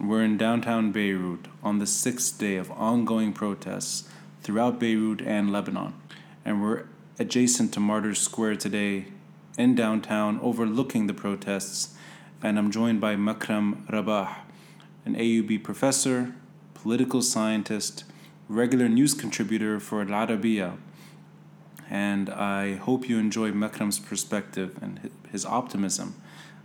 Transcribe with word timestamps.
We're 0.00 0.22
in 0.22 0.36
downtown 0.36 0.92
Beirut 0.92 1.48
on 1.60 1.80
the 1.80 1.86
sixth 1.86 2.38
day 2.38 2.54
of 2.54 2.70
ongoing 2.70 3.32
protests 3.32 4.08
throughout 4.42 4.78
Beirut 4.78 5.20
and 5.20 5.50
Lebanon. 5.50 5.92
And 6.44 6.62
we're 6.62 6.84
adjacent 7.18 7.74
to 7.74 7.80
Martyrs 7.80 8.20
Square 8.20 8.56
today 8.56 9.06
in 9.58 9.74
downtown, 9.74 10.38
overlooking 10.40 11.08
the 11.08 11.14
protests. 11.14 11.96
And 12.44 12.60
I'm 12.60 12.70
joined 12.70 13.00
by 13.00 13.16
Makram 13.16 13.90
Rabah, 13.90 14.36
an 15.04 15.16
AUB 15.16 15.64
professor, 15.64 16.32
political 16.74 17.20
scientist, 17.20 18.04
regular 18.48 18.88
news 18.88 19.14
contributor 19.14 19.80
for 19.80 20.00
Al 20.00 20.28
Arabiya. 20.28 20.76
And 21.90 22.30
I 22.30 22.76
hope 22.76 23.08
you 23.08 23.18
enjoy 23.18 23.50
Makram's 23.50 23.98
perspective 23.98 24.78
and 24.80 25.10
his 25.32 25.44
optimism 25.44 26.14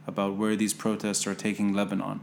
about 0.06 0.36
where 0.36 0.56
these 0.56 0.76
protests 0.76 1.26
are 1.26 1.34
taking 1.34 1.74
Lebanon. 1.74 2.20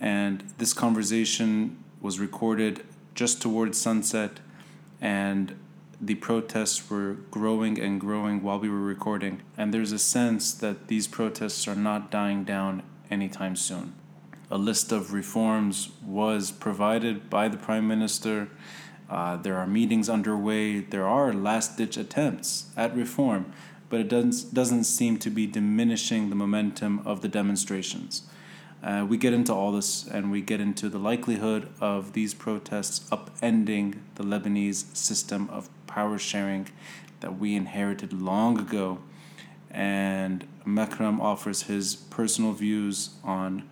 And 0.00 0.42
this 0.58 0.72
conversation 0.72 1.76
was 2.00 2.18
recorded 2.18 2.84
just 3.14 3.42
towards 3.42 3.78
sunset, 3.78 4.40
and 5.00 5.54
the 6.00 6.14
protests 6.14 6.88
were 6.88 7.18
growing 7.30 7.78
and 7.78 8.00
growing 8.00 8.42
while 8.42 8.58
we 8.58 8.70
were 8.70 8.80
recording. 8.80 9.42
And 9.58 9.74
there's 9.74 9.92
a 9.92 9.98
sense 9.98 10.54
that 10.54 10.88
these 10.88 11.06
protests 11.06 11.68
are 11.68 11.74
not 11.74 12.10
dying 12.10 12.44
down 12.44 12.82
anytime 13.10 13.56
soon. 13.56 13.92
A 14.50 14.56
list 14.56 14.90
of 14.90 15.12
reforms 15.12 15.90
was 16.04 16.50
provided 16.50 17.28
by 17.28 17.48
the 17.48 17.58
Prime 17.58 17.86
Minister. 17.86 18.48
Uh, 19.10 19.36
there 19.36 19.56
are 19.56 19.66
meetings 19.66 20.08
underway. 20.08 20.80
There 20.80 21.06
are 21.06 21.32
last 21.32 21.76
ditch 21.76 21.96
attempts 21.98 22.70
at 22.76 22.96
reform, 22.96 23.52
but 23.90 24.00
it 24.00 24.08
doesn't, 24.08 24.54
doesn't 24.54 24.84
seem 24.84 25.18
to 25.18 25.30
be 25.30 25.46
diminishing 25.46 26.30
the 26.30 26.36
momentum 26.36 27.02
of 27.04 27.20
the 27.20 27.28
demonstrations. 27.28 28.22
Uh, 28.82 29.04
we 29.08 29.16
get 29.16 29.32
into 29.32 29.52
all 29.52 29.72
this 29.72 30.06
and 30.06 30.30
we 30.30 30.40
get 30.40 30.60
into 30.60 30.88
the 30.88 30.98
likelihood 30.98 31.68
of 31.80 32.14
these 32.14 32.32
protests 32.32 33.08
upending 33.10 33.98
the 34.14 34.22
Lebanese 34.22 34.96
system 34.96 35.48
of 35.50 35.68
power 35.86 36.18
sharing 36.18 36.68
that 37.20 37.38
we 37.38 37.54
inherited 37.54 38.12
long 38.12 38.58
ago. 38.58 38.98
And 39.70 40.46
Makram 40.66 41.20
offers 41.20 41.62
his 41.62 41.94
personal 41.94 42.52
views 42.52 43.10
on 43.22 43.68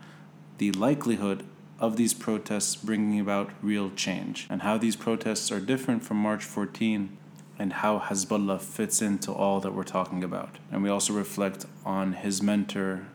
the 0.58 0.72
likelihood 0.72 1.44
of 1.80 1.96
these 1.96 2.12
protests 2.12 2.76
bringing 2.76 3.20
about 3.20 3.50
real 3.62 3.90
change 3.90 4.46
and 4.50 4.62
how 4.62 4.76
these 4.76 4.96
protests 4.96 5.50
are 5.50 5.60
different 5.60 6.02
from 6.02 6.16
March 6.16 6.44
14 6.44 7.16
and 7.58 7.72
how 7.74 7.98
Hezbollah 7.98 8.60
fits 8.60 9.02
into 9.02 9.32
all 9.32 9.60
that 9.60 9.74
we're 9.74 9.84
talking 9.84 10.22
about. 10.22 10.58
And 10.70 10.82
we 10.82 10.88
also 10.88 11.12
reflect 11.12 11.66
on 11.84 12.12
his 12.12 12.40
mentor, 12.42 13.06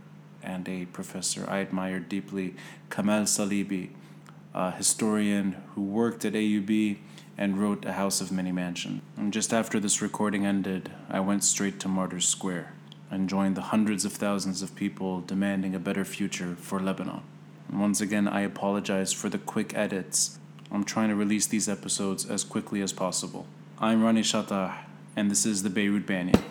and 0.43 0.67
a 0.67 0.85
professor 0.85 1.45
I 1.49 1.59
admired 1.59 2.09
deeply, 2.09 2.55
Kamal 2.89 3.23
Salibi, 3.23 3.89
a 4.53 4.71
historian 4.71 5.63
who 5.73 5.81
worked 5.81 6.25
at 6.25 6.33
AUB 6.33 6.97
and 7.37 7.57
wrote 7.57 7.85
A 7.85 7.93
House 7.93 8.21
of 8.21 8.31
Many 8.31 8.51
Mansions. 8.51 9.01
And 9.17 9.33
just 9.33 9.53
after 9.53 9.79
this 9.79 10.01
recording 10.01 10.45
ended, 10.45 10.91
I 11.09 11.19
went 11.19 11.43
straight 11.43 11.79
to 11.81 11.87
Martyrs 11.87 12.27
Square 12.27 12.73
and 13.09 13.29
joined 13.29 13.55
the 13.55 13.61
hundreds 13.61 14.05
of 14.05 14.13
thousands 14.13 14.61
of 14.61 14.75
people 14.75 15.21
demanding 15.21 15.73
a 15.73 15.79
better 15.79 16.05
future 16.05 16.55
for 16.59 16.79
Lebanon. 16.79 17.21
And 17.69 17.79
once 17.79 18.01
again, 18.01 18.27
I 18.27 18.41
apologize 18.41 19.13
for 19.13 19.29
the 19.29 19.37
quick 19.37 19.75
edits. 19.75 20.39
I'm 20.71 20.83
trying 20.83 21.09
to 21.09 21.15
release 21.15 21.47
these 21.47 21.69
episodes 21.69 22.29
as 22.29 22.43
quickly 22.43 22.81
as 22.81 22.93
possible. 22.93 23.45
I'm 23.79 24.03
Rani 24.03 24.21
Shatah, 24.21 24.75
and 25.15 25.29
this 25.29 25.45
is 25.45 25.63
the 25.63 25.69
Beirut 25.69 26.05
Banyan. 26.05 26.41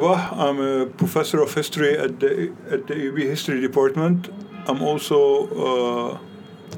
Rabah. 0.00 0.30
I'm 0.32 0.60
a 0.60 0.86
professor 0.86 1.42
of 1.42 1.52
history 1.52 1.98
at 1.98 2.20
the, 2.20 2.52
at 2.70 2.86
the 2.86 2.94
AUB 2.94 3.18
History 3.18 3.60
Department. 3.60 4.30
I'm 4.66 4.80
also 4.82 5.18
uh, 6.14 6.18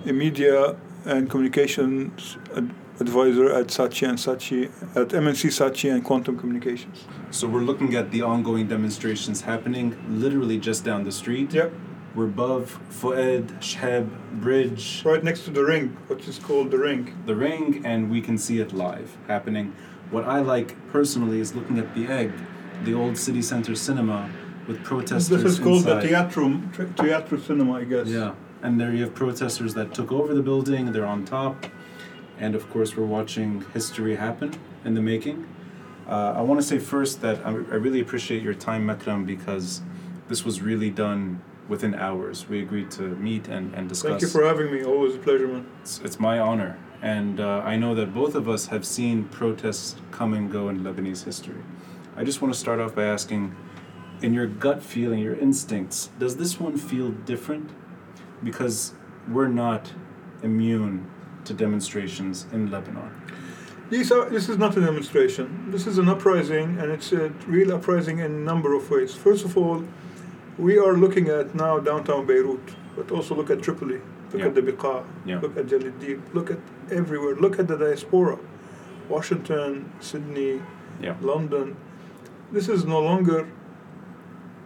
a 0.04 0.12
media 0.12 0.74
and 1.04 1.30
communications 1.30 2.36
ad- 2.56 2.74
advisor 2.98 3.52
at 3.52 3.68
Saatchi 3.68 4.08
and 4.08 4.18
Saatchi, 4.18 4.70
at 4.96 5.14
M&C 5.14 5.48
Saatchi 5.48 5.92
and 5.92 6.04
Quantum 6.04 6.36
Communications. 6.36 7.04
So 7.30 7.46
we're 7.46 7.60
looking 7.60 7.94
at 7.94 8.10
the 8.10 8.22
ongoing 8.22 8.66
demonstrations 8.66 9.42
happening 9.42 9.96
literally 10.08 10.58
just 10.58 10.84
down 10.84 11.04
the 11.04 11.12
street. 11.12 11.52
Yep. 11.52 11.72
We're 12.16 12.24
above 12.24 12.80
Fouad 12.90 13.60
Chehab 13.60 14.10
Bridge. 14.40 15.02
Right 15.04 15.22
next 15.22 15.44
to 15.44 15.50
the 15.50 15.64
ring, 15.64 15.96
which 16.08 16.26
is 16.26 16.40
called 16.40 16.72
the 16.72 16.78
ring. 16.78 17.16
The 17.26 17.36
ring, 17.36 17.82
and 17.86 18.10
we 18.10 18.20
can 18.20 18.36
see 18.36 18.58
it 18.58 18.72
live 18.72 19.16
happening. 19.28 19.74
What 20.10 20.24
I 20.24 20.40
like 20.40 20.74
personally 20.90 21.38
is 21.38 21.54
looking 21.54 21.78
at 21.78 21.94
the 21.94 22.06
egg 22.08 22.32
the 22.84 22.94
old 22.94 23.16
city 23.16 23.42
center 23.42 23.74
cinema 23.74 24.30
with 24.66 24.82
protesters. 24.84 25.42
This 25.42 25.52
is 25.52 25.58
called 25.58 25.78
inside. 25.78 26.02
the 26.02 26.08
Teatro, 26.08 26.60
Teatro 26.96 27.38
Cinema, 27.38 27.74
I 27.74 27.84
guess. 27.84 28.08
Yeah, 28.08 28.34
and 28.62 28.80
there 28.80 28.92
you 28.92 29.02
have 29.04 29.14
protesters 29.14 29.74
that 29.74 29.94
took 29.94 30.12
over 30.12 30.34
the 30.34 30.42
building. 30.42 30.92
They're 30.92 31.06
on 31.06 31.24
top, 31.24 31.66
and 32.38 32.54
of 32.54 32.68
course 32.70 32.96
we're 32.96 33.06
watching 33.06 33.64
history 33.72 34.16
happen 34.16 34.54
in 34.84 34.94
the 34.94 35.02
making. 35.02 35.46
Uh, 36.08 36.34
I 36.36 36.42
want 36.42 36.60
to 36.60 36.66
say 36.66 36.78
first 36.78 37.20
that 37.22 37.44
I, 37.46 37.50
I 37.50 37.52
really 37.52 38.00
appreciate 38.00 38.42
your 38.42 38.54
time, 38.54 38.86
Makram, 38.86 39.24
because 39.24 39.82
this 40.28 40.44
was 40.44 40.60
really 40.60 40.90
done 40.90 41.42
within 41.68 41.94
hours. 41.94 42.48
We 42.48 42.60
agreed 42.60 42.90
to 42.92 43.02
meet 43.02 43.48
and, 43.48 43.72
and 43.74 43.88
discuss. 43.88 44.10
Thank 44.10 44.22
you 44.22 44.28
for 44.28 44.44
having 44.44 44.72
me. 44.72 44.84
Always 44.84 45.14
a 45.14 45.18
pleasure, 45.18 45.46
man. 45.46 45.66
It's, 45.82 46.00
it's 46.00 46.18
my 46.18 46.38
honor. 46.38 46.76
And 47.00 47.40
uh, 47.40 47.62
I 47.64 47.76
know 47.76 47.94
that 47.94 48.14
both 48.14 48.34
of 48.34 48.48
us 48.48 48.66
have 48.66 48.84
seen 48.84 49.24
protests 49.24 49.96
come 50.10 50.34
and 50.34 50.50
go 50.50 50.68
in 50.68 50.80
Lebanese 50.80 51.24
history. 51.24 51.62
I 52.16 52.24
just 52.24 52.42
want 52.42 52.52
to 52.52 52.60
start 52.60 52.78
off 52.80 52.94
by 52.94 53.04
asking, 53.04 53.54
in 54.20 54.34
your 54.34 54.46
gut 54.46 54.82
feeling, 54.82 55.18
your 55.20 55.34
instincts, 55.34 56.10
does 56.18 56.36
this 56.36 56.60
one 56.60 56.76
feel 56.76 57.10
different? 57.10 57.70
Because 58.44 58.94
we're 59.28 59.48
not 59.48 59.92
immune 60.42 61.06
to 61.44 61.54
demonstrations 61.54 62.46
in 62.52 62.70
Lebanon. 62.70 63.10
These 63.90 64.12
are, 64.12 64.28
this 64.28 64.48
is 64.48 64.58
not 64.58 64.76
a 64.76 64.80
demonstration. 64.80 65.70
This 65.70 65.86
is 65.86 65.98
an 65.98 66.08
uprising, 66.08 66.78
and 66.78 66.90
it's 66.90 67.12
a 67.12 67.28
real 67.46 67.72
uprising 67.74 68.18
in 68.20 68.26
a 68.26 68.28
number 68.50 68.74
of 68.74 68.90
ways. 68.90 69.14
First 69.14 69.44
of 69.44 69.56
all, 69.56 69.84
we 70.58 70.78
are 70.78 70.94
looking 70.94 71.28
at 71.28 71.54
now 71.54 71.78
downtown 71.78 72.26
Beirut, 72.26 72.60
but 72.96 73.10
also 73.10 73.34
look 73.34 73.50
at 73.50 73.62
Tripoli, 73.62 74.00
look 74.32 74.40
Yeah. 74.40 74.46
at 74.46 74.54
the 74.54 74.62
Biqa, 74.62 75.04
Yeah. 75.26 75.40
look 75.40 75.56
at 75.56 75.66
Jal 75.66 75.84
el 75.84 75.92
Dib, 75.92 76.20
look 76.34 76.50
at 76.50 76.58
everywhere, 76.90 77.34
look 77.36 77.58
at 77.58 77.68
the 77.68 77.76
diaspora, 77.76 78.38
Washington, 79.08 79.90
Sydney, 80.00 80.62
Yeah. 81.00 81.14
London. 81.20 81.76
This 82.52 82.68
is 82.68 82.84
no 82.84 83.00
longer 83.00 83.48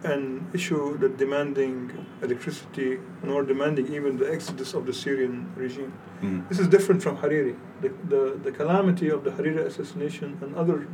an 0.03 0.45
issue 0.53 0.97
that 0.97 1.17
demanding 1.17 2.05
electricity 2.21 2.99
nor 3.23 3.43
demanding 3.43 3.93
even 3.93 4.17
the 4.17 4.31
exodus 4.31 4.73
of 4.73 4.85
the 4.85 4.93
Syrian 4.93 5.51
regime. 5.55 5.93
Mm. 6.21 6.47
This 6.49 6.59
is 6.59 6.67
different 6.67 7.01
from 7.01 7.17
Hariri. 7.17 7.55
The, 7.81 7.93
the, 8.09 8.39
the 8.43 8.51
calamity 8.51 9.09
of 9.09 9.23
the 9.23 9.31
Hariri 9.31 9.65
assassination 9.65 10.37
and 10.41 10.53
other 10.55 10.87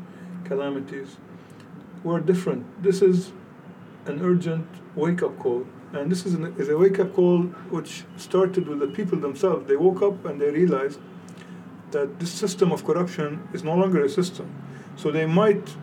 calamities 0.45 1.17
were 2.03 2.19
different. 2.19 2.83
This 2.83 3.01
is 3.01 3.31
an 4.05 4.21
urgent 4.21 4.67
wake 4.95 5.23
up 5.23 5.37
call. 5.39 5.65
And 5.93 6.11
this 6.11 6.25
is, 6.27 6.35
an, 6.35 6.55
is 6.57 6.69
a 6.69 6.77
wake 6.77 6.99
up 6.99 7.13
call 7.13 7.41
which 7.71 8.03
started 8.17 8.67
with 8.67 8.79
the 8.79 8.87
people 8.87 9.17
themselves. 9.19 9.67
They 9.67 9.75
woke 9.75 10.03
up 10.03 10.25
and 10.25 10.39
they 10.39 10.51
realized 10.51 10.99
that 11.91 12.19
this 12.19 12.31
system 12.31 12.71
of 12.71 12.85
corruption 12.85 13.47
is 13.51 13.63
no 13.63 13.75
longer 13.75 14.03
a 14.03 14.09
system. 14.09 14.53
So 14.95 15.11
they 15.11 15.25
might 15.25 15.75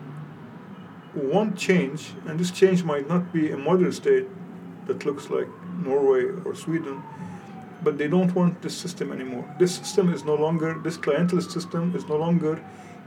want 1.15 1.57
change, 1.57 2.11
and 2.27 2.39
this 2.39 2.51
change 2.51 2.83
might 2.83 3.07
not 3.07 3.33
be 3.33 3.51
a 3.51 3.57
modern 3.57 3.91
state 3.91 4.27
that 4.87 5.05
looks 5.05 5.29
like 5.29 5.47
Norway 5.83 6.25
or 6.45 6.55
Sweden, 6.55 7.01
but 7.83 7.97
they 7.97 8.07
don't 8.07 8.33
want 8.35 8.61
this 8.61 8.77
system 8.77 9.11
anymore. 9.11 9.45
This 9.59 9.75
system 9.75 10.13
is 10.13 10.23
no 10.23 10.35
longer, 10.35 10.79
this 10.83 10.97
clientelist 10.97 11.51
system 11.51 11.95
is 11.95 12.07
no 12.07 12.15
longer 12.15 12.61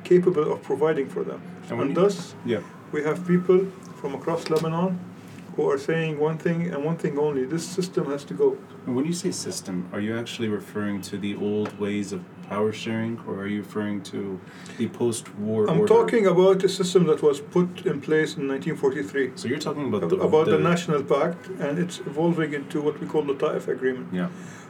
capable 0.05 0.53
of 0.53 0.63
providing 0.63 1.09
for 1.09 1.25
them. 1.25 1.41
And 1.71 1.81
And 1.81 1.97
thus, 1.97 2.35
Yeah. 2.45 2.61
we 2.93 3.03
have 3.03 3.27
people 3.27 3.67
from 4.01 4.15
across 4.15 4.51
Lebanon 4.51 4.99
who 5.57 5.71
are 5.71 5.79
saying 5.79 6.19
one 6.19 6.37
thing 6.37 6.69
and 6.73 6.85
one 6.85 6.97
thing 6.97 7.19
only 7.19 7.45
this 7.45 7.67
system 7.67 8.07
has 8.07 8.25
to 8.25 8.35
go. 8.35 8.57
And 8.87 8.97
when 8.97 9.05
you 9.07 9.13
say 9.13 9.31
system, 9.31 9.89
are 9.93 10.01
you 10.01 10.19
actually 10.19 10.49
referring 10.49 11.01
to 11.03 11.17
the 11.17 11.37
old 11.37 11.79
ways 11.79 12.13
of 12.13 12.21
power 12.49 12.73
sharing, 12.73 13.19
or 13.27 13.35
are 13.41 13.47
you 13.47 13.61
referring 13.63 14.03
to 14.03 14.41
the 14.79 14.89
post-war 14.89 15.69
I'm 15.71 15.81
order? 15.81 15.95
talking 15.95 16.27
about 16.27 16.63
a 16.65 16.69
system 16.69 17.05
that 17.07 17.23
was 17.23 17.41
put 17.41 17.87
in 17.87 18.01
place 18.01 18.37
in 18.37 18.49
1943. 18.49 19.33
So 19.37 19.49
you're 19.49 19.59
talking 19.59 19.87
about 19.89 20.09
the 20.09 20.17
about 20.17 20.47
the 20.47 20.59
National 20.59 21.03
Pact, 21.03 21.49
and 21.65 21.79
it's 21.79 21.99
evolving 22.01 22.53
into 22.55 22.81
what 22.81 23.01
we 23.01 23.07
call 23.07 23.23
the 23.23 23.35
Taif 23.35 23.69
Agreement. 23.69 24.09
Yeah. 24.13 24.29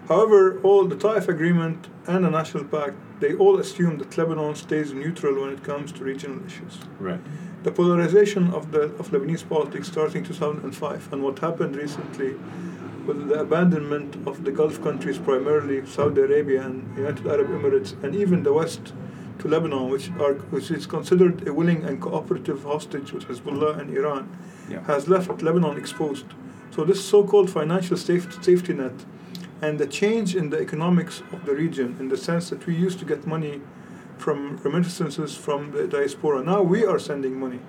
However, 0.08 0.60
all 0.62 0.84
the 0.84 0.96
Taif 0.96 1.28
Agreement 1.28 1.88
and 2.06 2.24
the 2.24 2.30
National 2.30 2.64
Pact, 2.64 2.96
they 3.20 3.32
all 3.34 3.58
assume 3.58 3.96
that 3.98 4.18
Lebanon 4.18 4.54
stays 4.54 4.92
neutral 4.92 5.40
when 5.40 5.50
it 5.50 5.62
comes 5.64 5.92
to 5.92 6.04
regional 6.04 6.44
issues. 6.44 6.78
Right. 7.00 7.20
The 7.62 7.72
polarization 7.72 8.50
of 8.52 8.72
the 8.72 8.82
of 9.00 9.10
Lebanese 9.12 9.48
politics 9.48 9.88
starting 9.88 10.22
2005, 10.22 11.12
and 11.12 11.22
what 11.22 11.38
happened 11.38 11.76
recently 11.76 12.34
with 13.06 13.28
the 13.28 13.40
abandonment 13.40 14.16
of 14.26 14.44
the 14.44 14.50
Gulf 14.50 14.82
countries, 14.82 15.18
primarily 15.18 15.84
Saudi 15.86 16.20
Arabia 16.22 16.62
and 16.62 16.96
United 16.96 17.26
Arab 17.26 17.48
Emirates, 17.48 17.92
and 18.02 18.14
even 18.14 18.42
the 18.42 18.52
West 18.52 18.92
to 19.40 19.48
Lebanon, 19.48 19.88
which 19.90 20.10
are 20.20 20.34
which 20.54 20.70
is 20.70 20.86
considered 20.86 21.46
a 21.46 21.52
willing 21.52 21.84
and 21.84 22.00
cooperative 22.00 22.62
hostage 22.64 23.12
with 23.12 23.24
Hezbollah 23.28 23.78
and 23.78 23.96
Iran, 23.96 24.28
Yeah. 24.70 24.82
has 24.84 25.08
left 25.08 25.42
Lebanon 25.42 25.76
exposed. 25.76 26.26
So 26.70 26.84
this 26.84 27.04
so-called 27.04 27.50
financial 27.50 27.96
safe, 27.96 28.26
safety 28.42 28.72
net 28.72 29.04
and 29.62 29.78
the 29.78 29.86
change 29.86 30.34
in 30.34 30.50
the 30.50 30.60
economics 30.60 31.22
of 31.32 31.44
the 31.46 31.54
region, 31.54 31.96
in 32.00 32.08
the 32.08 32.16
sense 32.16 32.50
that 32.50 32.66
we 32.66 32.74
used 32.74 32.98
to 32.98 33.04
get 33.04 33.26
money 33.26 33.60
from 34.18 34.58
remittances 34.62 35.36
from 35.36 35.70
the 35.72 35.86
diaspora, 35.86 36.42
now 36.42 36.62
we 36.62 36.84
are 36.84 36.98
sending 36.98 37.38
money. 37.38 37.60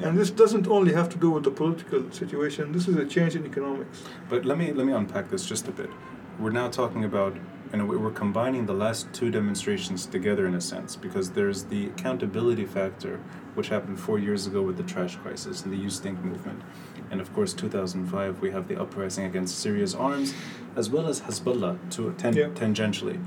And 0.00 0.18
this 0.18 0.30
doesn't 0.30 0.66
only 0.66 0.92
have 0.94 1.08
to 1.10 1.18
do 1.18 1.30
with 1.30 1.44
the 1.44 1.50
political 1.50 2.10
situation. 2.10 2.72
This 2.72 2.88
is 2.88 2.96
a 2.96 3.04
change 3.06 3.36
in 3.36 3.44
economics. 3.46 4.02
But 4.28 4.44
let 4.44 4.58
me 4.58 4.72
let 4.72 4.86
me 4.86 4.92
unpack 4.92 5.30
this 5.30 5.44
just 5.46 5.68
a 5.68 5.72
bit. 5.72 5.90
We're 6.38 6.50
now 6.50 6.68
talking 6.68 7.04
about, 7.04 7.36
and 7.72 7.88
we're 7.88 8.10
combining 8.10 8.66
the 8.66 8.72
last 8.72 9.12
two 9.12 9.30
demonstrations 9.30 10.06
together 10.06 10.46
in 10.46 10.54
a 10.54 10.60
sense 10.60 10.96
because 10.96 11.30
there's 11.32 11.64
the 11.64 11.86
accountability 11.86 12.64
factor, 12.64 13.20
which 13.54 13.68
happened 13.68 14.00
four 14.00 14.18
years 14.18 14.46
ago 14.46 14.62
with 14.62 14.76
the 14.78 14.82
trash 14.82 15.16
crisis 15.16 15.62
and 15.62 15.72
the 15.72 15.76
You 15.76 15.90
Stink 15.90 16.24
movement, 16.24 16.62
and 17.10 17.20
of 17.20 17.32
course 17.34 17.52
2005 17.52 18.40
we 18.40 18.50
have 18.50 18.66
the 18.66 18.80
uprising 18.80 19.26
against 19.26 19.58
Syria's 19.58 19.94
arms, 19.94 20.32
as 20.74 20.88
well 20.90 21.06
as 21.06 21.20
Hezbollah 21.20 21.78
to 21.90 22.12
ten- 22.16 22.34
Yeah. 22.34 22.48
tangentially. 22.48 23.20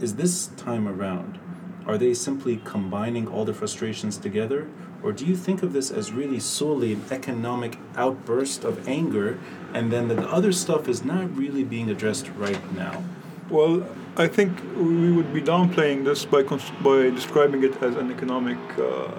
Is 0.00 0.14
this 0.14 0.46
time 0.56 0.86
around? 0.88 1.38
Are 1.86 1.98
they 1.98 2.14
simply 2.14 2.60
combining 2.64 3.26
all 3.28 3.44
the 3.44 3.52
frustrations 3.54 4.16
together? 4.16 4.68
Or 5.04 5.12
do 5.12 5.26
you 5.26 5.36
think 5.36 5.62
of 5.62 5.74
this 5.74 5.90
as 5.90 6.12
really 6.12 6.40
solely 6.40 6.94
an 6.94 7.02
economic 7.10 7.76
outburst 7.94 8.64
of 8.64 8.88
anger, 8.88 9.38
and 9.74 9.92
then 9.92 10.08
the 10.08 10.26
other 10.26 10.50
stuff 10.50 10.88
is 10.88 11.04
not 11.04 11.36
really 11.36 11.62
being 11.62 11.90
addressed 11.90 12.30
right 12.38 12.74
now? 12.74 13.04
Well, 13.50 13.86
I 14.16 14.28
think 14.28 14.50
we 14.74 15.12
would 15.12 15.34
be 15.34 15.42
downplaying 15.42 16.04
this 16.04 16.24
by 16.24 16.42
cons- 16.42 16.72
by 16.82 17.10
describing 17.10 17.62
it 17.64 17.82
as 17.82 17.96
an 17.96 18.10
economic 18.10 18.56
uh, 18.78 19.10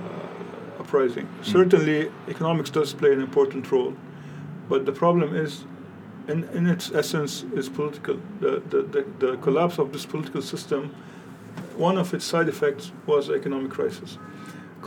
uprising. 0.80 1.28
Certainly, 1.44 2.12
economics 2.28 2.72
does 2.72 2.92
play 2.94 3.14
an 3.14 3.22
important 3.22 3.72
role, 3.72 3.94
but 4.68 4.88
the 4.88 4.92
problem 4.92 5.36
is, 5.36 5.66
in, 6.28 6.46
in 6.46 6.66
its 6.66 6.92
essence, 6.92 7.46
is 7.54 7.70
political. 7.70 8.18
The, 8.40 8.64
the, 8.72 8.82
the, 8.82 9.06
the 9.20 9.38
collapse 9.38 9.78
of 9.78 9.94
this 9.94 10.06
political 10.08 10.42
system, 10.42 10.96
one 11.78 12.00
of 12.00 12.12
its 12.16 12.26
side 12.26 12.50
effects 12.50 12.92
was 13.06 13.28
the 13.28 13.36
economic 13.36 13.70
crisis. 13.70 14.18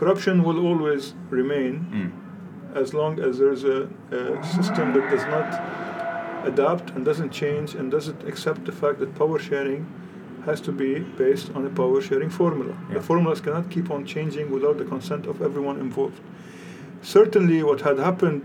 Corruption 0.03 0.37
will 0.47 0.61
always 0.69 1.15
remain 1.39 1.73
Mm. 1.93 2.11
as 2.83 2.89
long 2.95 3.13
as 3.29 3.33
there's 3.43 3.65
a, 3.65 3.79
a 4.19 4.23
system 4.57 4.87
that 4.95 5.07
does 5.15 5.27
not 5.37 5.49
adapt 6.51 6.87
and 6.95 7.05
doesn't 7.05 7.33
change 7.43 7.69
and 7.79 7.91
doesn't 7.91 8.21
accept 8.31 8.61
the 8.65 8.73
fact 8.83 8.97
that 9.01 9.11
power 9.23 9.39
sharing 9.49 9.83
has 10.49 10.61
to 10.61 10.73
be 10.73 10.91
based 11.25 11.49
on 11.57 11.67
a 11.67 11.73
power 11.81 12.01
sharing 12.09 12.31
formula. 12.31 12.75
Yeah. 12.89 12.95
The 12.99 13.03
formulas 13.11 13.41
cannot 13.41 13.67
keep 13.75 13.91
on 13.91 14.07
changing 14.15 14.47
without 14.57 14.77
the 14.79 14.85
consent 14.95 15.27
of 15.27 15.43
everyone 15.43 15.77
involved. 15.81 16.21
Certainly, 17.03 17.63
what 17.65 17.81
had 17.81 17.99
happened, 17.99 18.43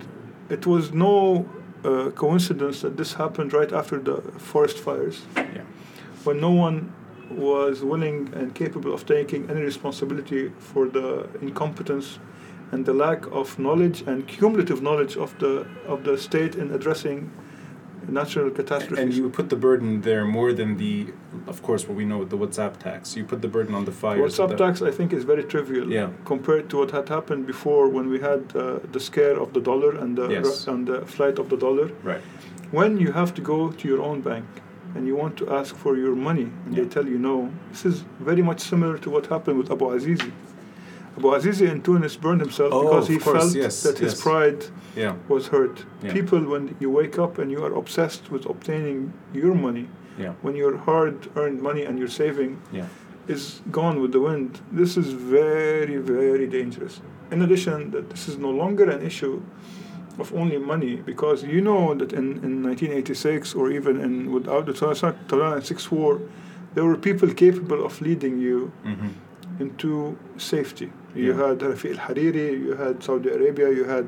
it 0.50 0.66
was 0.66 0.92
no 0.92 1.46
uh, 1.84 2.10
coincidence 2.26 2.82
that 2.82 2.98
this 2.98 3.14
happened 3.24 3.54
right 3.54 3.72
after 3.82 3.98
the 4.00 4.18
forest 4.52 4.78
fires 4.86 5.18
Yeah. 5.36 5.62
when 6.26 6.38
no 6.42 6.52
one 6.68 6.78
was 7.30 7.82
willing 7.84 8.32
and 8.34 8.54
capable 8.54 8.94
of 8.94 9.06
taking 9.06 9.50
any 9.50 9.62
responsibility 9.62 10.52
for 10.60 10.88
the 10.88 11.28
incompetence 11.42 12.20
and 12.72 12.86
the 12.86 12.94
lack 12.94 13.26
of 13.32 13.58
knowledge 13.60 14.02
and 14.02 14.28
cumulative 14.28 14.82
knowledge 14.82 15.16
of 15.18 15.38
the 15.40 15.66
of 15.88 16.04
the 16.04 16.18
state 16.18 16.56
in 16.56 16.72
addressing 16.72 17.30
natural 18.08 18.50
catastrophes. 18.50 19.00
And 19.00 19.14
you 19.14 19.30
put 19.30 19.50
the 19.50 19.56
burden 19.56 20.02
there 20.02 20.26
more 20.26 20.52
than 20.54 20.78
the, 20.78 21.08
of 21.48 21.62
course, 21.64 21.88
what 21.88 21.96
we 21.96 22.06
know 22.06 22.18
with 22.18 22.30
the 22.30 22.38
WhatsApp 22.38 22.78
tax. 22.78 23.16
You 23.16 23.24
put 23.24 23.42
the 23.42 23.48
burden 23.48 23.74
on 23.76 23.86
the 23.86 23.92
fires. 23.92 24.20
WhatsApp 24.38 24.58
tax, 24.58 24.82
I 24.82 24.92
think, 24.92 25.14
is 25.14 25.24
very 25.24 25.44
trivial 25.44 25.90
Yeah. 25.92 26.10
compared 26.26 26.70
to 26.72 26.78
what 26.80 26.92
had 26.92 27.08
happened 27.10 27.46
before 27.48 27.88
when 27.88 28.10
we 28.10 28.20
had 28.20 28.42
uh, 28.56 28.80
the 28.92 29.00
scare 29.00 29.40
of 29.40 29.54
the 29.54 29.62
dollar 29.62 29.92
and 29.96 30.18
the 30.18 30.28
Yes. 30.30 30.68
and 30.68 30.86
the 30.88 31.06
flight 31.06 31.40
of 31.40 31.48
the 31.50 31.58
dollar. 31.58 31.88
Right. 32.04 32.22
When 32.72 32.98
you 32.98 33.12
have 33.14 33.34
to 33.36 33.42
go 33.42 33.72
to 33.80 33.88
your 33.88 34.02
own 34.02 34.20
bank 34.22 34.46
and 34.96 35.08
you 35.08 35.16
want 35.16 35.38
to 35.38 35.50
ask 35.54 35.76
for 35.76 35.98
your 35.98 36.16
money 36.16 36.48
and 36.66 36.76
Yeah. 36.76 36.84
they 36.84 36.90
tell 36.90 37.08
you 37.08 37.18
no, 37.18 37.52
this 37.72 37.86
is 37.86 38.04
very 38.20 38.42
much 38.42 38.60
similar 38.62 38.98
to 39.00 39.10
what 39.10 39.26
happened 39.28 39.58
with 39.58 39.70
Bouazizi. 39.70 40.32
Abu 41.18 41.28
Azizi 41.30 41.70
in 41.70 41.82
Tunis 41.84 42.16
burned 42.16 42.42
himself 42.42 42.72
Oh, 42.74 42.82
because 42.84 43.08
he 43.08 43.18
course, 43.20 43.38
felt 43.38 43.56
yes, 43.56 43.84
that 43.84 44.00
his 44.00 44.16
pride 44.20 44.66
Yeah. 44.96 45.14
was 45.30 45.48
hurt. 45.48 45.86
Yeah. 46.04 46.12
People, 46.12 46.40
when 46.54 46.76
you 46.80 46.90
wake 46.90 47.20
up 47.20 47.38
and 47.38 47.52
you 47.52 47.64
are 47.64 47.74
obsessed 47.82 48.32
with 48.32 48.46
obtaining 48.48 49.14
your 49.34 49.54
money, 49.54 49.88
when 50.42 50.56
your 50.56 50.78
hard 50.78 51.28
earned 51.36 51.62
money 51.62 51.84
and 51.84 52.00
your 52.00 52.08
saving 52.08 52.58
is 53.28 53.62
gone 53.72 54.02
with 54.02 54.12
the 54.12 54.20
wind, 54.20 54.60
this 54.72 54.98
is 54.98 55.08
very, 55.14 55.98
very 55.98 56.48
dangerous. 56.48 57.00
In 57.32 57.42
addition, 57.44 57.92
that 57.92 58.10
this 58.10 58.28
is 58.28 58.38
no 58.38 58.50
longer 58.50 58.86
an 58.90 59.02
issue 59.06 59.42
of 60.20 60.34
only 60.34 60.58
money 60.58 60.96
because 60.98 61.44
you 61.44 61.62
know 61.62 61.94
that 61.96 62.14
in, 62.14 62.26
in 62.44 62.62
1986 62.64 63.56
or 63.56 63.72
even 63.72 64.00
in 64.00 64.32
without 64.32 64.66
the 64.66 64.74
2006 64.74 65.92
war, 65.92 66.20
there 66.74 66.86
were 66.86 66.98
people 66.98 67.30
capable 67.34 67.86
of 67.86 68.02
leading 68.02 68.40
you 68.40 68.72
Mm-hmm. 68.86 69.10
into 69.64 70.18
safety. 70.38 70.92
You 71.16 71.24
Yeah. 71.34 71.48
had 71.48 71.60
Rafik 71.60 71.92
al 71.98 72.02
Hariri, 72.08 72.50
you 72.66 72.74
had 72.76 73.04
Saudi 73.04 73.30
Arabia, 73.30 73.70
you 73.80 73.84
had 73.96 74.06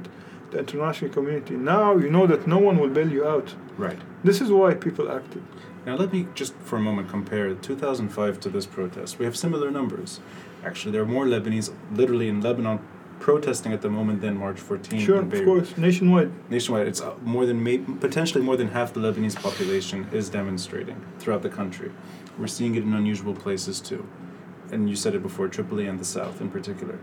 the 0.51 0.57
international 0.59 1.11
community. 1.11 1.55
Now 1.55 1.87
you 2.03 2.09
know 2.09 2.25
that 2.27 2.47
no 2.47 2.57
one 2.57 2.75
will 2.81 2.89
bail 2.99 3.11
you 3.17 3.23
out. 3.35 3.47
Right. 3.77 3.99
This 4.23 4.41
is 4.41 4.49
why 4.49 4.73
people 4.73 5.05
acted. 5.11 5.43
Now, 5.85 5.95
let 5.97 6.11
me 6.11 6.21
just 6.33 6.53
for 6.67 6.77
a 6.77 6.81
moment 6.81 7.09
compare 7.09 7.53
2005 7.53 8.39
to 8.39 8.49
this 8.49 8.65
protest. 8.65 9.19
We 9.19 9.25
have 9.25 9.37
similar 9.37 9.69
numbers. 9.69 10.19
Actually, 10.63 10.91
there 10.93 11.03
are 11.03 11.11
more 11.17 11.25
Lebanese 11.25 11.69
literally 11.93 12.27
in 12.27 12.41
Lebanon 12.41 12.79
protesting 13.19 13.73
at 13.73 13.81
the 13.81 13.89
moment 13.89 14.21
than 14.21 14.37
March 14.37 14.59
14 14.59 14.99
Sure, 14.99 15.19
of 15.21 15.31
course, 15.45 15.77
nationwide. 15.77 16.31
Nationwide, 16.49 16.87
it's 16.87 17.01
uh, 17.01 17.15
more 17.23 17.45
than 17.45 17.97
potentially 17.99 18.43
more 18.43 18.55
than 18.57 18.69
half 18.69 18.93
the 18.93 18.99
Lebanese 18.99 19.35
population 19.35 20.07
is 20.11 20.29
demonstrating 20.29 21.03
throughout 21.19 21.41
the 21.41 21.49
country. 21.49 21.91
We're 22.37 22.47
seeing 22.47 22.75
it 22.75 22.83
in 22.83 22.93
unusual 22.93 23.33
places 23.33 23.79
too, 23.79 24.07
and 24.71 24.89
you 24.89 24.95
said 24.95 25.15
it 25.15 25.23
before, 25.23 25.47
Tripoli 25.47 25.87
and 25.87 25.99
the 25.99 26.05
south 26.05 26.41
in 26.41 26.49
particular. 26.49 26.99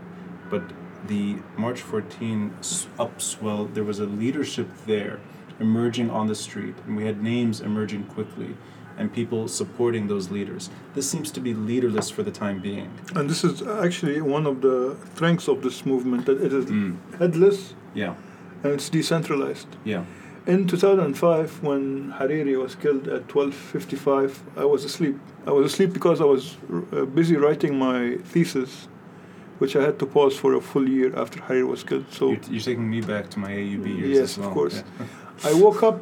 But 0.49 0.63
the 1.07 1.37
March 1.57 1.81
14 1.81 2.53
s- 2.59 2.87
upswell, 2.97 3.73
there 3.73 3.83
was 3.83 3.99
a 3.99 4.05
leadership 4.05 4.69
there 4.85 5.19
emerging 5.59 6.09
on 6.09 6.27
the 6.27 6.35
street, 6.35 6.75
and 6.85 6.95
we 6.95 7.05
had 7.05 7.21
names 7.21 7.59
emerging 7.61 8.05
quickly, 8.05 8.55
and 8.97 9.11
people 9.11 9.47
supporting 9.47 10.07
those 10.07 10.29
leaders. 10.31 10.69
This 10.95 11.09
seems 11.09 11.31
to 11.31 11.39
be 11.41 11.53
leaderless 11.53 12.09
for 12.11 12.23
the 12.23 12.31
time 12.31 12.59
being. 12.59 12.89
And 13.15 13.29
this 13.29 13.43
is 13.43 13.61
actually 13.61 14.21
one 14.21 14.45
of 14.45 14.61
the 14.61 14.95
strengths 15.15 15.47
of 15.47 15.61
this 15.63 15.85
movement 15.85 16.25
that 16.27 16.41
it 16.41 16.53
is 16.53 16.65
Mm. 16.65 16.95
headless 17.19 17.73
Yeah, 17.95 18.13
and 18.63 18.73
it's 18.73 18.89
decentralized. 18.89 19.67
yeah, 19.83 20.03
In 20.45 20.67
2005, 20.67 21.63
when 21.63 22.13
Hariri 22.19 22.55
was 22.61 22.75
killed 22.75 23.07
at 23.07 23.27
12:55, 23.29 24.39
I 24.57 24.65
was 24.65 24.83
asleep. 24.85 25.17
I 25.47 25.51
was 25.51 25.65
asleep 25.73 25.93
because 25.93 26.19
I 26.21 26.25
was 26.25 26.57
uh, 26.71 27.05
busy 27.05 27.35
writing 27.37 27.77
my 27.79 28.17
thesis, 28.33 28.87
which 29.59 29.75
I 29.75 29.81
had 29.81 29.97
to 29.99 30.05
pause 30.05 30.35
for 30.37 30.53
a 30.53 30.61
full 30.61 30.87
year 30.89 31.11
after 31.15 31.39
Hariri 31.39 31.67
was 31.67 31.83
killed. 31.83 32.05
So 32.11 32.31
you're, 32.31 32.39
you're 32.51 32.61
taking 32.61 32.89
me 32.89 33.01
back 33.01 33.29
to 33.31 33.39
my 33.39 33.51
AUB 33.51 33.85
years 33.99 34.09
Yes, 34.17 34.29
as 34.31 34.37
well. 34.39 34.47
of 34.47 34.53
course. 34.53 34.83
Yeah. 34.99 35.49
I 35.49 35.53
woke 35.53 35.81
up, 35.83 35.99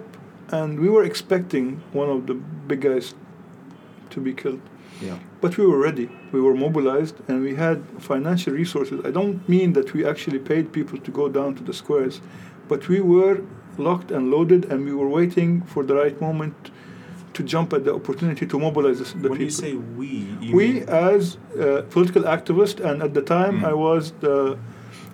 and 0.51 0.79
we 0.79 0.89
were 0.89 1.03
expecting 1.03 1.81
one 1.93 2.10
of 2.10 2.27
the 2.27 2.34
big 2.34 2.81
guys 2.81 3.15
to 4.12 4.20
be 4.20 4.34
killed. 4.34 4.62
yeah. 5.01 5.17
But 5.41 5.58
we 5.58 5.65
were 5.65 5.79
ready. 5.79 6.08
We 6.31 6.39
were 6.41 6.53
mobilized 6.53 7.15
and 7.27 7.41
we 7.41 7.55
had 7.55 7.77
financial 8.00 8.53
resources. 8.53 8.98
I 9.03 9.12
don't 9.12 9.38
mean 9.50 9.74
that 9.74 9.93
we 9.93 10.05
actually 10.05 10.39
paid 10.39 10.72
people 10.72 10.98
to 11.00 11.12
go 11.12 11.29
down 11.29 11.55
to 11.55 11.63
the 11.63 11.74
squares, 11.74 12.22
but 12.67 12.88
we 12.88 13.00
were 13.01 13.41
locked 13.77 14.12
and 14.12 14.29
loaded 14.29 14.65
and 14.65 14.86
we 14.86 14.93
were 14.93 15.08
waiting 15.10 15.62
for 15.74 15.81
the 15.84 15.96
right 15.96 16.20
moment 16.22 16.70
to 17.34 17.41
jump 17.43 17.72
at 17.74 17.86
the 17.86 17.93
opportunity 17.96 18.46
to 18.46 18.60
mobilize 18.60 19.00
the, 19.00 19.05
when 19.05 19.22
people. 19.22 19.38
you 19.46 19.50
say 19.50 19.74
we, 19.74 20.08
you 20.41 20.55
we, 20.55 20.81
as 20.81 21.38
uh, 21.60 21.81
political 21.89 22.24
activists, 22.24 22.79
and 22.88 23.01
at 23.01 23.13
the 23.13 23.22
time 23.22 23.62
Mm. 23.62 23.65
I 23.72 23.74
was 23.74 24.12
the 24.20 24.58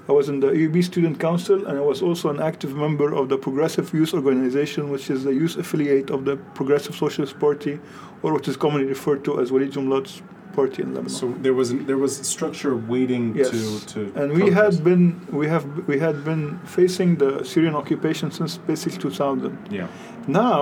I 0.10 0.14
was 0.14 0.30
in 0.30 0.40
the 0.40 0.48
AUB 0.48 0.84
Student 0.84 1.20
Council, 1.20 1.66
and 1.68 1.78
I 1.78 1.82
was 1.82 2.02
also 2.02 2.30
an 2.30 2.40
active 2.42 2.74
member 2.76 3.14
of 3.14 3.28
the 3.30 3.38
Progressive 3.38 3.94
Youth 3.94 4.14
Organization, 4.14 4.90
which 4.90 5.10
is 5.10 5.24
the 5.24 5.34
youth 5.34 5.58
affiliate 5.58 6.10
of 6.10 6.24
the 6.26 6.38
Progressive 6.56 6.96
Socialist 6.96 7.38
Party, 7.40 7.80
or 8.24 8.32
what 8.34 8.48
is 8.48 8.56
commonly 8.58 8.88
referred 8.88 9.24
to 9.26 9.40
as 9.42 9.52
Walid 9.52 9.72
Jumblatt's 9.74 10.22
party 10.54 10.82
in 10.82 10.90
Lebanon. 10.96 11.10
so 11.10 11.26
there 11.46 11.54
was 11.54 11.70
there 11.90 11.98
was 12.06 12.14
structure 12.36 12.76
waiting 12.76 13.24
Yes. 13.36 13.52
to 13.52 13.62
to 13.94 14.00
and 14.20 14.28
we 14.40 14.50
had 14.60 14.74
been 14.84 15.04
we 15.42 15.46
have 15.54 15.66
we 15.92 16.00
had 16.00 16.18
been 16.30 16.44
facing 16.78 17.10
the 17.18 17.32
Syrian 17.52 17.76
occupation 17.76 18.32
since 18.32 18.58
basically 18.72 18.98
2000. 18.98 19.56
yeah 19.70 19.88
Now, 20.28 20.60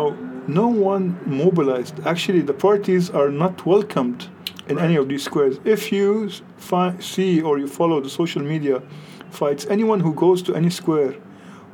no 0.48 0.68
one 0.68 1.06
mobilized. 1.26 1.96
Actually, 2.06 2.42
the 2.52 2.58
parties 2.68 3.10
are 3.20 3.30
not 3.44 3.66
welcomed 3.66 4.28
in 4.68 4.78
any 4.80 4.96
of 5.02 5.06
these 5.08 5.24
squares. 5.30 5.56
If 5.64 5.82
you 5.94 6.30
fi- 6.58 6.98
see 7.00 7.42
or 7.48 7.54
you 7.62 7.68
follow 7.68 7.98
the 8.02 8.10
social 8.22 8.44
media 8.54 8.82
fights, 9.36 9.66
anyone 9.70 10.00
who 10.02 10.14
goes 10.14 10.42
to 10.44 10.56
any 10.56 10.70
square 10.70 11.14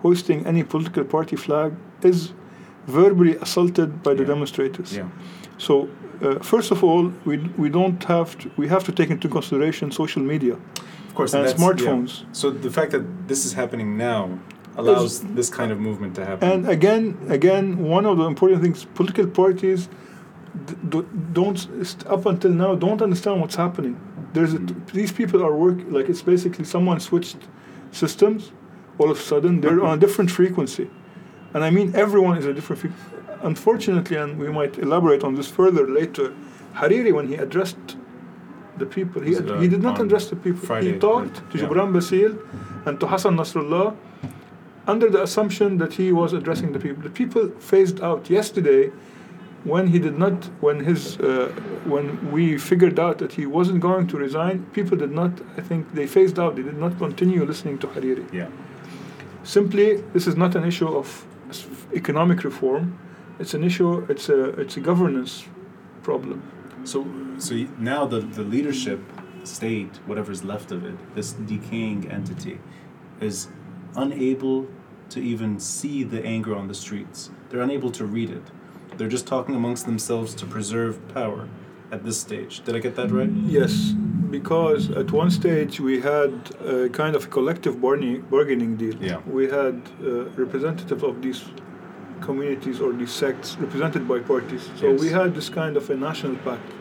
hoisting 0.01 0.45
any 0.47 0.63
political 0.63 1.03
party 1.03 1.35
flag 1.35 1.73
is 2.03 2.33
verbally 2.87 3.35
assaulted 3.41 4.01
by 4.03 4.13
the 4.13 4.23
Yeah. 4.23 4.27
demonstrators. 4.33 4.89
Yeah. 4.97 5.03
So, 5.57 5.73
uh, 6.23 6.39
first 6.53 6.71
of 6.71 6.83
all, 6.83 7.11
we, 7.25 7.37
we 7.63 7.69
don't 7.69 8.03
have 8.05 8.29
to, 8.39 8.49
we 8.57 8.67
have 8.67 8.83
to 8.85 8.91
take 8.91 9.09
into 9.11 9.27
consideration 9.29 9.91
social 9.91 10.23
media. 10.23 10.55
Of 11.09 11.15
course, 11.15 11.33
And 11.33 11.45
that's- 11.45 11.59
yeah. 11.59 11.67
smartphones. 11.67 12.11
So 12.31 12.49
the 12.49 12.69
fact 12.71 12.91
that 12.91 13.03
this 13.27 13.45
is 13.45 13.53
happening 13.53 13.97
now 13.97 14.21
allows 14.77 15.19
this 15.35 15.49
kind 15.49 15.71
of 15.71 15.79
movement 15.79 16.15
to 16.15 16.25
happen. 16.25 16.49
And 16.51 16.67
again, 16.77 17.03
again, 17.29 17.65
one 17.97 18.05
of 18.05 18.17
the 18.17 18.25
important 18.25 18.61
things, 18.63 18.85
political 18.95 19.27
parties 19.27 19.89
don't, 21.31 21.67
up 22.07 22.25
until 22.25 22.51
now, 22.51 22.75
don't 22.75 23.01
understand 23.01 23.39
what's 23.41 23.55
happening. 23.55 23.99
There's 24.33 24.53
a, 24.53 24.59
these 24.93 25.11
people 25.11 25.43
are 25.43 25.55
work 25.55 25.77
like 25.89 26.09
it's 26.09 26.21
basically 26.21 26.65
someone 26.65 26.99
switched 26.99 27.37
systems. 27.91 28.51
All 28.97 29.09
of 29.09 29.17
a 29.17 29.21
sudden, 29.21 29.61
they're 29.61 29.83
on 29.83 29.97
a 29.97 29.99
different 29.99 30.29
frequency, 30.29 30.89
and 31.53 31.63
I 31.63 31.69
mean 31.69 31.95
everyone 31.95 32.37
is 32.37 32.45
a 32.45 32.53
different 32.53 32.81
frequency. 32.81 33.07
Unfortunately, 33.41 34.17
and 34.17 34.37
we 34.37 34.49
might 34.49 34.77
elaborate 34.77 35.23
on 35.23 35.35
this 35.35 35.47
further 35.47 35.87
later. 35.87 36.33
Hariri, 36.75 37.11
when 37.13 37.27
he 37.27 37.35
addressed 37.35 37.97
the 38.77 38.85
people, 38.85 39.21
he, 39.21 39.35
uh, 39.35 39.59
he 39.59 39.67
did 39.67 39.81
not 39.81 39.99
address 39.99 40.27
the 40.27 40.35
people. 40.35 40.61
Friday, 40.61 40.93
he 40.93 40.99
talked 40.99 41.37
right? 41.39 41.51
to 41.51 41.57
Yeah. 41.57 41.65
Gebran 41.65 41.91
Bassil 41.93 42.37
and 42.85 42.99
to 42.99 43.07
Hassan 43.07 43.37
Nasrallah 43.37 43.95
under 44.87 45.09
the 45.09 45.23
assumption 45.23 45.77
that 45.77 45.93
he 45.93 46.11
was 46.11 46.33
addressing 46.33 46.71
the 46.73 46.79
people. 46.79 47.01
The 47.03 47.09
people 47.09 47.49
phased 47.59 48.01
out 48.01 48.29
yesterday 48.29 48.91
when 49.63 49.87
he 49.87 49.99
did 49.99 50.17
not, 50.17 50.45
when 50.59 50.83
his, 50.83 51.19
uh, 51.19 51.49
when 51.85 52.31
we 52.31 52.57
figured 52.57 52.99
out 52.99 53.19
that 53.19 53.33
he 53.33 53.45
wasn't 53.45 53.79
going 53.79 54.07
to 54.07 54.17
resign. 54.17 54.65
People 54.73 54.97
did 54.97 55.11
not. 55.11 55.31
I 55.57 55.61
think 55.61 55.93
they 55.93 56.07
phased 56.07 56.39
out. 56.39 56.55
They 56.55 56.63
did 56.63 56.77
not 56.77 56.97
continue 56.97 57.45
listening 57.45 57.77
to 57.79 57.87
Hariri. 57.87 58.31
yeah. 58.33 58.49
Simply, 59.43 59.97
this 60.13 60.27
is 60.27 60.35
not 60.35 60.55
an 60.55 60.65
issue 60.65 60.87
of 60.87 61.25
economic 61.93 62.43
reform. 62.43 62.99
It's 63.39 63.53
an 63.53 63.63
issue. 63.63 64.05
It's 64.07 64.29
a 64.29 64.49
it's 64.61 64.77
a 64.77 64.79
governance 64.79 65.45
problem. 66.03 66.43
So, 66.83 67.07
so 67.37 67.55
now 67.77 68.05
the, 68.05 68.19
the 68.19 68.43
leadership 68.43 68.99
state, 69.43 69.99
whatever's 70.05 70.43
left 70.43 70.71
of 70.71 70.85
it, 70.85 70.95
this 71.15 71.33
decaying 71.33 72.09
entity, 72.11 72.59
is 73.19 73.47
unable 73.95 74.67
to 75.09 75.19
even 75.19 75.59
see 75.59 76.03
the 76.03 76.23
anger 76.25 76.55
on 76.55 76.67
the 76.67 76.73
streets. 76.73 77.31
They're 77.49 77.61
unable 77.61 77.91
to 77.91 78.05
read 78.05 78.29
it. 78.29 78.43
They're 79.01 79.09
just 79.09 79.25
talking 79.25 79.55
amongst 79.55 79.87
themselves 79.87 80.35
to 80.35 80.45
preserve 80.45 80.93
power 81.15 81.47
at 81.91 82.05
this 82.05 82.19
stage. 82.19 82.63
Did 82.65 82.75
I 82.75 82.79
get 82.79 82.95
that 82.97 83.09
right? 83.09 83.31
Yes, 83.47 83.95
because 84.29 84.91
at 84.91 85.11
one 85.11 85.31
stage 85.31 85.79
we 85.79 86.01
had 86.01 86.31
a 86.63 86.87
kind 86.89 87.15
of 87.15 87.31
collective 87.31 87.81
bargaining 87.81 88.77
deal. 88.77 88.95
Yeah. 89.01 89.21
We 89.25 89.45
had 89.49 89.81
uh, 90.05 90.25
representatives 90.43 91.01
of 91.01 91.19
these 91.19 91.41
communities 92.21 92.79
or 92.79 92.93
these 92.93 93.11
sects 93.11 93.57
represented 93.57 94.07
by 94.07 94.19
parties. 94.19 94.69
So 94.75 94.93
we 94.93 95.09
had 95.09 95.33
this 95.33 95.49
kind 95.49 95.77
of 95.77 95.89
a 95.89 95.95
national 95.95 96.35
pact. 96.47 96.71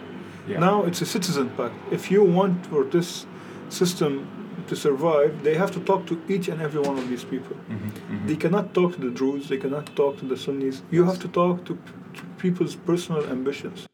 Yeah. 0.46 0.58
Now 0.58 0.84
it's 0.84 1.00
a 1.00 1.06
citizen 1.06 1.48
pact. 1.56 1.74
If 1.90 2.10
you 2.10 2.22
want 2.22 2.66
for 2.66 2.84
this 2.84 3.24
system 3.70 4.28
to 4.68 4.76
survive, 4.76 5.42
they 5.42 5.54
have 5.54 5.70
to 5.72 5.80
talk 5.80 6.06
to 6.06 6.14
each 6.28 6.48
and 6.48 6.60
every 6.60 6.80
one 6.80 6.98
of 6.98 7.08
these 7.08 7.24
people. 7.24 7.56
Mhm, 7.68 8.26
They 8.26 8.34
mhm. 8.36 8.40
cannot 8.40 8.74
talk 8.74 8.94
to 8.96 9.00
the 9.00 9.10
Druze, 9.10 9.48
they 9.48 9.56
cannot 9.58 9.86
talk 9.96 10.18
to 10.20 10.26
the 10.26 10.36
Sunnis. 10.36 10.82
You 10.90 11.04
have 11.04 11.18
to 11.20 11.28
talk 11.28 11.64
to, 11.66 11.74
to 12.16 12.22
people's 12.38 12.74
personal 12.76 13.22
ambitions. 13.30 13.86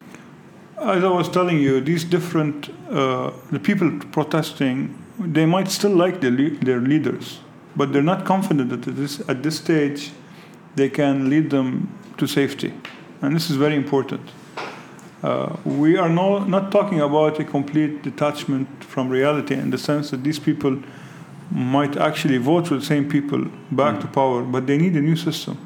As 0.78 1.02
I 1.04 1.08
was 1.20 1.28
telling 1.28 1.58
you, 1.58 1.80
these 1.80 2.04
different, 2.04 2.68
uh, 2.90 3.30
the 3.50 3.58
people 3.58 3.90
protesting, 4.12 4.76
they 5.18 5.46
might 5.46 5.68
still 5.68 5.94
like 6.04 6.20
their, 6.20 6.30
le- 6.40 6.56
their 6.68 6.80
leaders, 6.80 7.38
but 7.74 7.92
they're 7.92 8.10
not 8.14 8.24
confident 8.24 8.68
that 8.70 8.86
at 8.86 8.96
this, 8.96 9.20
at 9.28 9.42
this 9.42 9.56
stage 9.56 10.10
they 10.76 10.88
can 10.90 11.30
lead 11.30 11.50
them 11.50 11.88
to 12.18 12.26
safety. 12.26 12.72
And 13.22 13.34
this 13.34 13.48
is 13.50 13.56
very 13.56 13.74
important. 13.76 14.20
Uh, 15.26 15.56
we 15.64 15.96
are 15.96 16.08
no, 16.08 16.38
not 16.44 16.70
talking 16.70 17.00
about 17.00 17.40
a 17.40 17.44
complete 17.44 18.00
detachment 18.02 18.68
from 18.84 19.08
reality 19.08 19.54
in 19.54 19.70
the 19.70 19.78
sense 19.78 20.10
that 20.10 20.22
these 20.22 20.38
people 20.38 20.80
might 21.50 21.96
actually 21.96 22.38
vote 22.38 22.68
for 22.68 22.76
the 22.76 22.84
same 22.84 23.08
people 23.08 23.44
back 23.72 24.00
to 24.00 24.06
power, 24.06 24.44
but 24.44 24.68
they 24.68 24.78
need 24.78 24.94
a 24.94 25.00
new 25.00 25.16
system. 25.16 25.58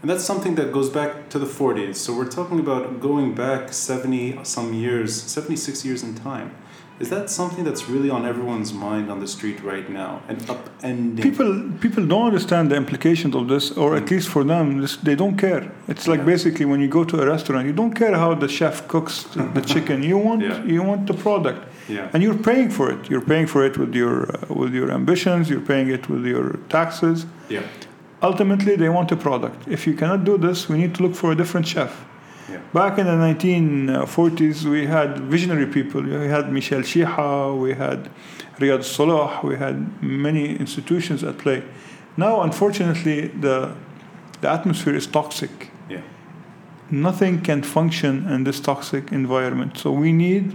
And 0.00 0.08
that's 0.08 0.22
something 0.22 0.54
that 0.54 0.72
goes 0.72 0.90
back 0.90 1.28
to 1.30 1.40
the 1.40 1.46
40s. 1.46 1.96
So 1.96 2.16
we're 2.16 2.30
talking 2.30 2.60
about 2.60 3.00
going 3.00 3.34
back 3.34 3.72
70 3.72 4.44
some 4.44 4.72
years, 4.74 5.20
76 5.20 5.84
years 5.84 6.04
in 6.04 6.14
time. 6.14 6.54
Is 7.02 7.08
that 7.10 7.28
something 7.30 7.64
that's 7.68 7.84
really 7.88 8.10
on 8.10 8.24
everyone's 8.32 8.72
mind 8.72 9.10
on 9.10 9.18
the 9.18 9.26
street 9.36 9.58
right 9.72 9.88
now? 10.02 10.22
An 10.28 10.36
upending. 10.54 11.20
People, 11.28 11.50
people 11.80 12.06
don't 12.06 12.26
understand 12.32 12.70
the 12.70 12.76
implications 12.76 13.34
of 13.34 13.44
this, 13.48 13.64
or 13.82 13.96
at 13.96 14.08
least 14.12 14.28
for 14.28 14.44
them, 14.44 14.64
this, 14.82 14.94
they 15.08 15.16
don't 15.22 15.36
care. 15.36 15.64
It's 15.88 16.06
like 16.06 16.20
Yeah. 16.20 16.32
basically 16.34 16.64
when 16.72 16.80
you 16.84 16.88
go 16.98 17.02
to 17.12 17.16
a 17.22 17.26
restaurant, 17.34 17.66
you 17.66 17.72
don't 17.72 17.94
care 18.02 18.14
how 18.24 18.30
the 18.44 18.46
chef 18.58 18.76
cooks 18.86 19.14
the, 19.34 19.42
the 19.58 19.62
chicken. 19.72 19.96
You 20.10 20.16
want, 20.28 20.42
Yeah. 20.42 20.64
you 20.74 20.82
want 20.90 21.02
the 21.10 21.14
product, 21.26 21.60
Yeah. 21.88 22.12
and 22.12 22.22
you're 22.22 22.42
paying 22.50 22.70
for 22.70 22.86
it. 22.94 23.00
You're 23.10 23.26
paying 23.32 23.48
for 23.48 23.60
it 23.68 23.74
with 23.82 23.92
your, 24.02 24.16
uh, 24.34 24.54
with 24.60 24.72
your 24.72 24.88
ambitions. 24.92 25.42
You're 25.50 25.66
paying 25.72 25.88
it 25.96 26.08
with 26.08 26.24
your 26.34 26.46
taxes. 26.76 27.26
Yeah. 27.48 27.62
Ultimately, 28.30 28.76
they 28.76 28.88
want 28.98 29.10
a 29.10 29.16
product. 29.16 29.58
If 29.76 29.80
you 29.88 29.94
cannot 30.00 30.20
do 30.30 30.34
this, 30.46 30.68
we 30.70 30.76
need 30.82 30.92
to 30.96 31.02
look 31.04 31.14
for 31.22 31.32
a 31.32 31.36
different 31.42 31.66
chef. 31.66 31.92
Yeah. 32.52 32.60
Back 32.74 32.98
in 32.98 33.06
the 33.06 33.12
1940s, 33.12 34.64
we 34.64 34.86
had 34.86 35.18
visionary 35.20 35.66
people. 35.66 36.02
We 36.02 36.28
had 36.28 36.52
Michel 36.52 36.80
Chiha, 36.80 37.58
we 37.58 37.72
had 37.72 38.10
Riad 38.58 38.84
Solh, 38.84 39.40
we 39.42 39.56
had 39.56 40.02
many 40.02 40.56
institutions 40.56 41.24
at 41.24 41.38
play. 41.38 41.62
Now, 42.16 42.42
unfortunately, 42.42 43.28
the, 43.28 43.74
the 44.42 44.50
atmosphere 44.50 44.94
is 44.94 45.06
toxic. 45.06 45.70
Yeah. 45.88 46.02
Nothing 46.90 47.40
can 47.40 47.62
function 47.62 48.28
in 48.28 48.44
this 48.44 48.60
toxic 48.60 49.12
environment. 49.12 49.78
So 49.78 49.90
we 49.90 50.12
need 50.12 50.54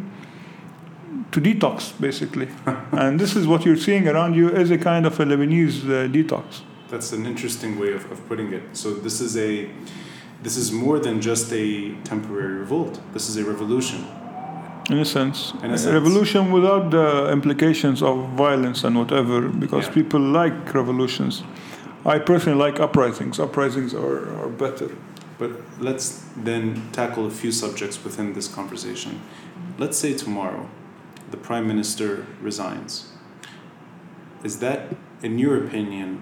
to 1.32 1.42
detox, 1.42 2.00
basically. 2.00 2.50
and 2.92 3.20
this 3.20 3.36
is 3.36 3.48
what 3.48 3.66
you're 3.66 3.76
seeing 3.76 4.08
around 4.08 4.36
you 4.36 4.50
is 4.50 4.70
a 4.70 4.78
kind 4.78 5.08
of 5.08 5.20
a 5.20 5.26
Lebanese 5.26 5.84
uh, 5.84 6.08
detox. 6.08 6.62
That's 6.90 7.12
an 7.12 7.26
interesting 7.26 7.80
way 7.80 7.94
of, 7.94 8.10
of 8.12 8.28
putting 8.28 8.54
it. 8.54 8.64
So 8.74 8.94
this 8.94 9.20
is 9.20 9.36
a 9.36 9.70
this 10.44 10.58
is 10.58 10.72
more 10.72 11.00
than 11.00 11.20
just 11.22 11.52
a 11.52 11.94
temporary 12.04 12.54
revolt. 12.60 13.00
This 13.14 13.30
is 13.30 13.38
a 13.38 13.44
revolution. 13.44 14.06
In 14.90 15.00
a 15.00 15.06
sense, 15.06 15.54
In 15.64 15.72
a 15.72 15.74
a 15.74 15.78
sense. 15.78 15.94
revolution 15.94 16.52
without 16.52 16.92
the 16.92 17.30
implications 17.32 18.02
of 18.02 18.30
violence 18.38 18.84
and 18.86 18.96
whatever, 18.98 19.42
because 19.50 19.86
Yeah. 19.88 19.94
people 19.94 20.22
like 20.22 20.74
revolutions. 20.74 21.44
I 22.06 22.20
personally 22.20 22.58
like 22.66 22.80
uprisings. 22.80 23.38
Uprisings 23.40 23.94
are, 23.94 24.20
are 24.42 24.50
better. 24.50 24.90
But 25.40 25.52
let's 25.80 26.24
then 26.44 26.82
tackle 26.94 27.26
a 27.26 27.30
few 27.30 27.52
subjects 27.52 28.04
within 28.04 28.34
this 28.34 28.48
conversation. 28.48 29.20
Let's 29.78 29.98
say 29.98 30.14
tomorrow 30.14 30.68
the 31.32 31.38
prime 31.38 31.68
minister 31.68 32.26
resigns. 32.42 33.12
Is 34.44 34.60
that, 34.60 34.96
in 35.22 35.38
your 35.38 35.58
opinion, 35.66 36.22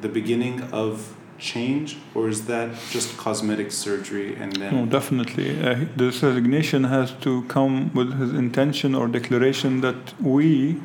the 0.00 0.08
beginning 0.08 0.62
of 0.72 1.14
change, 1.52 1.96
or 2.14 2.28
is 2.28 2.40
that 2.46 2.68
just 2.90 3.08
cosmetic 3.24 3.70
surgery 3.70 4.34
and 4.40 4.50
then? 4.60 4.70
No, 4.74 4.86
definitely. 4.98 5.48
Uh, 5.62 5.84
this 5.96 6.22
resignation 6.22 6.84
has 6.84 7.12
to 7.26 7.42
come 7.56 7.74
with 7.98 8.10
his 8.20 8.32
intention 8.32 8.94
or 8.94 9.06
declaration 9.18 9.80
that 9.82 10.00
we, 10.20 10.80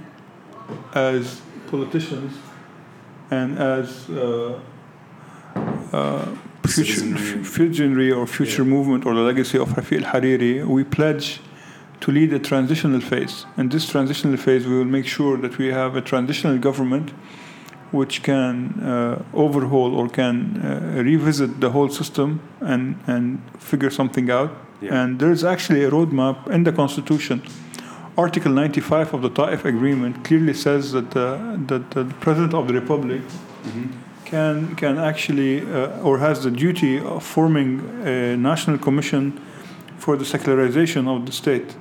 as 0.94 1.42
politicians 1.72 2.32
and 3.32 3.58
as 3.58 4.10
uh, 4.10 4.60
uh, 5.94 6.26
future, 6.68 6.94
Citizenry. 6.94 7.42
f- 7.42 7.48
future 7.48 8.16
or 8.20 8.26
future 8.28 8.64
Yeah. 8.64 8.74
movement 8.76 9.06
or 9.06 9.14
the 9.20 9.26
legacy 9.32 9.58
of 9.58 9.70
Rafik 9.78 10.04
al 10.04 10.08
Hariri, 10.12 10.52
we 10.76 10.84
pledge 10.84 11.28
to 12.02 12.12
lead 12.18 12.32
a 12.34 12.40
transitional 12.52 13.02
phase. 13.12 13.36
In 13.58 13.70
this 13.70 13.86
transitional 13.94 14.38
phase, 14.46 14.64
we 14.72 14.76
will 14.80 14.92
make 14.98 15.08
sure 15.18 15.36
that 15.44 15.54
we 15.62 15.68
have 15.80 15.92
a 16.02 16.02
transitional 16.12 16.58
government 16.68 17.08
which 17.92 18.22
can 18.24 18.80
uh, 18.82 19.24
overhaul 19.34 19.96
or 19.96 20.08
can 20.10 20.36
uh, 20.64 21.02
revisit 21.04 21.60
the 21.60 21.70
whole 21.72 21.90
system 21.90 22.40
and, 22.62 22.96
and 23.08 23.42
figure 23.60 23.90
something 23.90 24.30
out. 24.30 24.52
Yeah. 24.82 24.96
And 25.04 25.20
there's 25.20 25.44
actually 25.44 25.84
a 25.84 25.90
roadmap 25.92 26.48
in 26.50 26.64
the 26.64 26.72
Constitution. 26.72 27.42
Article 28.18 28.52
95 28.52 29.14
of 29.14 29.22
the 29.22 29.30
Taif 29.30 29.66
Agreement 29.66 30.24
clearly 30.24 30.54
says 30.54 30.92
that, 30.92 31.16
uh, 31.16 31.56
that 31.68 31.92
the 31.92 32.06
President 32.20 32.54
of 32.54 32.68
the 32.68 32.74
Republic 32.74 33.22
Mhm. 33.64 33.88
can, 34.26 34.76
can 34.76 34.98
actually, 34.98 35.62
uh, 35.62 36.02
or 36.04 36.20
has 36.20 36.44
the 36.44 36.52
duty 36.52 37.00
of 37.00 37.24
forming 37.24 37.82
a 38.06 38.38
national 38.38 38.78
commission 38.78 39.34
for 39.98 40.16
the 40.18 40.26
secularization 40.26 41.08
of 41.08 41.26
the 41.26 41.32
state. 41.32 41.76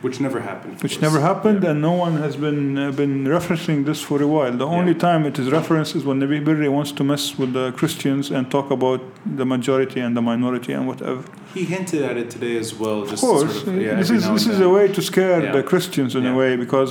Which 0.00 0.20
never 0.20 0.40
happened. 0.50 0.74
which 0.84 0.92
course. 1.00 1.02
never 1.06 1.20
happened, 1.20 1.60
Yeah. 1.64 1.70
and 1.70 1.80
no 1.82 1.92
one 2.04 2.14
has 2.26 2.34
been 2.36 2.78
uh, 2.78 2.92
been 3.02 3.24
referencing 3.36 3.78
this 3.84 4.00
for 4.08 4.18
a 4.22 4.26
while. 4.36 4.52
The 4.64 4.70
only 4.78 4.92
Yeah. 4.92 5.06
time 5.08 5.20
it 5.30 5.36
is 5.42 5.46
referenced 5.58 5.96
is 5.98 6.02
when 6.08 6.16
Nabih 6.20 6.42
Berri 6.46 6.68
wants 6.68 6.92
to 6.98 7.02
mess 7.12 7.24
with 7.40 7.52
the 7.58 7.66
Christians 7.80 8.30
and 8.30 8.42
talk 8.56 8.70
about 8.78 9.00
the 9.40 9.44
majority 9.54 9.98
and 10.04 10.12
the 10.18 10.22
minority 10.32 10.72
and 10.76 10.86
whatever. 10.90 11.22
He 11.54 11.64
hinted 11.74 12.02
at 12.10 12.16
it 12.22 12.28
today 12.36 12.56
as 12.64 12.70
well. 12.82 12.98
Of 13.02 13.08
course, 13.26 13.40
sort 13.64 13.68
of, 13.68 13.82
yeah, 13.82 13.96
this 14.00 14.10
is 14.16 14.22
this 14.36 14.46
is 14.52 14.58
a 14.68 14.70
way 14.76 14.86
to 14.96 15.00
scare 15.10 15.40
the 15.56 15.62
Christians 15.72 16.14
in 16.18 16.24
a 16.32 16.34
way 16.42 16.50
because 16.64 16.90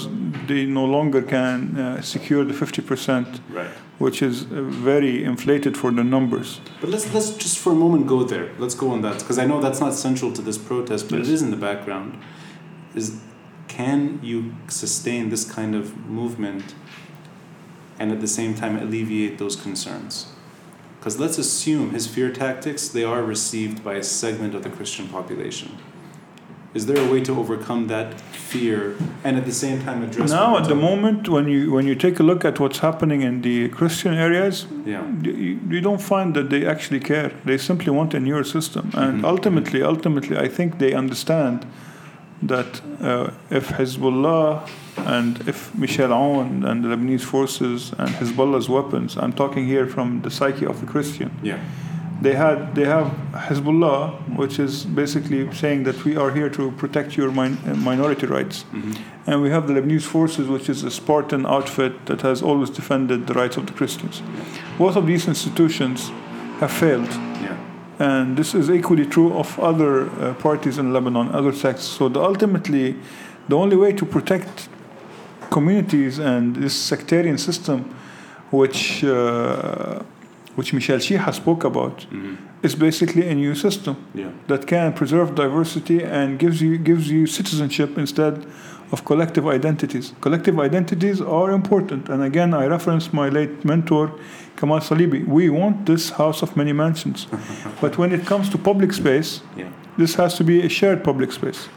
they 0.49 0.61
no 0.81 0.85
longer 0.97 1.21
can 1.35 1.57
uh, 1.77 2.01
secure 2.01 2.43
the 2.49 2.53
fifty 2.63 2.81
percent, 2.89 3.27
Right. 3.59 3.71
which 4.05 4.17
is 4.29 4.35
uh, 4.43 4.47
very 4.91 5.15
inflated 5.31 5.73
for 5.81 5.89
the 5.99 6.03
numbers. 6.15 6.49
But 6.81 6.89
let's 6.93 7.05
let's 7.15 7.29
just 7.43 7.57
for 7.63 7.71
a 7.77 7.79
moment 7.85 8.03
go 8.15 8.19
there. 8.33 8.47
Let's 8.63 8.75
go 8.83 8.87
on 8.95 8.99
that 9.07 9.17
because 9.21 9.37
I 9.43 9.45
know 9.49 9.57
that's 9.65 9.81
not 9.85 9.93
central 10.07 10.29
to 10.37 10.41
this 10.49 10.57
protest, 10.69 11.01
but 11.09 11.17
Yes. 11.19 11.27
it 11.29 11.33
is 11.35 11.41
in 11.45 11.51
the 11.55 11.61
background. 11.69 12.09
Is 12.97 13.07
can 13.67 14.19
you 14.23 14.55
sustain 14.67 15.29
this 15.29 15.43
kind 15.57 15.75
of 15.75 15.85
movement 16.19 16.73
and 17.99 18.11
at 18.11 18.21
the 18.21 18.31
same 18.39 18.55
time 18.55 18.73
alleviate 18.77 19.37
those 19.37 19.55
concerns? 19.55 20.13
Because 20.97 21.19
let's 21.19 21.37
assume 21.37 21.91
his 21.91 22.07
fear 22.07 22.29
tactics 22.31 22.87
they 22.87 23.03
are 23.03 23.21
received 23.35 23.83
by 23.83 23.93
a 23.95 24.03
segment 24.03 24.55
of 24.55 24.61
the 24.63 24.71
Christian 24.77 25.07
population. 25.07 25.69
Is 26.73 26.85
there 26.87 26.99
a 27.07 27.09
way 27.11 27.21
to 27.27 27.31
overcome 27.43 27.87
that 27.87 28.19
fear 28.51 28.95
and 29.23 29.37
at 29.39 29.45
the 29.45 29.57
same 29.63 29.77
time 29.85 29.99
address? 30.03 30.31
now, 30.31 30.57
at 30.57 30.67
the 30.67 30.79
moment, 30.89 31.29
when 31.35 31.45
you 31.53 31.71
when 31.75 31.85
you 31.87 31.95
take 32.05 32.19
a 32.23 32.23
look 32.23 32.41
at 32.49 32.59
what's 32.61 32.79
happening 32.79 33.21
in 33.29 33.41
the 33.47 33.57
Christian 33.79 34.13
areas, 34.27 34.55
yeah, 34.85 35.03
you, 35.21 35.59
you 35.73 35.81
don't 35.87 36.03
find 36.13 36.29
that 36.37 36.47
they 36.53 36.65
actually 36.73 37.01
care. 37.11 37.29
They 37.45 37.57
simply 37.57 37.91
want 37.99 38.13
a 38.13 38.19
newer 38.19 38.45
system, 38.57 38.83
and 39.03 39.11
Mhm. 39.21 39.29
ultimately, 39.33 39.81
ultimately, 39.93 40.35
I 40.45 40.47
think 40.57 40.69
they 40.83 40.93
understand 41.03 41.57
that 42.41 42.81
uh, 43.01 43.31
if 43.49 43.69
Hezbollah 43.69 44.67
and 44.97 45.47
if 45.47 45.73
Michel 45.75 46.09
Aoun 46.09 46.63
and 46.69 46.83
the 46.83 46.89
Lebanese 46.89 47.23
forces 47.23 47.91
and 47.97 48.09
Hezbollah's 48.09 48.69
weapons, 48.69 49.17
I'm 49.17 49.33
talking 49.33 49.65
here 49.65 49.87
from 49.87 50.21
the 50.21 50.29
psyche 50.29 50.65
of 50.65 50.79
the 50.79 50.85
Christian, 50.85 51.31
yeah, 51.43 51.59
they 52.21 52.33
had 52.35 52.73
they 52.75 52.85
have 52.85 53.07
Hezbollah, 53.33 54.35
which 54.35 54.59
is 54.59 54.85
basically 54.85 55.51
saying 55.53 55.83
that 55.83 56.03
we 56.05 56.15
are 56.17 56.31
here 56.31 56.49
to 56.49 56.71
protect 56.71 57.15
your 57.17 57.31
min- 57.31 57.57
uh, 57.65 57.75
minority 57.75 58.25
rights. 58.27 58.63
hmm 58.71 58.93
And 59.29 59.41
we 59.41 59.49
have 59.49 59.67
the 59.67 59.73
Lebanese 59.73 60.05
forces, 60.05 60.47
which 60.47 60.69
is 60.69 60.83
a 60.83 60.89
Spartan 60.89 61.45
outfit 61.45 61.93
that 62.05 62.21
has 62.21 62.41
always 62.41 62.69
defended 62.69 63.27
the 63.27 63.33
rights 63.33 63.57
of 63.57 63.65
the 63.65 63.73
Christians. 63.73 64.21
Both 64.77 64.95
of 64.95 65.05
these 65.05 65.27
institutions 65.27 66.11
have 66.59 66.71
failed. 66.71 67.09
And 67.99 68.37
this 68.37 68.53
is 68.53 68.69
equally 68.69 69.05
true 69.05 69.33
of 69.33 69.59
other 69.59 70.09
uh, 70.09 70.33
parties 70.35 70.77
in 70.77 70.93
Lebanon, 70.93 71.29
other 71.29 71.51
sects. 71.51 71.83
So 71.83 72.09
the, 72.09 72.21
ultimately, 72.21 72.95
the 73.47 73.57
only 73.57 73.75
way 73.75 73.91
to 73.93 74.05
protect 74.05 74.69
communities 75.49 76.19
and 76.19 76.55
this 76.55 76.75
sectarian 76.75 77.37
system, 77.37 77.95
which 78.51 79.03
uh, 79.03 80.03
which 80.55 80.73
Michel 80.73 80.97
Chiha 80.97 81.33
spoke 81.33 81.63
about, 81.63 82.03
hmm 82.03 82.35
is 82.63 82.75
basically 82.75 83.27
a 83.27 83.35
new 83.35 83.53
system 83.55 83.95
yeah, 84.13 84.31
that 84.47 84.65
can 84.67 84.93
preserve 84.93 85.35
diversity 85.35 86.03
and 86.03 86.39
gives 86.39 86.61
you 86.61 86.77
gives 86.77 87.09
you 87.09 87.27
citizenship 87.27 87.97
instead 87.97 88.45
of 88.91 89.03
collective 89.05 89.45
identities. 89.47 90.13
Collective 90.21 90.59
identities 90.59 91.21
are 91.21 91.51
important, 91.51 92.09
and 92.09 92.23
again, 92.23 92.53
I 92.53 92.65
reference 92.67 93.13
my 93.13 93.29
late 93.29 93.65
mentor 93.65 94.11
Kamal 94.57 94.79
Salibi. 94.79 95.25
We 95.25 95.49
want 95.49 95.85
this 95.85 96.09
house 96.11 96.41
of 96.41 96.57
many 96.57 96.73
mansions, 96.73 97.27
but 97.81 97.97
when 97.97 98.11
it 98.11 98.25
comes 98.25 98.49
to 98.49 98.57
public 98.57 98.91
space, 98.93 99.41
yeah. 99.55 99.69
this 99.97 100.15
has 100.15 100.35
to 100.37 100.43
be 100.43 100.61
a 100.65 100.69
shared 100.69 101.03
public 101.03 101.31
space, 101.31 101.69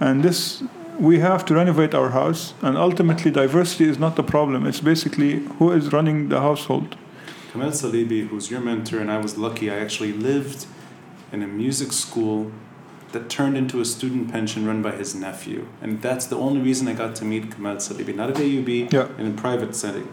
and 0.00 0.22
this. 0.22 0.62
We 0.96 1.18
have 1.18 1.44
to 1.46 1.54
renovate 1.56 1.92
our 1.92 2.10
house, 2.10 2.54
and 2.62 2.78
ultimately, 2.78 3.32
diversity 3.32 3.88
is 3.88 3.98
not 3.98 4.14
the 4.14 4.22
problem. 4.22 4.64
It's 4.64 4.78
basically 4.80 5.40
who 5.58 5.72
is 5.72 5.92
running 5.92 6.28
the 6.28 6.40
household. 6.40 6.94
Kamal 7.52 7.70
Salibi, 7.72 8.28
who's 8.28 8.48
your 8.48 8.60
mentor, 8.60 9.00
and 9.00 9.10
I 9.10 9.18
was 9.18 9.36
lucky, 9.36 9.70
I 9.72 9.78
actually 9.80 10.12
lived 10.12 10.66
in 11.32 11.42
a 11.42 11.48
music 11.48 11.92
school 11.92 12.52
that 13.10 13.28
turned 13.28 13.56
into 13.56 13.80
a 13.80 13.84
student 13.84 14.30
pension 14.30 14.66
run 14.66 14.82
by 14.82 14.92
his 14.92 15.16
nephew. 15.16 15.66
And 15.82 16.00
that's 16.00 16.26
the 16.26 16.36
only 16.36 16.60
reason 16.60 16.86
I 16.86 16.92
got 16.92 17.16
to 17.16 17.24
meet 17.24 17.50
Kamal 17.50 17.76
Salibi, 17.78 18.14
not 18.14 18.30
at 18.30 18.36
AUB, 18.36 18.92
Yeah. 18.92 19.08
in 19.18 19.26
a 19.26 19.32
private 19.32 19.74
setting. 19.74 20.06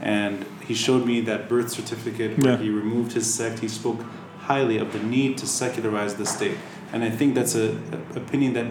And 0.00 0.46
he 0.66 0.74
showed 0.74 1.06
me 1.06 1.20
that 1.22 1.48
birth 1.48 1.70
certificate 1.70 2.38
where 2.38 2.52
Yeah. 2.52 2.58
he 2.58 2.70
removed 2.70 3.12
his 3.12 3.32
sect. 3.32 3.60
He 3.60 3.68
spoke 3.68 4.00
highly 4.40 4.78
of 4.78 4.92
the 4.92 4.98
need 4.98 5.38
to 5.38 5.46
secularize 5.46 6.14
the 6.14 6.26
state. 6.26 6.56
And 6.92 7.02
I 7.02 7.10
think 7.10 7.34
that's 7.34 7.54
a, 7.54 7.76
a 7.92 8.16
opinion 8.16 8.52
that 8.54 8.66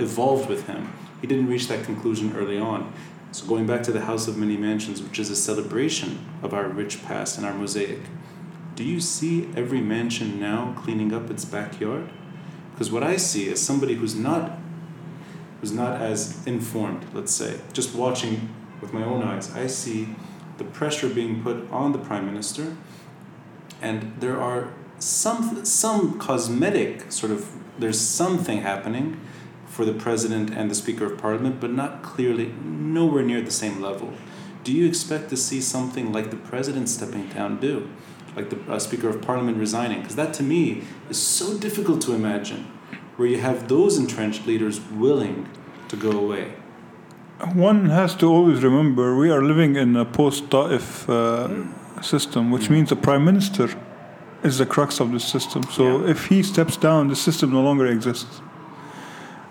evolved 0.00 0.48
with 0.48 0.66
him. 0.66 0.92
He 1.20 1.26
didn't 1.26 1.48
reach 1.48 1.68
that 1.68 1.84
conclusion 1.84 2.34
early 2.36 2.58
on. 2.58 2.92
So 3.32 3.46
going 3.46 3.66
back 3.66 3.82
to 3.84 3.92
the 3.92 4.00
House 4.02 4.26
of 4.26 4.36
Many 4.38 4.56
Mansions, 4.56 5.02
which 5.02 5.18
is 5.18 5.30
a 5.30 5.36
celebration 5.36 6.18
of 6.42 6.54
our 6.54 6.66
rich 6.68 7.04
past 7.04 7.36
and 7.36 7.46
our 7.46 7.52
mosaic, 7.54 8.00
do 8.74 8.84
you 8.84 9.00
see 9.00 9.48
every 9.56 9.80
mansion 9.80 10.40
now 10.40 10.74
cleaning 10.78 11.12
up 11.12 11.30
its 11.30 11.44
backyard? 11.44 12.08
Because 12.72 12.90
what 12.90 13.02
I 13.02 13.16
see 13.16 13.48
is 13.48 13.60
somebody 13.60 13.94
who's 13.94 14.14
not 14.14 14.58
who's 15.60 15.72
not 15.72 16.00
as 16.00 16.46
informed, 16.46 17.04
let's 17.12 17.32
say, 17.34 17.58
just 17.72 17.92
watching 17.94 18.48
with 18.80 18.92
my 18.92 19.02
own 19.02 19.22
eyes, 19.24 19.52
I 19.56 19.66
see 19.66 20.14
the 20.58 20.64
pressure 20.64 21.08
being 21.08 21.42
put 21.42 21.70
on 21.70 21.92
the 21.92 21.98
prime 21.98 22.26
minister, 22.26 22.76
and 23.80 24.14
there 24.20 24.40
are 24.40 24.72
some 24.98 25.64
some 25.64 26.18
cosmetic 26.18 27.10
sort 27.12 27.32
of 27.32 27.48
there's 27.78 28.00
something 28.00 28.62
happening 28.62 29.20
for 29.66 29.84
the 29.84 29.92
president 29.92 30.50
and 30.50 30.70
the 30.70 30.74
speaker 30.74 31.06
of 31.06 31.18
parliament, 31.18 31.60
but 31.60 31.70
not 31.70 32.02
clearly 32.02 32.52
nowhere 32.64 33.22
near 33.22 33.40
the 33.40 33.50
same 33.50 33.80
level. 33.80 34.12
Do 34.64 34.72
you 34.72 34.86
expect 34.86 35.30
to 35.30 35.36
see 35.36 35.60
something 35.60 36.12
like 36.12 36.30
the 36.30 36.36
president 36.36 36.88
stepping 36.88 37.28
down 37.28 37.60
do, 37.60 37.88
like 38.34 38.50
the 38.50 38.60
uh, 38.70 38.78
speaker 38.80 39.08
of 39.08 39.22
parliament 39.22 39.56
resigning? 39.56 40.00
Because 40.00 40.16
that 40.16 40.34
to 40.34 40.42
me 40.42 40.82
is 41.08 41.22
so 41.22 41.56
difficult 41.56 42.00
to 42.02 42.12
imagine, 42.12 42.64
where 43.16 43.28
you 43.28 43.40
have 43.40 43.68
those 43.68 43.98
entrenched 43.98 44.46
leaders 44.46 44.80
willing 44.90 45.48
to 45.88 45.96
go 45.96 46.10
away. 46.10 46.54
One 47.54 47.88
has 47.90 48.14
to 48.16 48.26
always 48.26 48.62
remember 48.64 49.14
we 49.16 49.30
are 49.30 49.42
living 49.42 49.76
in 49.76 49.96
a 49.96 50.04
post 50.04 50.50
Ta'if 50.50 51.08
uh, 51.08 51.48
system, 52.02 52.50
which 52.50 52.66
Mm. 52.68 52.70
means 52.70 52.88
the 52.88 52.96
prime 52.96 53.24
minister 53.24 53.68
is 54.42 54.58
the 54.58 54.66
crux 54.66 55.00
of 55.00 55.12
the 55.12 55.20
system. 55.20 55.62
So 55.70 55.82
Yeah. 55.84 56.10
if 56.10 56.26
he 56.26 56.42
steps 56.42 56.76
down, 56.76 57.08
the 57.08 57.16
system 57.16 57.50
no 57.50 57.62
longer 57.62 57.86
exists. 57.86 58.40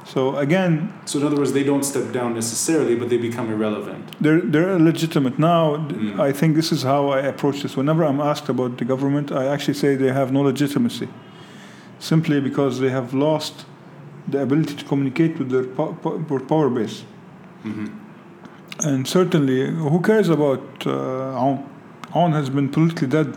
So 0.05 0.35
again, 0.37 0.89
So 1.05 1.19
in 1.19 1.25
other 1.27 1.35
words, 1.37 1.51
they 1.51 1.63
don't 1.63 1.83
step 1.83 2.11
down 2.13 2.33
necessarily, 2.33 2.95
but 2.95 3.07
they 3.09 3.17
become 3.17 3.49
irrelevant. 3.51 4.03
they're, 4.21 4.41
they're 4.41 4.75
illegitimate. 4.77 5.37
Now, 5.39 5.77
Mm. 5.77 6.19
I 6.19 6.31
think 6.33 6.55
this 6.55 6.71
is 6.71 6.83
how 6.83 7.09
I 7.09 7.19
approach 7.19 7.61
this. 7.61 7.75
Whenever 7.77 8.03
I'm 8.03 8.19
asked 8.21 8.49
about 8.49 8.77
the 8.77 8.85
government, 8.85 9.31
I 9.31 9.45
actually 9.53 9.75
say 9.75 9.95
they 9.95 10.11
have 10.13 10.31
no 10.33 10.41
legitimacy, 10.41 11.07
simply 11.99 12.39
because 12.41 12.79
they 12.79 12.89
have 12.89 13.13
lost 13.13 13.65
the 14.31 14.41
ability 14.41 14.75
to 14.75 14.85
communicate 14.85 15.37
with 15.39 15.49
their 15.51 15.63
po- 15.63 15.95
po- 16.01 16.39
power 16.47 16.69
base. 16.69 17.03
Hmm 17.71 18.87
And 18.89 19.07
certainly, 19.07 19.59
who 19.91 19.99
cares 20.01 20.29
about 20.29 20.65
uh? 20.85 21.55
Aoun 22.13 22.31
has 22.33 22.49
been 22.49 22.69
politically 22.69 23.07
dead. 23.07 23.35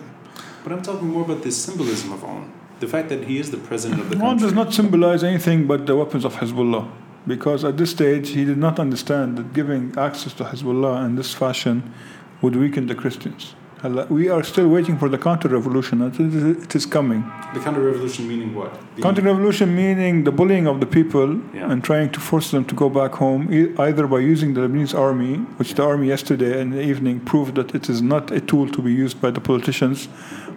But 0.62 0.72
I'm 0.72 0.82
talking 0.82 1.08
more 1.08 1.24
about 1.24 1.42
the 1.42 1.50
symbolism 1.50 2.12
of 2.12 2.24
On. 2.24 2.52
The 2.80 2.88
fact 2.88 3.08
that 3.08 3.24
he 3.24 3.38
is 3.38 3.50
the 3.50 3.58
president 3.58 4.00
of 4.00 4.10
the 4.10 4.16
country. 4.16 4.46
does 4.46 4.54
not 4.54 4.72
symbolize 4.72 5.22
anything 5.24 5.66
but 5.66 5.86
the 5.86 5.96
weapons 5.96 6.24
of 6.24 6.34
Hezbollah. 6.36 6.84
Because 7.26 7.64
at 7.64 7.76
this 7.76 7.90
stage, 7.90 8.30
he 8.30 8.44
did 8.44 8.56
not 8.66 8.78
understand 8.78 9.36
that 9.38 9.52
giving 9.52 9.94
access 9.98 10.32
to 10.34 10.44
Hezbollah 10.44 11.04
in 11.06 11.16
this 11.16 11.34
fashion 11.34 11.92
would 12.40 12.56
weaken 12.56 12.86
the 12.86 12.94
Christians. 12.94 13.54
We 13.82 14.28
are 14.28 14.42
still 14.42 14.68
waiting 14.68 14.98
for 14.98 15.08
the 15.08 15.16
counter 15.16 15.48
revolution. 15.48 16.02
It 16.02 16.74
is- 16.74 16.84
coming. 16.86 17.24
The 17.54 17.60
counter-revolution 17.60 18.28
meaning 18.28 18.54
what? 18.54 18.72
The- 18.96 19.02
Counter 19.02 19.22
revolution 19.22 19.74
meaning 19.74 20.24
the 20.24 20.30
bullying 20.32 20.66
of 20.66 20.80
the 20.80 20.86
people 20.86 21.28
Yeah. 21.54 21.70
and 21.70 21.82
trying 21.82 22.10
to 22.10 22.20
force 22.20 22.50
them 22.50 22.64
to 22.66 22.74
go 22.74 22.88
back 22.90 23.12
home, 23.14 23.42
e- 23.50 23.70
either 23.78 24.06
by 24.06 24.18
using 24.32 24.52
the 24.54 24.60
Lebanese 24.60 24.94
army, 24.94 25.34
which 25.58 25.74
the 25.76 25.82
army 25.82 26.08
yesterday 26.08 26.60
in 26.60 26.70
the 26.70 26.82
evening 26.82 27.20
proved 27.20 27.54
that 27.54 27.74
it 27.74 27.88
is 27.88 28.02
not 28.02 28.30
a 28.30 28.40
tool 28.40 28.66
to 28.76 28.82
be 28.82 28.92
used 28.92 29.18
by 29.24 29.30
the 29.30 29.40
politicians, 29.40 30.08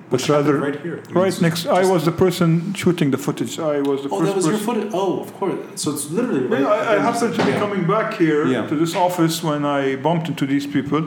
but 0.09 0.19
Which 0.19 0.29
rather 0.29 0.57
right 0.57 0.79
here. 0.81 0.99
I 1.07 1.13
mean, 1.13 1.23
right 1.23 1.41
next. 1.41 1.65
I 1.65 1.83
was 1.93 2.03
the 2.03 2.11
person 2.25 2.73
shooting 2.73 3.11
the 3.11 3.17
footage. 3.17 3.53
I 3.57 3.79
was 3.89 4.03
the 4.03 4.09
Oh, 4.11 4.21
that 4.25 4.35
was 4.35 4.45
your 4.47 4.57
footage. 4.67 4.91
Oh, 4.93 5.21
of 5.25 5.29
course. 5.39 5.55
So 5.81 5.91
it's 5.93 6.11
literally 6.11 6.45
right. 6.53 6.65
I, 6.65 6.95
I 6.95 6.99
happened 7.07 7.33
to 7.35 7.43
be 7.45 7.51
Yeah. 7.51 7.59
coming 7.63 7.83
back 7.95 8.07
here 8.23 8.45
Yeah. 8.45 8.67
to 8.69 8.75
this 8.75 8.93
office 8.95 9.35
when 9.49 9.63
I 9.65 9.95
bumped 9.95 10.27
into 10.27 10.45
these 10.45 10.67
people, 10.67 11.03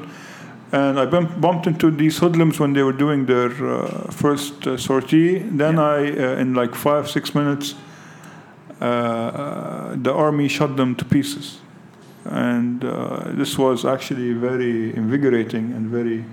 and 0.76 0.98
I 0.98 1.06
bumped, 1.06 1.66
into 1.66 1.90
these 1.90 2.18
hoodlums 2.18 2.60
when 2.60 2.72
they 2.72 2.82
were 2.82 2.98
doing 3.04 3.26
their 3.26 3.50
uh, 3.50 4.10
first 4.10 4.66
uh, 4.66 4.76
sortie. 4.76 5.38
Then 5.38 5.74
Yeah. 5.74 5.96
I, 5.96 5.98
uh, 5.98 6.42
in 6.42 6.54
like 6.54 6.74
five 6.74 7.04
six 7.08 7.34
minutes, 7.34 7.74
uh, 8.80 9.94
the 10.06 10.12
army 10.12 10.48
shot 10.48 10.76
them 10.76 10.94
to 10.94 11.04
pieces, 11.04 11.58
and 12.24 12.84
uh, 12.84 12.90
this 13.40 13.58
was 13.58 13.84
actually 13.84 14.32
very 14.48 14.94
invigorating 14.96 15.72
and 15.76 15.90
very. 15.90 16.24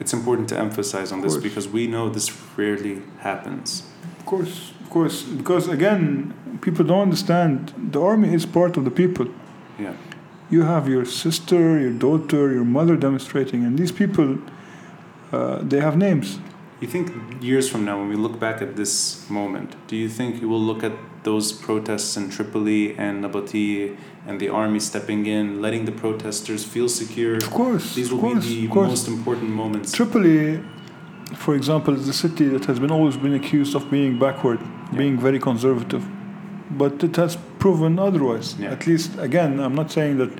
It's 0.00 0.12
important 0.12 0.48
to 0.48 0.58
emphasize 0.58 1.12
on 1.14 1.20
this 1.20 1.36
because 1.36 1.68
we 1.68 1.86
know 1.86 2.10
this 2.10 2.30
rarely 2.56 2.96
happens. 3.20 3.82
Of 4.18 4.26
course, 4.26 4.72
of 4.82 4.90
course, 4.90 5.22
because 5.22 5.68
again, 5.68 6.34
People 6.60 6.84
don't 6.84 7.02
understand. 7.02 7.72
The 7.90 8.00
army 8.00 8.32
is 8.32 8.46
part 8.46 8.76
of 8.76 8.84
the 8.84 8.90
people. 8.90 9.26
Yeah. 9.78 9.92
You 10.50 10.62
have 10.62 10.88
your 10.88 11.04
sister, 11.04 11.78
your 11.80 11.92
daughter, 11.92 12.52
your 12.52 12.64
mother 12.64 12.96
demonstrating, 12.96 13.64
and 13.64 13.78
these 13.78 13.92
people, 13.92 14.38
uh, 15.32 15.58
they 15.62 15.80
have 15.80 15.96
names. 15.96 16.38
You 16.80 16.88
think 16.88 17.12
years 17.42 17.68
from 17.68 17.84
now, 17.84 17.98
when 17.98 18.08
we 18.08 18.16
look 18.16 18.38
back 18.38 18.60
at 18.60 18.76
this 18.76 19.28
moment, 19.30 19.74
do 19.88 19.96
you 19.96 20.08
think 20.08 20.42
you 20.42 20.48
will 20.48 20.60
look 20.60 20.84
at 20.84 20.92
those 21.22 21.50
protests 21.52 22.16
in 22.18 22.28
Tripoli 22.28 22.94
and 22.98 23.24
Nabatieh 23.24 23.96
and 24.26 24.38
the 24.38 24.50
army 24.50 24.80
stepping 24.80 25.24
in, 25.26 25.62
letting 25.62 25.86
the 25.86 25.92
protesters 25.92 26.62
feel 26.64 26.88
secure? 26.88 27.36
Of 27.36 27.50
course, 27.50 27.94
These 27.94 28.12
will 28.12 28.20
course, 28.20 28.46
be 28.46 28.66
the 28.66 28.74
most 28.74 29.08
important 29.08 29.50
moments. 29.50 29.92
Tripoli, 29.92 30.60
for 31.34 31.54
example, 31.54 31.94
is 31.94 32.06
a 32.06 32.12
city 32.12 32.48
that 32.48 32.66
has 32.66 32.78
been 32.78 32.90
always 32.90 33.16
been 33.16 33.34
accused 33.34 33.74
of 33.74 33.90
being 33.90 34.18
backward, 34.18 34.60
Yeah. 34.60 34.98
being 34.98 35.16
very 35.18 35.38
conservative, 35.38 36.04
but 36.70 37.02
it 37.04 37.16
has 37.16 37.36
proven 37.58 37.98
otherwise. 37.98 38.56
Yeah. 38.58 38.72
At 38.72 38.86
least, 38.86 39.18
again, 39.18 39.60
I'm 39.60 39.74
not 39.74 39.90
saying 39.90 40.18
that 40.18 40.30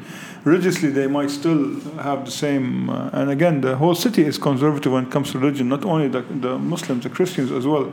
religiously 0.44 0.90
they 0.90 1.06
might 1.06 1.30
still 1.30 1.80
have 2.00 2.24
the 2.24 2.30
same. 2.30 2.90
Uh, 2.90 3.10
and 3.12 3.30
again, 3.30 3.60
the 3.60 3.76
whole 3.76 3.94
city 3.94 4.22
is 4.24 4.38
conservative 4.38 4.92
when 4.92 5.06
it 5.06 5.10
comes 5.10 5.32
to 5.32 5.38
religion, 5.38 5.68
not 5.68 5.84
only 5.84 6.08
the, 6.08 6.22
the 6.22 6.58
Muslims, 6.58 7.04
the 7.04 7.10
Christians 7.10 7.50
as 7.50 7.66
well. 7.66 7.92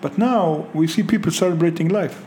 But 0.00 0.18
now 0.18 0.66
we 0.74 0.86
see 0.86 1.02
people 1.02 1.30
celebrating 1.30 1.88
life. 1.88 2.24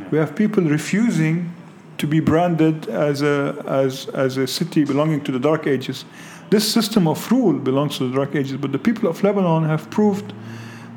Yeah. 0.00 0.08
We 0.10 0.18
have 0.18 0.34
people 0.34 0.62
refusing 0.62 1.54
to 1.98 2.06
be 2.06 2.20
branded 2.20 2.88
as 2.88 3.22
a 3.22 3.62
as 3.66 4.06
as 4.14 4.36
a 4.36 4.46
city 4.46 4.84
belonging 4.84 5.20
to 5.24 5.32
the 5.32 5.40
Dark 5.40 5.66
Ages. 5.66 6.04
This 6.50 6.72
system 6.72 7.06
of 7.06 7.30
rule 7.30 7.58
belongs 7.58 7.98
to 7.98 8.08
the 8.08 8.16
Dark 8.16 8.34
Ages, 8.34 8.56
but 8.56 8.72
the 8.72 8.78
people 8.78 9.08
of 9.08 9.22
Lebanon 9.22 9.64
have 9.64 9.90
proved 9.90 10.32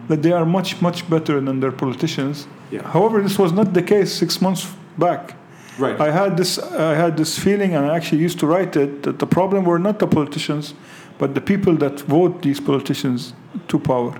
that 0.08 0.21
they 0.21 0.32
are 0.32 0.45
much 0.45 0.82
much 0.82 1.10
better 1.10 1.41
than 1.41 1.60
their 1.60 1.71
politicians. 1.71 2.47
Yeah. 2.72 2.84
However, 2.92 3.22
this 3.22 3.38
was 3.38 3.52
not 3.52 3.74
the 3.74 3.82
case 3.84 4.12
six 4.14 4.42
months 4.42 4.68
back. 4.98 5.36
Right. 5.78 6.00
I 6.00 6.12
had 6.12 6.38
this 6.38 6.58
I 6.58 6.96
had 6.96 7.16
this 7.18 7.38
feeling, 7.38 7.76
and 7.76 7.86
I 7.92 7.96
actually 7.96 8.22
used 8.24 8.40
to 8.40 8.48
write 8.48 8.76
it 8.76 9.04
that 9.04 9.20
the 9.20 9.26
problem 9.28 9.64
were 9.66 9.80
not 9.80 10.00
the 10.00 10.08
politicians, 10.08 10.74
but 11.18 11.34
the 11.34 11.42
people 11.42 11.76
that 11.78 12.00
vote 12.02 12.42
these 12.42 12.60
politicians 12.60 13.34
to 13.68 13.80
power. 13.80 14.14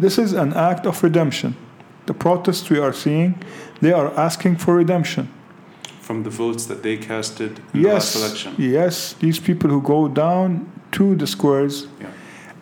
This 0.00 0.18
is 0.18 0.32
an 0.32 0.52
act 0.54 0.86
of 0.86 1.02
redemption. 1.02 1.54
The 2.06 2.14
protests 2.14 2.70
we 2.70 2.78
are 2.78 2.92
seeing, 2.92 3.34
they 3.80 3.92
are 3.92 4.10
asking 4.16 4.56
for 4.58 4.74
redemption. 4.76 5.28
From 6.00 6.22
the 6.22 6.30
votes 6.30 6.66
that 6.66 6.82
they 6.82 6.96
casted 6.96 7.58
in 7.74 7.82
the 7.82 7.88
last 7.88 8.14
Yes, 8.14 8.16
election. 8.16 8.54
yes, 8.58 9.14
these 9.14 9.40
people 9.40 9.70
who 9.70 9.80
go 9.82 10.08
down 10.08 10.66
to 10.92 11.16
the 11.16 11.26
squares, 11.26 11.86
Yeah. 12.00 12.06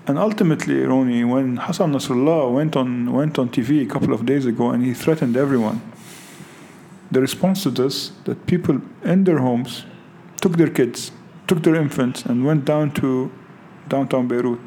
And 0.06 0.18
ultimately, 0.18 0.82
Rani, 0.82 1.24
when 1.24 1.56
Hassan 1.56 1.92
Nasrallah 1.92 2.52
went 2.52 2.76
on 2.76 3.10
went 3.10 3.38
on 3.38 3.48
TV 3.48 3.82
a 3.82 3.86
couple 3.86 4.12
of 4.12 4.26
days 4.26 4.44
ago 4.44 4.70
and 4.70 4.84
he 4.84 4.92
threatened 4.92 5.34
everyone, 5.34 5.80
the 7.10 7.20
response 7.20 7.62
to 7.62 7.70
this 7.70 8.12
that 8.24 8.46
people 8.46 8.82
in 9.02 9.24
their 9.24 9.38
homes 9.38 9.84
took 10.42 10.58
their 10.58 10.68
kids, 10.68 11.10
took 11.46 11.62
their 11.62 11.74
infants, 11.74 12.26
and 12.26 12.44
went 12.44 12.66
down 12.66 12.90
to 12.94 13.32
downtown 13.88 14.28
Beirut. 14.28 14.60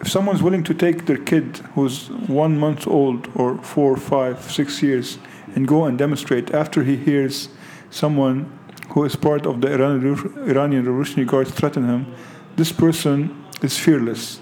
If 0.00 0.08
someone's 0.08 0.42
willing 0.42 0.64
to 0.64 0.74
take 0.74 1.06
their 1.06 1.18
kid 1.18 1.58
who's 1.74 2.08
one 2.28 2.58
month 2.58 2.86
old 2.86 3.28
or 3.34 3.58
four, 3.58 3.96
five, 3.96 4.40
six 4.50 4.82
years 4.82 5.18
and 5.54 5.66
go 5.68 5.84
and 5.84 5.98
demonstrate 5.98 6.54
after 6.54 6.84
he 6.84 6.96
hears 6.96 7.48
someone 7.90 8.50
who 8.90 9.04
is 9.04 9.16
part 9.16 9.44
of 9.44 9.60
the 9.60 9.68
Iranian 9.72 10.84
Revolutionary 10.86 11.26
Guard 11.26 11.48
threaten 11.48 11.84
him, 11.84 12.14
this 12.56 12.72
person 12.72 13.44
is 13.62 13.78
fearless. 13.78 14.40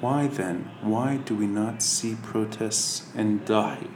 Why 0.00 0.26
then? 0.26 0.70
Why 0.82 1.18
do 1.18 1.34
we 1.34 1.46
not 1.46 1.82
see 1.82 2.16
protests 2.22 3.04
in 3.14 3.40
Dahi? 3.40 3.88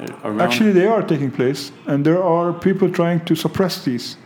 uh, 0.00 0.38
Actually, 0.40 0.72
they 0.72 0.86
are 0.86 1.02
taking 1.02 1.30
place, 1.30 1.70
and 1.86 2.04
there 2.04 2.22
are 2.22 2.52
people 2.52 2.90
trying 2.90 3.24
to 3.26 3.34
suppress 3.36 3.84
these. 3.84 4.16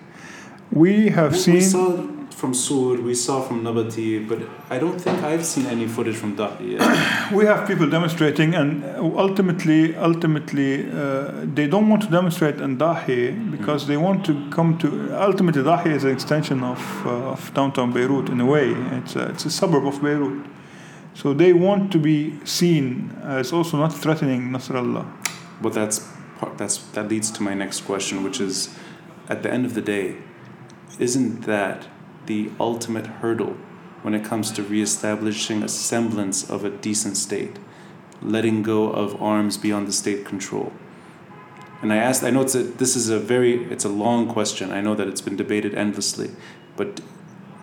We 0.73 1.11
have 1.11 1.33
we, 1.33 1.39
seen. 1.39 1.55
we 1.55 2.16
from 2.37 2.53
Sur, 2.53 3.01
we 3.01 3.15
saw 3.15 3.41
from 3.41 3.63
Nabatieh, 3.65 4.29
but 4.29 4.41
I 4.69 4.79
don't 4.79 5.01
think 5.01 5.23
I've 5.23 5.45
seen 5.45 5.65
any 5.65 5.89
footage 5.89 6.17
from 6.17 6.37
Dahi 6.37 6.73
yet. 6.73 7.33
we 7.33 7.47
have 7.47 7.67
people 7.67 7.89
demonstrating, 7.89 8.55
and 8.55 8.85
ultimately, 9.17 9.97
ultimately, 9.97 10.87
uh, 10.91 11.31
they 11.55 11.67
don't 11.67 11.89
want 11.89 12.03
to 12.03 12.11
demonstrate 12.11 12.61
in 12.61 12.77
Dahi 12.77 13.51
because 13.51 13.87
they 13.87 13.97
want 13.97 14.27
to 14.27 14.35
come 14.51 14.77
to. 14.81 15.19
Ultimately, 15.19 15.63
Dahi 15.63 15.87
is 15.87 16.05
an 16.05 16.11
extension 16.11 16.63
of, 16.63 17.07
uh, 17.07 17.33
of 17.33 17.55
downtown 17.55 17.95
Beirut 17.95 18.29
in 18.29 18.39
a 18.43 18.45
way. 18.45 18.71
It's 18.99 19.17
a, 19.17 19.31
it's 19.31 19.47
a 19.47 19.51
suburb 19.51 19.87
of 19.87 20.03
Beirut, 20.03 20.45
so 21.15 21.33
they 21.33 21.55
want 21.55 21.91
to 21.93 21.99
be 21.99 22.39
seen 22.45 23.17
as 23.25 23.51
also 23.51 23.79
not 23.79 23.95
threatening 23.95 24.51
Nasrallah. 24.51 25.11
But 25.63 25.73
that's 25.73 26.07
part, 26.37 26.59
that's 26.59 26.77
that 26.93 27.09
leads 27.09 27.31
to 27.31 27.43
my 27.43 27.55
next 27.55 27.87
question, 27.87 28.23
which 28.23 28.43
is, 28.43 28.77
at 29.27 29.43
the 29.43 29.51
end 29.51 29.65
of 29.65 29.73
the 29.73 29.81
day, 29.81 30.19
isn't 30.99 31.47
that 31.47 31.89
the 32.27 32.51
ultimate 32.61 33.07
hurdle 33.07 33.57
when 34.03 34.15
it 34.15 34.25
comes 34.25 34.51
to 34.53 34.63
reestablishing 34.63 35.63
a 35.63 35.69
semblance 35.69 36.49
of 36.49 36.65
a 36.65 36.71
decent 36.71 37.17
state, 37.17 37.57
letting 38.23 38.63
go 38.63 38.91
of 38.91 39.21
arms 39.21 39.57
beyond 39.57 39.87
the 39.89 39.93
state 39.93 40.25
control? 40.25 40.73
And 41.83 41.93
I 41.93 41.97
asked, 41.97 42.23
I 42.23 42.31
know 42.31 42.41
it's 42.43 42.55
a, 42.55 42.63
this 42.63 42.97
is 42.97 43.09
a 43.11 43.19
very, 43.19 43.65
it's 43.71 43.85
a 43.85 43.89
long 43.89 44.29
question. 44.29 44.73
I 44.73 44.81
know 44.81 44.95
that 44.95 45.09
it's 45.09 45.21
been 45.21 45.37
debated 45.37 45.75
endlessly, 45.75 46.31
but 46.77 47.01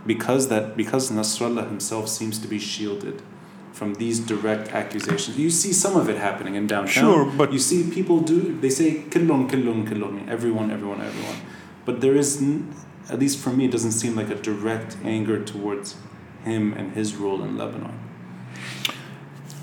because 0.05 0.49
that, 0.49 0.77
because 0.77 1.09
Nasrallah 1.11 1.67
himself 1.67 2.09
seems 2.09 2.37
to 2.39 2.47
be 2.47 2.59
shielded 2.59 3.21
from 3.71 3.95
these 3.95 4.19
direct 4.19 4.69
accusations, 4.69 5.37
you 5.39 5.49
see 5.49 5.73
some 5.73 5.95
of 5.95 6.09
it 6.09 6.17
happening 6.17 6.53
in 6.55 6.67
downtown. 6.67 7.03
Sure, 7.03 7.25
but- 7.25 7.51
you 7.51 7.59
see 7.59 7.89
people 7.89 8.19
do. 8.19 8.55
They 8.59 8.69
say 8.69 9.01
killun, 9.09 9.49
killun, 9.49 9.87
killun, 9.87 10.29
everyone, 10.29 10.69
everyone, 10.71 11.01
everyone. 11.01 11.37
But 11.85 11.99
there 12.01 12.15
is, 12.15 12.41
at 13.09 13.19
least 13.19 13.39
for 13.39 13.51
me, 13.51 13.65
it 13.65 13.71
doesn't 13.71 13.91
seem 13.91 14.15
like 14.15 14.29
a 14.29 14.35
direct 14.35 14.97
anger 15.03 15.43
towards 15.43 15.95
him 16.43 16.73
and 16.73 16.93
his 16.93 17.15
role 17.15 17.43
in 17.43 17.57
Lebanon. 17.57 17.99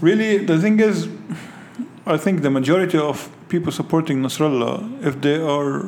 Really, 0.00 0.38
the 0.38 0.58
thing 0.58 0.80
is, 0.80 1.08
I 2.06 2.16
think 2.16 2.42
the 2.42 2.50
majority 2.50 2.98
of 2.98 3.30
people 3.48 3.72
supporting 3.72 4.22
Nasrallah, 4.22 5.04
if 5.04 5.20
they 5.20 5.36
are, 5.36 5.86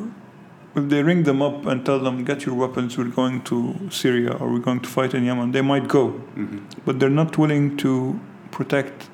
if 0.75 0.89
they 0.89 1.01
ring 1.01 1.23
them 1.23 1.41
up 1.41 1.65
and 1.65 1.85
tell 1.85 1.99
them, 1.99 2.23
get 2.23 2.45
your 2.45 2.55
weapons, 2.55 2.97
we're 2.97 3.05
going 3.05 3.41
to 3.43 3.89
Syria 3.89 4.33
or 4.33 4.51
we're 4.51 4.59
going 4.59 4.81
to 4.81 4.89
fight 4.89 5.13
in 5.13 5.23
Yemen, 5.23 5.51
they 5.51 5.61
might 5.61 5.87
go. 5.87 6.09
hmm 6.09 6.59
But 6.85 6.99
they're 6.99 7.09
not 7.09 7.37
willing 7.37 7.77
to 7.77 8.19
protect 8.51 9.09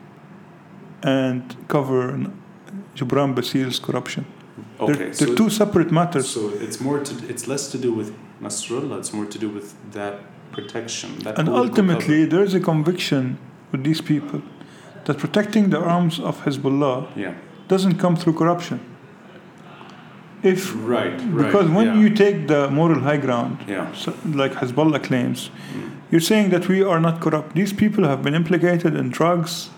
and 1.02 1.56
cover 1.70 2.28
Gebran 2.96 3.36
Bassil's 3.36 3.80
corruption. 3.80 4.26
Okay, 4.80 4.94
they're, 4.94 5.14
so 5.14 5.26
they're 5.26 5.36
two 5.36 5.50
separate 5.50 5.92
matters. 5.92 6.30
So 6.30 6.50
it's 6.50 6.80
more 6.80 7.00
to 7.00 7.14
it's 7.32 7.48
less 7.48 7.72
to 7.72 7.78
do 7.78 7.94
with 7.94 8.14
Nasrallah. 8.42 8.98
It's 9.00 9.14
more 9.14 9.26
to 9.26 9.38
do 9.40 9.50
with 9.50 9.76
that 9.94 10.16
protection. 10.52 11.10
That 11.20 11.38
And 11.40 11.50
ultimately, 11.50 12.26
there 12.26 12.44
is 12.44 12.54
a 12.54 12.60
conviction 12.60 13.38
with 13.72 13.84
these 13.84 14.02
people 14.02 14.42
that 15.06 15.18
protecting 15.18 15.70
the 15.70 15.80
arms 15.80 16.20
of 16.20 16.44
Hezbollah 16.46 17.08
yeah, 17.16 17.34
doesn't 17.68 17.98
come 17.98 18.16
through 18.16 18.34
corruption. 18.34 18.80
If 20.42 20.74
right, 20.76 21.20
right. 21.20 21.46
because 21.46 21.68
when 21.70 21.88
yeah. 21.88 22.00
you 22.00 22.10
take 22.12 22.48
the 22.48 22.70
moral 22.70 23.02
high 23.02 23.18
ground, 23.18 23.58
yeah, 23.68 23.92
so, 23.94 24.14
like 24.26 24.54
Hezbollah 24.54 25.04
claims, 25.04 25.50
Mm. 25.50 25.92
you're 26.12 26.22
saying 26.32 26.50
that 26.52 26.68
we 26.70 26.82
are 26.82 27.00
not 27.00 27.20
corrupt. 27.20 27.56
These 27.56 27.74
people 27.74 28.06
have 28.06 28.22
been 28.24 28.34
implicated 28.34 28.96
in 28.96 29.10
drugs, 29.10 29.70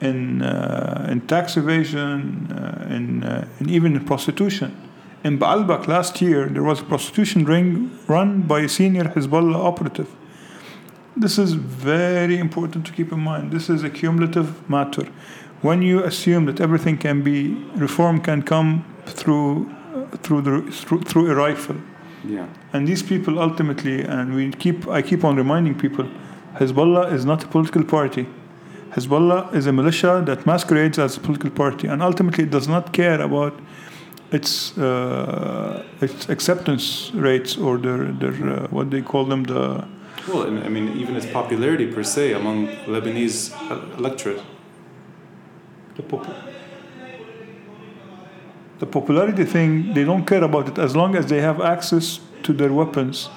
in 0.00 0.42
uh, 0.42 1.06
in 1.10 1.20
tax 1.22 1.56
evasion, 1.56 2.50
uh, 2.52 2.94
in, 2.94 3.22
uh, 3.22 3.46
in 3.60 3.68
even 3.68 3.96
in 3.96 4.04
prostitution. 4.04 4.74
In 5.22 5.38
Baalbek 5.38 5.86
last 5.86 6.22
year, 6.22 6.46
there 6.46 6.62
was 6.62 6.80
a 6.80 6.84
prostitution 6.84 7.44
ring 7.44 7.90
run 8.06 8.42
by 8.42 8.60
a 8.60 8.68
senior 8.68 9.04
Hezbollah 9.04 9.56
operative. 9.56 10.08
This 11.16 11.38
is 11.38 11.52
very 11.52 12.38
important 12.38 12.86
to 12.86 12.92
keep 12.92 13.12
in 13.12 13.20
mind. 13.20 13.52
This 13.52 13.68
is 13.68 13.82
a 13.84 13.90
cumulative 13.90 14.68
matter. 14.70 15.06
When 15.60 15.82
you 15.82 16.02
assume 16.02 16.46
that 16.46 16.60
everything 16.60 16.96
can 16.96 17.22
be 17.22 17.54
reform 17.74 18.20
can 18.20 18.42
come 18.42 18.84
through 19.04 19.68
uh, 19.94 20.16
through 20.22 20.42
the 20.42 20.72
through, 20.72 21.02
through 21.02 21.30
a 21.30 21.34
rifle, 21.34 21.76
yeah, 22.24 22.46
and 22.72 22.88
these 22.88 23.02
people 23.02 23.38
ultimately, 23.38 24.02
and 24.02 24.34
we 24.34 24.50
keep, 24.52 24.88
I 24.88 25.02
keep 25.02 25.24
on 25.24 25.36
reminding 25.36 25.78
people, 25.78 26.08
Hezbollah 26.54 27.12
is 27.12 27.24
not 27.26 27.44
a 27.44 27.48
political 27.48 27.84
party. 27.84 28.26
Hezbollah 28.94 29.54
is 29.54 29.66
a 29.66 29.72
militia 29.72 30.22
that 30.26 30.46
masquerades 30.46 30.98
as 30.98 31.16
a 31.16 31.20
political 31.20 31.50
party, 31.50 31.86
and 31.88 32.02
ultimately 32.02 32.44
does 32.46 32.66
not 32.68 32.92
care 32.92 33.20
about 33.20 33.54
its 34.32 34.76
uh, 34.78 35.82
its 36.00 36.28
acceptance 36.28 37.10
rates 37.14 37.56
or 37.56 37.78
their 37.78 38.12
their 38.12 38.34
uh, 38.50 38.66
what 38.70 38.90
they 38.90 39.02
call 39.02 39.24
them 39.26 39.44
the 39.44 39.84
Well, 40.28 40.42
and 40.42 40.58
I 40.64 40.68
mean, 40.68 40.88
even 41.02 41.16
its 41.16 41.26
popularity 41.26 41.86
per 41.86 42.02
se 42.02 42.32
among 42.34 42.68
Lebanese 42.86 43.52
electorate. 43.98 44.42
the, 45.96 46.02
pop- 46.02 46.26
the 48.78 48.86
popularity 48.86 49.44
thing. 49.44 49.94
They 49.94 50.04
don't 50.04 50.24
care 50.26 50.44
about 50.44 50.68
it 50.68 50.78
as 50.78 50.94
long 50.94 51.16
as 51.16 51.26
they 51.26 51.40
have 51.40 51.60
access 51.60 52.20
to 52.42 52.52
their 52.52 52.72
weapons, 52.72 53.28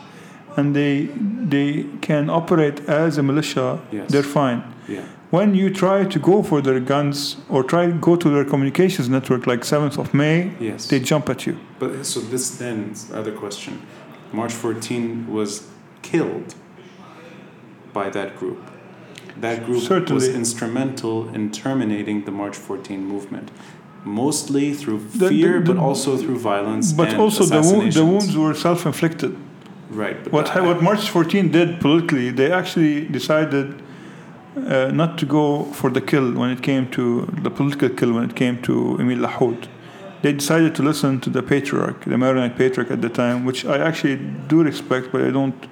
and 0.57 0.75
they 0.75 1.09
they 1.49 1.85
can 2.01 2.29
operate 2.29 2.81
as 2.87 3.17
a 3.17 3.23
militia. 3.23 3.79
Yes. 3.91 4.09
They're 4.11 4.23
fine. 4.41 4.61
Yeah, 4.87 5.05
when 5.35 5.55
you 5.55 5.67
try 5.83 6.05
to 6.13 6.19
go 6.19 6.43
for 6.43 6.61
their 6.61 6.79
guns 6.79 7.37
or 7.49 7.63
try 7.63 7.83
to 7.87 7.93
go 8.09 8.15
to 8.23 8.29
their 8.35 8.45
communications 8.45 9.09
network 9.09 9.47
like 9.51 9.61
7th 9.73 9.97
of 10.03 10.13
May, 10.13 10.37
Yes. 10.59 10.87
they 10.91 10.99
jump 11.11 11.25
at 11.33 11.39
you. 11.47 11.55
But 11.79 11.91
so 12.11 12.19
this 12.33 12.45
then 12.61 12.77
the 13.09 13.17
other 13.21 13.31
question. 13.43 13.73
March 14.31 14.53
14 14.53 15.25
was 15.37 15.51
killed 16.09 16.49
by 17.97 18.07
that 18.17 18.29
group. 18.39 18.59
That 19.45 19.57
group 19.65 19.83
was 20.17 20.27
instrumental 20.41 21.15
in 21.37 21.43
terminating 21.63 22.17
the 22.27 22.31
March 22.41 22.55
14 22.67 23.01
movement, 23.13 23.47
mostly 24.05 24.65
through 24.79 24.99
The- 25.21 25.29
fear, 25.29 25.53
the- 25.59 25.73
but 25.73 25.77
also 25.87 26.09
through 26.21 26.39
violence. 26.53 26.85
But 27.01 27.11
also 27.23 27.43
the, 27.57 27.61
wo- 27.69 27.89
the 27.99 28.05
wounds 28.11 28.37
were 28.43 28.53
self-inflicted. 28.67 29.31
Right. 30.03 30.17
But 30.23 30.31
What, 30.35 30.45
the- 30.53 30.63
what 30.69 30.77
March 30.89 31.09
14 31.15 31.45
did 31.57 31.67
politically, 31.85 32.27
they 32.39 32.49
actually 32.51 32.95
decided 33.19 33.65
uh, 34.55 34.91
not 34.93 35.17
to 35.17 35.25
go 35.25 35.65
for 35.73 35.89
the 35.89 36.01
kill 36.01 36.33
when 36.33 36.49
it 36.51 36.61
came 36.61 36.89
to 36.91 37.25
the 37.41 37.49
political 37.49 37.89
kill 37.89 38.13
when 38.13 38.29
it 38.29 38.35
came 38.35 38.61
to 38.61 38.97
Emile 38.99 39.27
Lahoud. 39.27 39.67
They 40.21 40.31
decided 40.31 40.73
to 40.75 40.83
listen 40.83 41.19
to 41.21 41.29
the 41.29 41.43
patriarch, 41.43 42.05
the 42.05 42.17
Maronite 42.17 42.55
patriarch 42.55 42.91
at 42.91 43.01
the 43.01 43.09
time, 43.09 43.43
which 43.43 43.65
I 43.65 43.77
actually 43.77 44.15
do 44.47 44.63
respect, 44.63 45.11
but 45.11 45.21
I 45.21 45.31
don't 45.31 45.67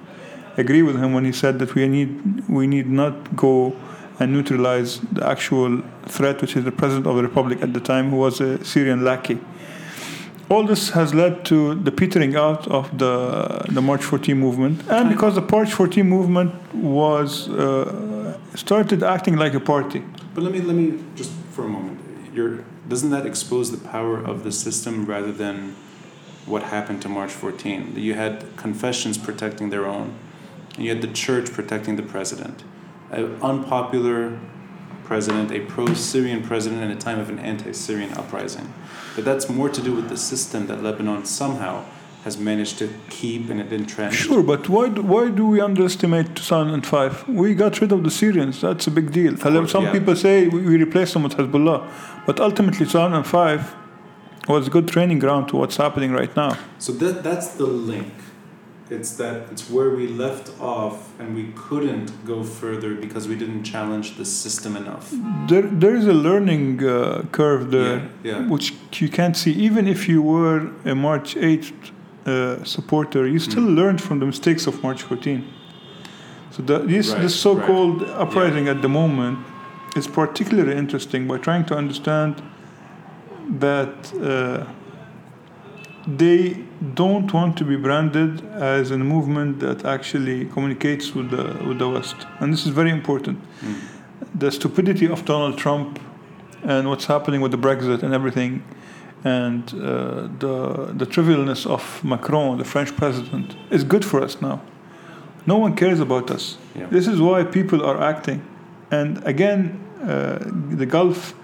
agree 0.56 0.82
with 0.82 0.96
him 0.96 1.14
when 1.14 1.24
he 1.24 1.32
said 1.32 1.58
that 1.60 1.74
we 1.74 1.88
need 1.88 2.48
we 2.48 2.66
need 2.66 2.86
not 2.86 3.34
go 3.36 3.74
and 4.20 4.32
neutralize 4.32 5.00
the 5.12 5.26
actual 5.26 5.82
threat, 6.06 6.40
which 6.42 6.56
is 6.56 6.64
the 6.64 6.72
president 6.72 7.06
of 7.06 7.16
the 7.16 7.22
republic 7.22 7.62
at 7.62 7.72
the 7.72 7.80
time, 7.80 8.10
who 8.10 8.16
was 8.16 8.40
a 8.40 8.62
Syrian 8.64 9.04
lackey. 9.04 9.38
All 10.50 10.64
this 10.64 10.90
has 10.90 11.14
led 11.14 11.46
to 11.46 11.74
the 11.76 11.90
petering 11.90 12.36
out 12.36 12.68
of 12.68 12.98
the 12.98 13.64
the 13.70 13.80
March 13.80 14.04
14 14.04 14.36
movement, 14.36 14.82
and 14.90 15.08
because 15.08 15.34
the 15.34 15.46
March 15.50 15.72
14 15.72 16.06
movement 16.06 16.52
was 16.74 17.48
uh, 17.48 18.21
started 18.54 19.02
acting 19.02 19.36
like 19.36 19.54
a 19.54 19.60
party. 19.60 20.02
But 20.34 20.44
let 20.44 20.52
me 20.52 20.60
let 20.60 20.76
me 20.76 21.02
just 21.14 21.32
for 21.52 21.64
a 21.64 21.68
moment. 21.68 22.00
You're, 22.34 22.64
doesn't 22.88 23.10
that 23.10 23.26
expose 23.26 23.70
the 23.70 23.88
power 23.88 24.18
of 24.18 24.42
the 24.42 24.52
system 24.52 25.04
rather 25.04 25.32
than 25.32 25.76
what 26.46 26.62
happened 26.62 27.02
to 27.02 27.08
March 27.08 27.30
14? 27.30 27.94
You 27.96 28.14
had 28.14 28.56
confessions 28.56 29.18
protecting 29.18 29.70
their 29.70 29.86
own, 29.86 30.14
and 30.74 30.84
you 30.84 30.90
had 30.90 31.02
the 31.02 31.12
church 31.12 31.52
protecting 31.52 31.96
the 31.96 32.02
president, 32.02 32.64
an 33.10 33.38
unpopular 33.42 34.38
president, 35.04 35.52
a 35.52 35.60
pro-Syrian 35.60 36.42
president 36.42 36.82
in 36.82 36.90
a 36.90 36.96
time 36.96 37.18
of 37.18 37.28
an 37.28 37.38
anti-Syrian 37.38 38.12
uprising. 38.14 38.72
But 39.14 39.26
that's 39.26 39.48
more 39.50 39.68
to 39.68 39.82
do 39.82 39.94
with 39.94 40.08
the 40.08 40.16
system 40.16 40.68
that 40.68 40.82
Lebanon 40.82 41.26
somehow 41.26 41.84
has 42.24 42.38
managed 42.38 42.78
to 42.78 42.88
keep 43.10 43.50
and 43.50 43.60
it 43.60 43.72
entrenched. 43.72 44.18
Sure, 44.18 44.42
but 44.42 44.68
why 44.68 44.88
do, 44.88 45.02
why 45.02 45.28
do 45.28 45.44
we 45.46 45.60
underestimate 45.60 46.36
2005? 46.36 47.28
We 47.28 47.54
got 47.54 47.80
rid 47.80 47.90
of 47.90 48.04
the 48.04 48.10
Syrians. 48.10 48.60
That's 48.60 48.86
a 48.86 48.90
big 48.90 49.12
deal. 49.12 49.36
course, 49.36 49.72
Some 49.72 49.84
yeah. 49.84 49.92
people 49.92 50.14
say 50.14 50.46
we, 50.48 50.60
we 50.62 50.76
replaced 50.76 51.14
them 51.14 51.24
with 51.24 51.34
Hezbollah, 51.36 51.88
but 52.26 52.38
ultimately 52.38 52.86
2005 52.86 53.74
was 54.48 54.68
a 54.68 54.70
good 54.70 54.88
training 54.88 55.18
ground 55.18 55.48
to 55.48 55.56
what's 55.56 55.76
happening 55.76 56.12
right 56.12 56.34
now. 56.36 56.56
So 56.78 56.92
that 56.92 57.22
that's 57.24 57.48
the 57.54 57.66
link. 57.66 58.12
It's 58.90 59.12
that 59.16 59.50
it's 59.50 59.70
where 59.70 59.90
we 59.90 60.06
left 60.06 60.50
off, 60.60 61.18
and 61.18 61.34
we 61.34 61.52
couldn't 61.56 62.26
go 62.26 62.42
further 62.42 62.94
because 62.94 63.26
we 63.26 63.36
didn't 63.36 63.64
challenge 63.64 64.16
the 64.16 64.24
system 64.24 64.76
enough. 64.76 65.10
There, 65.48 65.62
there 65.62 65.96
is 65.96 66.06
a 66.06 66.12
learning 66.12 66.84
uh, 66.84 67.22
curve 67.32 67.70
there, 67.70 67.98
Yeah, 67.98 68.08
yeah. 68.22 68.48
which 68.48 68.74
you 69.00 69.08
can't 69.08 69.36
see. 69.36 69.52
Even 69.52 69.88
if 69.88 70.08
you 70.08 70.20
were 70.20 70.70
a 70.84 70.94
March 70.94 71.34
8th 71.36 71.72
uh, 72.26 72.62
supporter, 72.64 73.26
you 73.26 73.38
still 73.38 73.62
Mm. 73.64 73.76
learned 73.76 74.00
from 74.00 74.18
the 74.20 74.26
mistakes 74.26 74.66
of 74.66 74.82
March 74.82 75.02
14. 75.02 75.44
So 76.50 76.62
the, 76.62 76.78
this, 76.78 77.10
Right, 77.10 77.22
this 77.22 77.34
so-called 77.34 78.02
uprising 78.02 78.68
at 78.68 78.80
the 78.82 78.88
moment 78.88 79.38
is 79.96 80.06
particularly 80.06 80.76
interesting 80.76 81.26
by 81.26 81.38
trying 81.38 81.64
to 81.66 81.74
understand 81.76 82.34
that 83.58 84.12
uh, 84.22 84.64
they 86.06 86.56
don't 86.94 87.32
want 87.32 87.56
to 87.58 87.64
be 87.64 87.76
branded 87.76 88.42
as 88.54 88.90
a 88.90 88.98
movement 88.98 89.60
that 89.60 89.84
actually 89.84 90.46
communicates 90.46 91.14
with 91.14 91.30
the 91.30 91.44
with 91.68 91.78
the 91.78 91.88
West, 91.88 92.16
and 92.40 92.52
this 92.52 92.66
is 92.66 92.72
very 92.72 92.90
important. 92.90 93.38
Mm. 93.38 93.74
The 94.38 94.50
stupidity 94.50 95.06
of 95.08 95.24
Donald 95.24 95.56
Trump 95.58 95.98
and 96.64 96.88
what's 96.88 97.06
happening 97.06 97.40
with 97.40 97.52
the 97.52 97.58
Brexit 97.58 98.02
and 98.02 98.12
everything, 98.14 98.62
and 99.24 99.72
uh, 99.74 100.28
the 100.38 100.92
the 100.94 101.06
trivialness 101.06 101.66
of 101.66 102.02
Macron, 102.04 102.58
the 102.58 102.64
French 102.64 102.96
president, 102.96 103.56
is 103.70 103.84
good 103.84 104.04
for 104.04 104.20
us 104.22 104.40
now. 104.40 104.60
No 105.46 105.58
one 105.58 105.74
cares 105.74 106.00
about 106.00 106.30
us. 106.30 106.58
Yeah. 106.74 106.86
This 106.86 107.06
is 107.06 107.20
why 107.20 107.44
people 107.44 107.84
are 107.84 108.00
acting. 108.02 108.40
And 108.90 109.24
again, 109.26 109.80
uh, 110.02 110.38
the 110.70 110.86
Gulf 110.86 111.34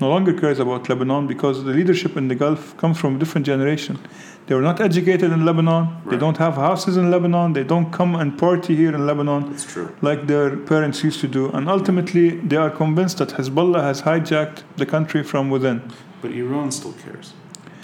no 0.00 0.08
longer 0.08 0.32
cares 0.32 0.60
about 0.60 0.88
Lebanon 0.88 1.26
because 1.26 1.64
the 1.64 1.72
leadership 1.72 2.16
in 2.16 2.28
the 2.28 2.34
Gulf 2.34 2.76
comes 2.76 2.98
from 2.98 3.16
a 3.16 3.18
different 3.18 3.46
generation. 3.46 3.98
They 4.46 4.54
were 4.54 4.62
not 4.62 4.80
educated 4.80 5.30
in 5.30 5.44
Lebanon. 5.44 5.88
They 6.06 6.16
don't 6.16 6.38
have 6.38 6.54
houses 6.54 6.96
in 6.96 7.10
Lebanon. 7.10 7.52
They 7.52 7.64
don't 7.64 7.90
come 7.92 8.14
and 8.14 8.38
party 8.38 8.74
here 8.74 8.94
in 8.94 9.06
Lebanon 9.06 9.56
like 10.00 10.26
their 10.26 10.56
parents 10.56 11.04
used 11.04 11.20
to 11.20 11.28
do. 11.28 11.50
And 11.50 11.68
ultimately, 11.68 12.30
they 12.30 12.56
are 12.56 12.70
convinced 12.70 13.18
that 13.18 13.30
Hezbollah 13.30 13.82
has 13.82 14.02
hijacked 14.02 14.62
the 14.76 14.86
country 14.86 15.22
from 15.22 15.50
within. 15.50 15.82
But 16.22 16.30
Iran 16.32 16.70
still 16.72 16.94
cares. 17.04 17.32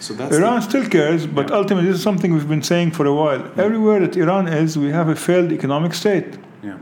So 0.00 0.12
that's 0.14 0.36
Iran 0.36 0.60
still 0.62 0.86
cares, 0.88 1.26
but 1.26 1.48
Yeah. 1.48 1.56
ultimately, 1.56 1.88
this 1.90 1.98
is 1.98 2.02
something 2.02 2.32
we've 2.34 2.48
been 2.48 2.62
saying 2.62 2.90
for 2.92 3.06
a 3.06 3.14
while. 3.14 3.42
Everywhere 3.56 4.00
that 4.00 4.16
Iran 4.16 4.46
is, 4.48 4.76
we 4.76 4.90
have 4.90 5.08
a 5.08 5.14
failed 5.16 5.50
economic 5.52 5.94
state. 5.94 6.30
yeah. 6.62 6.76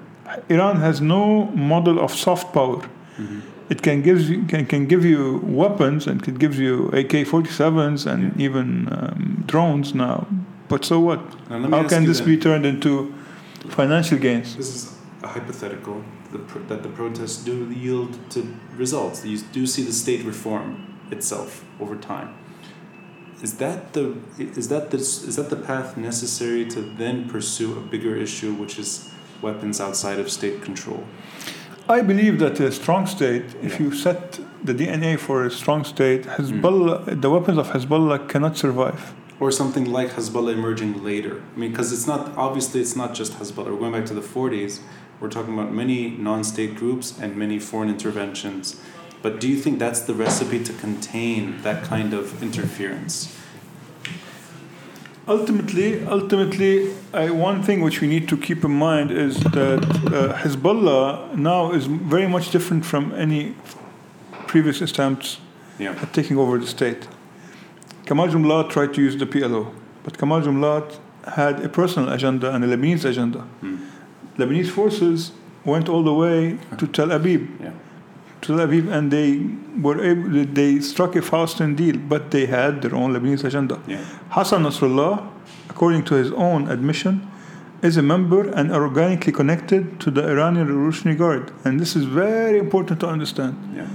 Iran 0.48 0.76
has 0.80 1.00
no 1.00 1.46
model 1.54 1.98
of 2.04 2.10
soft 2.26 2.52
power. 2.54 2.80
Mhm. 3.18 3.40
It 3.68 3.82
can 3.82 4.02
give 4.02 4.18
you 4.30 4.38
can, 4.52 4.64
can 4.66 4.86
give 4.86 5.04
you 5.12 5.40
weapons 5.62 6.06
and 6.06 6.26
it 6.28 6.38
gives 6.38 6.58
you 6.58 6.90
AK-47s 6.92 8.06
and 8.06 8.20
Yeah. 8.22 8.46
even 8.46 8.68
um, 8.96 9.44
drones 9.46 9.94
now. 9.94 10.26
But 10.68 10.84
so 10.84 10.98
what? 11.08 11.20
Now, 11.50 11.58
let 11.58 11.70
me 11.70 11.76
How 11.76 11.84
can 11.88 12.04
this 12.06 12.20
be 12.20 12.36
turned 12.46 12.64
into 12.72 13.12
financial 13.68 14.18
gains? 14.18 14.56
This 14.56 14.70
is 14.76 14.82
a 15.22 15.28
hypothetical 15.28 15.96
the 16.32 16.38
pro- 16.38 16.64
that 16.70 16.82
the 16.82 16.88
protests 16.88 17.38
do 17.44 17.54
yield 17.84 18.12
to 18.30 18.40
results. 18.78 19.24
You 19.24 19.38
do 19.58 19.66
see 19.66 19.82
the 19.90 19.92
state 19.92 20.22
reform 20.24 20.66
itself 21.12 21.64
over 21.80 21.96
time. 21.96 22.34
Is 23.42 23.54
that 23.54 23.92
the 23.92 24.16
is 24.38 24.68
that 24.68 24.90
the 24.92 24.98
is 24.98 25.36
that 25.36 25.50
the 25.50 25.56
path 25.56 25.96
necessary 25.96 26.64
to 26.74 26.80
then 26.80 27.28
pursue 27.28 27.76
a 27.76 27.80
bigger 27.80 28.14
issue, 28.16 28.52
which 28.54 28.78
is 28.78 29.10
weapons 29.42 29.80
outside 29.80 30.18
of 30.20 30.30
state 30.30 30.62
control? 30.62 31.02
I 31.88 32.00
believe 32.00 32.38
that 32.38 32.60
a 32.60 32.70
strong 32.70 33.06
state, 33.06 33.46
if 33.60 33.72
Yeah. 33.72 33.82
you 33.82 33.92
set 34.06 34.38
the 34.68 34.74
DNA 34.80 35.16
for 35.16 35.44
a 35.44 35.50
strong 35.50 35.82
state, 35.84 36.22
Hezbollah, 36.36 36.96
mm. 37.04 37.20
the 37.20 37.30
weapons 37.36 37.58
of 37.58 37.66
Hezbollah 37.74 38.28
cannot 38.28 38.56
survive. 38.56 39.12
Or 39.40 39.50
something 39.50 39.86
like 39.96 40.10
Hezbollah 40.16 40.54
emerging 40.60 41.02
later. 41.02 41.34
I 41.54 41.58
mean, 41.58 41.70
because 41.72 41.92
it's 41.92 42.06
not 42.06 42.22
obviously 42.36 42.80
it's 42.80 42.96
not 43.02 43.10
just 43.20 43.32
Hezbollah. 43.38 43.70
We're 43.72 43.84
going 43.84 43.96
back 43.98 44.06
to 44.12 44.14
the 44.14 44.28
40s. 44.34 44.78
We're 45.18 45.34
talking 45.36 45.54
about 45.58 45.72
many 45.72 46.00
non-state 46.28 46.76
groups 46.76 47.06
and 47.20 47.36
many 47.36 47.58
foreign 47.58 47.90
interventions. 47.96 48.76
But 49.22 49.40
do 49.40 49.48
you 49.48 49.56
think 49.56 49.78
that's 49.78 50.00
the 50.00 50.14
recipe 50.14 50.62
to 50.64 50.72
contain 50.72 51.62
that 51.62 51.84
kind 51.84 52.12
of 52.12 52.42
interference? 52.42 53.28
Ultimately, 55.28 56.04
ultimately, 56.04 56.92
I, 57.14 57.30
one 57.30 57.62
thing 57.62 57.80
which 57.82 58.00
we 58.00 58.08
need 58.08 58.28
to 58.28 58.36
keep 58.36 58.64
in 58.64 58.72
mind 58.72 59.12
is 59.12 59.36
that 59.38 59.84
uh, 60.12 60.34
Hezbollah 60.36 61.36
now 61.36 61.70
is 61.72 61.86
very 61.86 62.26
much 62.26 62.50
different 62.50 62.84
from 62.84 63.12
any 63.14 63.54
previous 64.48 64.80
attempts 64.80 65.38
Yeah. 65.78 65.92
at 66.02 66.12
taking 66.12 66.36
over 66.38 66.58
the 66.58 66.66
state. 66.66 67.06
Kamal 68.04 68.28
Jumblatt 68.28 68.68
tried 68.70 68.92
to 68.94 69.00
use 69.00 69.16
the 69.16 69.26
PLO, 69.26 69.72
but 70.02 70.18
Kamal 70.18 70.40
Jumblatt 70.42 70.98
had 71.36 71.64
a 71.64 71.68
personal 71.68 72.12
agenda 72.12 72.52
and 72.52 72.64
a 72.64 72.66
Lebanese 72.76 73.04
agenda. 73.04 73.42
Hmm. 73.60 73.76
Lebanese 74.38 74.70
forces 74.70 75.30
went 75.64 75.88
all 75.88 76.02
the 76.02 76.12
way 76.12 76.58
to 76.78 76.86
Tel 76.88 77.08
Aviv, 77.08 77.46
Yeah. 77.60 77.70
Tel 78.42 78.56
Aviv, 78.56 78.92
and 78.92 79.10
they 79.10 79.46
were 79.80 80.02
able, 80.04 80.44
they 80.52 80.80
struck 80.80 81.14
a 81.16 81.20
Faustian 81.20 81.76
deal, 81.76 81.96
but 81.96 82.32
they 82.32 82.46
had 82.46 82.82
their 82.82 82.94
own 82.94 83.14
Lebanese 83.14 83.44
agenda. 83.44 83.80
Yeah. 83.86 84.04
Hassan 84.30 84.64
Nasrallah, 84.64 85.30
according 85.70 86.04
to 86.06 86.14
his 86.16 86.32
own 86.32 86.68
admission, 86.68 87.26
is 87.82 87.96
a 87.96 88.02
member 88.02 88.48
and 88.50 88.72
organically 88.72 89.32
connected 89.32 90.00
to 90.00 90.10
the 90.10 90.24
Iranian 90.28 90.66
Revolutionary 90.66 91.16
Guard. 91.16 91.52
And 91.64 91.80
this 91.80 91.96
is 91.96 92.04
very 92.04 92.58
important 92.58 93.00
to 93.00 93.08
understand. 93.08 93.56
Yeah. 93.74 93.86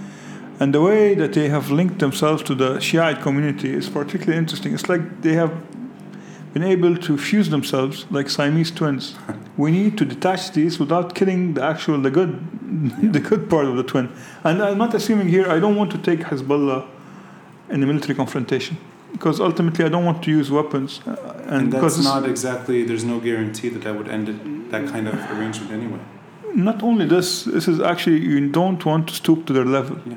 And 0.59 0.73
the 0.73 0.81
way 0.81 1.13
that 1.15 1.33
they 1.33 1.49
have 1.49 1.69
linked 1.69 1.99
themselves 1.99 2.41
to 2.43 2.55
the 2.55 2.79
Shiite 2.79 3.21
community 3.21 3.71
is 3.71 3.89
particularly 3.89 4.37
interesting. 4.37 4.73
It's 4.73 4.89
like 4.89 5.21
they 5.21 5.33
have 5.33 5.51
been 6.57 6.67
able 6.77 6.95
to 7.07 7.17
fuse 7.17 7.49
themselves 7.49 8.05
like 8.17 8.27
Siamese 8.29 8.71
twins. 8.71 9.05
We 9.65 9.71
need 9.71 9.93
to 9.97 10.05
detach 10.05 10.51
these 10.51 10.73
without 10.83 11.07
killing 11.19 11.41
the 11.55 11.63
actual, 11.71 11.97
the 12.07 12.11
good, 12.11 12.31
the 13.15 13.19
good 13.29 13.43
part 13.49 13.65
of 13.65 13.75
the 13.79 13.83
twin. 13.91 14.07
And 14.43 14.61
I'm 14.61 14.77
not 14.77 14.93
assuming 14.93 15.27
here. 15.29 15.45
I 15.55 15.59
don't 15.63 15.75
want 15.81 15.89
to 15.95 15.99
take 16.09 16.19
Hezbollah 16.29 16.81
in 17.73 17.81
a 17.83 17.87
military 17.91 18.15
confrontation 18.21 18.77
because 19.13 19.39
ultimately 19.49 19.83
I 19.87 19.89
don't 19.89 20.05
want 20.05 20.19
to 20.25 20.29
use 20.39 20.47
weapons. 20.59 20.91
uh, 21.07 21.15
And, 21.55 21.71
because 21.71 21.95
that's 21.95 22.13
not 22.15 22.29
exactly. 22.33 22.77
There's 22.89 23.07
no 23.13 23.17
guarantee 23.19 23.69
that 23.73 23.81
that 23.85 23.95
would 23.97 24.09
end 24.17 24.25
it, 24.29 24.37
that 24.73 24.83
kind 24.93 25.05
of 25.11 25.15
arrangement 25.33 25.71
anyway. 25.79 26.01
not 26.69 26.77
only 26.89 27.05
this, 27.15 27.27
this 27.55 27.67
is 27.67 27.77
actually 27.91 28.19
you 28.31 28.39
don't 28.59 28.81
want 28.85 29.03
to 29.09 29.13
stoop 29.21 29.39
to 29.47 29.53
their 29.57 29.69
level. 29.77 29.97
Yeah. 30.05 30.15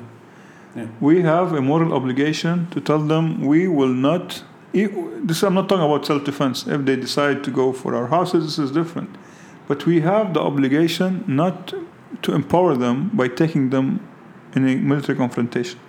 Yeah. 0.75 0.87
We 1.07 1.13
have 1.33 1.47
a 1.61 1.61
moral 1.71 1.91
obligation 1.99 2.55
to 2.73 2.79
tell 2.89 3.01
them 3.13 3.23
we 3.53 3.59
will 3.79 3.95
not. 4.09 4.43
This 4.73 5.43
I'm 5.43 5.53
not 5.53 5.67
talking 5.69 5.85
about 5.85 6.05
self-defense. 6.05 6.67
If 6.67 6.85
they 6.85 6.95
decide 6.95 7.43
to 7.43 7.51
go 7.51 7.73
for 7.73 7.95
our 7.95 8.07
houses, 8.07 8.45
this 8.45 8.59
is 8.59 8.71
different. 8.71 9.09
But 9.67 9.85
we 9.85 10.01
have 10.01 10.33
the 10.33 10.41
obligation 10.41 11.23
not 11.27 11.73
to 12.21 12.33
empower 12.33 12.75
them 12.75 13.09
by 13.13 13.27
taking 13.27 13.69
them 13.69 14.07
in 14.55 14.67
a 14.67 14.75
military 14.75 15.17
confrontation. 15.17 15.79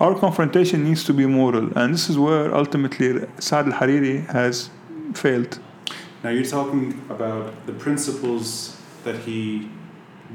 Our 0.00 0.14
confrontation 0.14 0.84
needs 0.84 1.04
to 1.04 1.14
be 1.14 1.26
moral, 1.26 1.76
and 1.78 1.94
this 1.94 2.10
is 2.10 2.18
where 2.18 2.54
ultimately 2.54 3.26
Saad 3.38 3.66
al-Hariri 3.66 4.26
has 4.26 4.70
failed. 5.14 5.58
Now 6.22 6.30
you're 6.30 6.44
talking 6.44 7.02
about 7.08 7.66
the 7.66 7.72
principles 7.72 8.76
that 9.04 9.16
he 9.20 9.70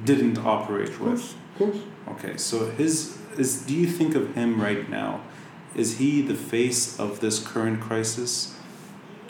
didn't 0.06 0.38
operate 0.40 1.00
with. 1.00 1.36
Of 1.36 1.58
course. 1.58 1.78
Okay, 2.10 2.38
so 2.38 2.72
his 2.72 3.20
is 3.38 3.62
do 3.64 3.74
you 3.76 3.88
think 3.88 4.16
of 4.16 4.34
him 4.34 4.60
right 4.60 4.90
now? 4.90 5.22
Is 5.76 5.98
he 5.98 6.22
the 6.22 6.36
face 6.36 7.00
of 7.00 7.20
this 7.20 7.40
current 7.40 7.80
crisis? 7.80 8.56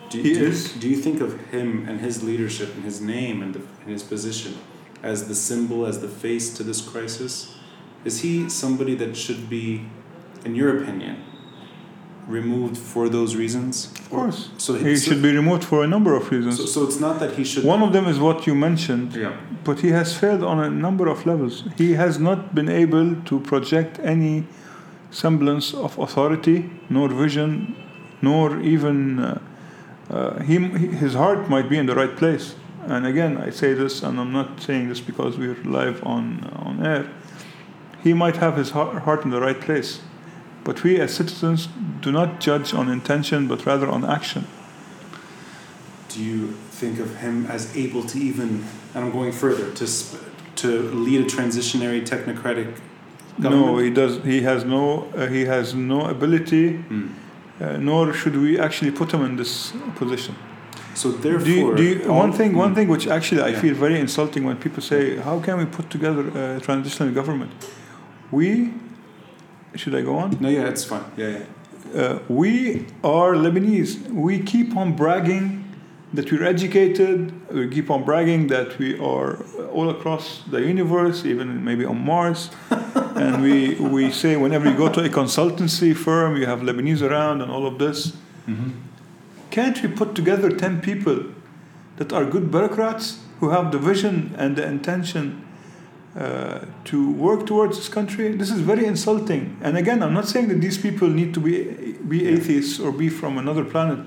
Do, 0.10 0.22
He 0.22 0.34
do, 0.34 0.48
is. 0.48 0.74
Do 0.74 0.90
you 0.90 0.98
think 0.98 1.22
of 1.22 1.40
him 1.48 1.88
and 1.88 2.02
his 2.02 2.24
leadership 2.24 2.74
and 2.76 2.84
his 2.84 3.00
name 3.00 3.42
and, 3.42 3.54
the, 3.56 3.62
and 3.82 3.90
his 3.90 4.04
position 4.04 4.58
as 5.04 5.28
the 5.28 5.36
symbol, 5.36 5.86
as 5.86 6.02
the 6.02 6.08
face 6.08 6.54
to 6.56 6.64
this 6.64 6.82
crisis? 6.82 7.56
Is 8.04 8.22
he 8.22 8.50
somebody 8.50 8.96
that 8.96 9.16
should 9.16 9.50
be, 9.50 9.86
in 10.44 10.56
your 10.56 10.82
opinion, 10.82 11.24
removed 12.28 12.78
for 12.78 13.08
those 13.10 13.36
reasons? 13.36 13.92
Of 14.00 14.10
course. 14.10 14.50
So 14.58 14.74
He 14.74 14.96
so, 14.96 15.12
should 15.12 15.22
be 15.22 15.36
removed 15.36 15.64
for 15.64 15.84
a 15.84 15.88
number 15.88 16.16
of 16.16 16.32
reasons. 16.32 16.58
So, 16.58 16.66
so 16.66 16.84
it's 16.84 17.00
not 17.00 17.20
that 17.20 17.36
he 17.36 17.44
should. 17.44 17.64
One 17.64 17.84
of 17.84 17.94
them 17.94 18.08
is 18.08 18.20
what 18.20 18.48
you 18.48 18.56
mentioned, 18.56 19.16
yeah. 19.16 19.38
but 19.64 19.80
he 19.82 19.90
has 19.90 20.18
failed 20.18 20.44
on 20.44 20.60
a 20.60 20.70
number 20.70 21.08
of 21.08 21.26
levels. 21.26 21.64
He 21.78 21.94
has 21.94 22.20
not 22.20 22.56
been 22.56 22.70
able 22.70 23.16
to 23.22 23.40
project 23.40 24.00
any 24.04 24.46
semblance 25.12 25.74
of 25.74 25.98
authority, 26.00 26.70
nor 26.90 27.10
vision, 27.10 27.76
nor 28.22 28.60
even 28.62 29.20
uh, 29.20 29.42
uh, 30.10 30.40
him. 30.40 30.72
His 30.72 31.14
heart 31.14 31.50
might 31.50 31.70
be 31.70 31.78
in 31.78 31.86
the 31.86 31.96
right 31.96 32.16
place. 32.16 32.56
And 32.88 33.06
again, 33.06 33.38
I 33.38 33.52
say 33.52 33.74
this, 33.74 34.02
and 34.02 34.20
I'm 34.20 34.32
not 34.32 34.62
saying 34.62 34.90
this 34.90 35.00
because 35.00 35.38
we're 35.38 35.62
live 35.64 36.04
on 36.04 36.50
on 36.56 36.86
air. 36.86 37.08
He 38.04 38.14
might 38.14 38.38
have 38.38 38.58
his 38.58 38.72
heart 38.72 39.24
in 39.24 39.30
the 39.30 39.40
right 39.40 39.60
place, 39.62 40.02
but 40.64 40.84
we 40.84 41.00
as 41.00 41.14
citizens 41.14 41.68
do 42.02 42.12
not 42.12 42.40
judge 42.40 42.74
on 42.74 42.90
intention, 42.90 43.48
but 43.48 43.66
rather 43.66 43.88
on 43.88 44.04
action. 44.04 44.48
Do 46.10 46.24
you 46.24 46.48
think 46.72 47.00
of 47.00 47.18
him 47.18 47.46
as 47.46 47.78
able 47.78 48.04
to 48.06 48.18
even, 48.18 48.66
and 48.96 49.06
I'm 49.06 49.12
going 49.12 49.32
further, 49.32 49.72
to 49.74 49.88
to 50.56 50.82
lead 50.92 51.22
a 51.22 51.26
transitionary 51.26 52.02
technocratic 52.06 52.80
government? 53.42 53.66
No, 53.72 53.78
he 53.86 53.90
does. 53.90 54.14
He 54.24 54.42
has 54.50 54.64
no. 54.66 54.84
Uh, 55.16 55.28
he 55.28 55.42
has 55.46 55.74
no 55.74 56.00
ability. 56.16 56.66
Hmm. 56.78 57.08
Uh, 57.60 57.78
nor 57.78 58.12
should 58.14 58.36
we 58.36 58.60
actually 58.60 58.92
put 58.92 59.12
him 59.14 59.22
in 59.24 59.36
this 59.36 59.72
position. 59.96 60.36
So 60.94 61.12
therefore, 61.12 61.46
Do 61.46 61.52
you, 61.54 61.76
do 61.76 61.84
you, 61.84 62.12
one 62.24 62.32
thing, 62.34 62.52
one 62.58 62.70
Hmm. 62.70 62.76
thing 62.78 62.88
which 62.90 63.08
actually 63.08 63.42
I 63.42 63.50
Yeah. 63.50 63.62
feel 63.62 63.76
very 63.76 64.00
insulting 64.00 64.44
when 64.48 64.56
people 64.58 64.82
say, 64.82 65.02
"How 65.28 65.40
can 65.46 65.56
we 65.58 65.66
put 65.66 65.86
together 65.90 66.24
a 66.36 66.60
transitional 66.60 67.14
government?" 67.14 67.52
We, 68.32 68.50
should 69.76 69.96
I 69.96 70.02
go 70.02 70.16
on? 70.24 70.30
No, 70.40 70.50
yeah, 70.50 70.72
it's 70.72 70.84
fine. 70.84 71.06
Yeah, 71.18 71.28
yeah. 71.38 72.02
Uh, 72.02 72.20
we 72.42 72.86
are 73.04 73.34
Lebanese. 73.36 73.92
We 74.28 74.40
keep 74.40 74.76
on 74.78 74.94
bragging 74.96 75.46
that 76.14 76.32
we're 76.32 76.48
educated. 76.56 77.32
We 77.54 77.68
keep 77.70 77.90
on 77.90 78.04
bragging 78.04 78.48
that 78.48 78.78
we 78.80 78.90
are 79.00 79.30
all 79.74 79.90
across 79.90 80.44
the 80.52 80.60
universe, 80.74 81.26
even 81.26 81.64
maybe 81.64 81.86
on 81.86 81.98
Mars. 82.06 82.50
and 83.22 83.44
we, 83.44 83.76
we 83.76 84.12
say 84.12 84.36
whenever 84.36 84.70
you 84.70 84.76
go 84.76 84.90
to 84.90 85.04
a 85.04 85.10
consultancy 85.10 85.96
firm, 85.96 86.38
you 86.38 86.46
have 86.46 86.62
Lebanese 86.62 87.08
around 87.08 87.42
and 87.42 87.52
all 87.52 87.68
of 87.68 87.78
this. 87.78 88.14
Mm-hmm. 88.48 88.70
Can't 89.52 89.82
we 89.82 89.90
put 89.90 90.16
together 90.16 90.50
10 90.50 90.82
people 90.82 91.26
that 91.98 92.12
are 92.12 92.26
good 92.26 92.50
bureaucrats 92.50 93.20
who 93.40 93.50
have 93.50 93.72
the 93.72 93.78
vision 93.78 94.34
and 94.38 94.56
the 94.56 94.66
intention 94.66 95.46
uh, 96.18 96.66
to 96.86 97.12
work 97.12 97.46
towards 97.46 97.78
this 97.78 97.90
country? 97.90 98.32
This 98.32 98.50
is 98.50 98.62
very 98.62 98.86
insulting. 98.86 99.58
And 99.62 99.78
again, 99.78 100.02
I'm 100.02 100.14
not 100.14 100.28
saying 100.28 100.48
that 100.48 100.62
these 100.62 100.78
people 100.78 101.08
need 101.08 101.34
to 101.36 101.40
be, 101.40 101.94
be 102.08 102.28
atheists 102.28 102.80
or 102.80 102.92
be 102.92 103.10
from 103.10 103.38
another 103.38 103.64
planet. 103.64 104.00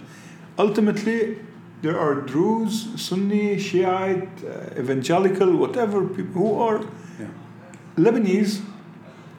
Ultimately, 0.58 1.38
there 1.82 1.98
are 1.98 2.14
Druze, 2.14 3.00
Sunni, 3.00 3.58
Shiite, 3.58 4.28
uh, 4.44 4.80
evangelical, 4.80 5.54
whatever 5.56 6.06
people 6.06 6.42
who 6.42 6.58
are 6.58 6.80
Yeah. 7.20 7.26
Lebanese 7.96 8.62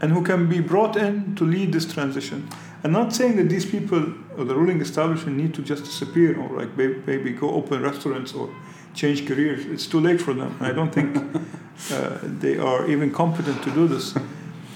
and 0.01 0.12
who 0.12 0.23
can 0.23 0.47
be 0.49 0.60
brought 0.60 0.95
in 0.95 1.36
to 1.36 1.45
lead 1.45 1.71
this 1.73 1.91
transition. 1.91 2.49
I'm 2.84 2.91
not 2.91 3.13
saying 3.13 3.38
that 3.38 3.49
these 3.49 3.65
people 3.65 4.13
or 4.38 4.45
the 4.45 4.55
ruling 4.55 4.81
establishment 4.81 5.38
need 5.38 5.53
to 5.55 5.62
just 5.62 5.86
disappear 5.86 6.39
or 6.39 6.60
like 6.60 6.75
maybe 6.77 7.31
go 7.31 7.49
open 7.51 7.81
restaurants 7.81 8.34
or 8.34 8.49
change 8.93 9.27
careers. 9.27 9.65
It's 9.65 9.88
too 9.88 9.99
late 9.99 10.21
for 10.21 10.34
them. 10.34 10.58
I 10.60 10.71
don't 10.71 10.93
think 10.93 11.17
uh, 11.91 12.19
they 12.21 12.58
are 12.58 12.88
even 12.88 13.12
competent 13.12 13.63
to 13.63 13.71
do 13.71 13.88
this. 13.88 14.15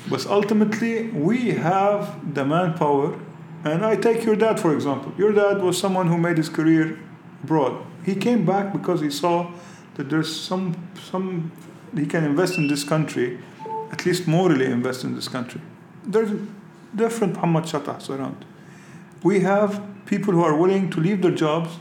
But 0.10 0.26
ultimately, 0.26 1.10
we 1.10 1.52
have 1.52 2.34
the 2.34 2.46
manpower. 2.46 3.20
And 3.64 3.86
I 3.86 3.96
take 3.96 4.24
your 4.26 4.36
dad, 4.36 4.60
for 4.60 4.74
example. 4.74 5.14
Your 5.18 5.32
dad 5.32 5.62
was 5.62 5.78
someone 5.78 6.08
who 6.08 6.18
made 6.18 6.38
his 6.38 6.50
career 6.50 6.98
abroad. 7.44 7.86
He 8.06 8.16
came 8.16 8.46
back 8.46 8.74
because 8.74 9.02
he 9.02 9.10
saw 9.10 9.52
that 9.96 10.10
there's 10.10 10.34
some, 10.34 10.76
some 11.12 11.52
he 11.96 12.06
can 12.06 12.24
invest 12.24 12.58
in 12.58 12.68
this 12.68 12.84
country, 12.84 13.40
at 13.92 14.06
least 14.06 14.28
morally 14.28 14.66
invest 14.66 15.04
in 15.04 15.16
this 15.16 15.28
country. 15.28 15.62
There's 16.04 16.32
different 16.96 17.34
Muhammad 17.36 17.66
Chatahs 17.66 18.10
around. 18.10 18.46
We 19.24 19.42
have 19.42 19.84
people 20.06 20.34
who 20.34 20.44
are 20.44 20.56
willing 20.56 20.90
to 20.92 21.00
leave 21.00 21.22
their 21.22 21.32
jobs 21.32 21.78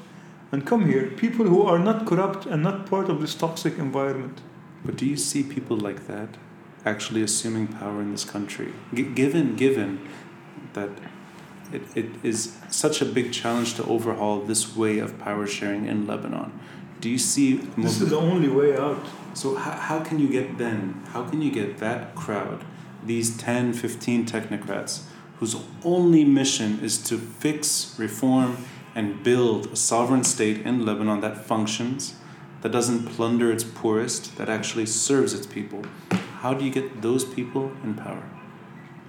and 0.50 0.66
come 0.66 0.86
here, 0.86 1.06
people 1.08 1.46
who 1.46 1.62
are 1.62 1.78
not 1.78 2.06
corrupt 2.06 2.46
and 2.46 2.62
not 2.62 2.86
part 2.86 3.08
of 3.08 3.20
this 3.20 3.34
toxic 3.34 3.78
environment. 3.78 4.40
But 4.84 4.96
do 4.96 5.06
you 5.06 5.16
see 5.16 5.42
people 5.42 5.76
like 5.76 6.06
that 6.06 6.36
actually 6.84 7.22
assuming 7.22 7.68
power 7.68 8.00
in 8.00 8.12
this 8.12 8.24
country? 8.24 8.72
G- 8.94 9.02
given 9.02 9.56
given 9.56 10.08
that 10.72 10.90
it, 11.72 11.82
it 11.94 12.06
is 12.22 12.56
such 12.70 13.02
a 13.02 13.04
big 13.04 13.32
challenge 13.32 13.74
to 13.74 13.84
overhaul 13.84 14.40
this 14.40 14.74
way 14.74 14.98
of 14.98 15.18
power 15.18 15.46
sharing 15.46 15.86
in 15.86 16.06
Lebanon, 16.06 16.58
do 17.00 17.08
you 17.08 17.18
see? 17.18 17.56
This 17.76 18.00
is 18.00 18.10
the 18.10 18.18
only 18.18 18.48
way 18.48 18.76
out. 18.76 19.04
So 19.34 19.54
how, 19.54 19.72
how 19.72 20.00
can 20.00 20.18
you 20.18 20.28
get 20.28 20.58
then, 20.58 21.02
how 21.12 21.22
can 21.28 21.42
you 21.42 21.50
get 21.50 21.78
that 21.78 22.14
crowd, 22.14 22.64
these 23.04 23.36
10, 23.36 23.72
15 23.72 24.26
technocrats, 24.26 25.02
whose 25.38 25.56
only 25.84 26.24
mission 26.24 26.80
is 26.80 26.98
to 27.04 27.18
fix, 27.18 27.94
reform, 27.98 28.64
and 28.94 29.22
build 29.22 29.66
a 29.66 29.76
sovereign 29.76 30.24
state 30.24 30.66
in 30.66 30.84
Lebanon 30.84 31.20
that 31.20 31.44
functions, 31.44 32.16
that 32.62 32.72
doesn't 32.72 33.06
plunder 33.06 33.52
its 33.52 33.62
poorest, 33.62 34.36
that 34.36 34.48
actually 34.48 34.86
serves 34.86 35.32
its 35.32 35.46
people? 35.46 35.84
How 36.40 36.54
do 36.54 36.64
you 36.64 36.70
get 36.70 37.02
those 37.02 37.24
people 37.24 37.70
in 37.84 37.94
power? 37.94 38.28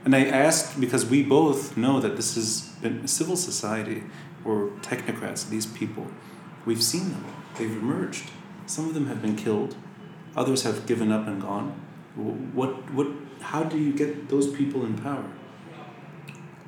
And 0.05 0.15
I 0.15 0.25
ask 0.25 0.79
because 0.79 1.05
we 1.05 1.23
both 1.23 1.75
know 1.75 1.99
that 1.99 2.15
this 2.15 2.35
has 2.35 2.61
been 2.81 3.07
civil 3.07 3.35
society 3.35 4.03
or 4.45 4.69
technocrats, 4.81 5.49
these 5.49 5.65
people. 5.65 6.07
We've 6.65 6.83
seen 6.83 7.09
them, 7.09 7.25
they've 7.59 7.77
emerged. 7.83 8.25
Some 8.65 8.87
of 8.87 8.93
them 8.95 9.05
have 9.07 9.21
been 9.21 9.35
killed, 9.35 9.75
others 10.35 10.63
have 10.63 10.85
given 10.87 11.11
up 11.11 11.27
and 11.27 11.41
gone. 11.41 11.67
What, 12.59 12.71
what, 12.93 13.07
how 13.41 13.63
do 13.63 13.77
you 13.77 13.93
get 13.93 14.29
those 14.29 14.47
people 14.47 14.85
in 14.85 14.97
power? 14.97 15.25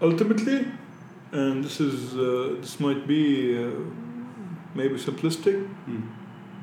Ultimately, 0.01 0.65
and 1.31 1.63
this 1.63 1.79
is 1.79 2.15
uh, 2.15 2.55
this 2.59 2.79
might 2.79 3.05
be 3.07 3.23
uh, 3.63 3.69
maybe 4.73 4.95
simplistic, 4.95 5.67
Hmm. 5.85 6.01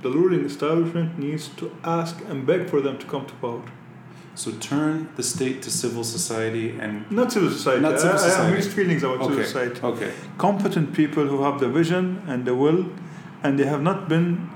the 0.02 0.10
ruling 0.10 0.44
establishment 0.44 1.18
needs 1.18 1.48
to 1.60 1.70
ask 1.84 2.16
and 2.28 2.46
beg 2.46 2.68
for 2.68 2.80
them 2.80 2.98
to 2.98 3.06
come 3.06 3.26
to 3.26 3.34
power. 3.34 3.62
So 4.34 4.50
turn 4.52 5.08
the 5.16 5.22
state 5.22 5.62
to 5.62 5.70
civil 5.70 6.04
society 6.04 6.66
and. 6.80 7.08
Not 7.10 7.32
civil 7.32 7.50
society. 7.50 7.80
Not 7.82 8.00
civil 8.00 8.16
I, 8.16 8.20
I 8.20 8.22
have 8.24 8.30
society. 8.32 8.54
mixed 8.56 8.70
feelings 8.70 9.02
about 9.02 9.18
civil 9.20 9.32
Okay. 9.38 9.44
society. 9.44 9.80
Okay. 9.92 10.12
Competent 10.38 10.92
people 10.94 11.24
who 11.26 11.42
have 11.42 11.58
the 11.60 11.68
vision 11.68 12.22
and 12.26 12.44
the 12.44 12.54
will, 12.54 12.80
and 13.42 13.58
they 13.58 13.66
have 13.66 13.82
not 13.82 14.08
been 14.08 14.50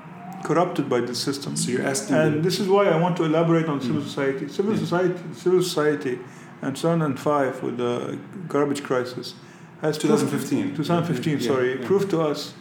corrupted 0.45 0.89
by 0.89 1.01
the 1.01 1.15
system. 1.15 1.57
So 1.57 1.71
you're 1.71 1.87
asking. 1.87 2.17
And 2.17 2.43
this 2.45 2.59
is 2.59 2.69
why 2.69 2.87
I 2.87 2.97
want 3.01 3.17
to 3.19 3.25
elaborate 3.25 3.67
on 3.69 3.81
civil 3.81 4.03
Mm. 4.03 4.05
society. 4.05 4.49
Civil 4.49 4.73
Yeah. 4.75 4.81
society, 4.81 5.23
civil 5.35 5.63
society, 5.63 6.19
and 6.63 6.77
2005 6.77 7.63
with 7.63 7.77
the 7.77 8.19
garbage 8.49 8.83
crisis 8.83 9.35
has 9.81 9.99
proved- 9.99 10.21
2015. 10.21 10.75
2015, 10.75 11.39
Yeah, 11.39 11.47
sorry, 11.47 11.79
yeah. 11.81 11.87
proved 11.87 12.11
to 12.11 12.21
us 12.21 12.55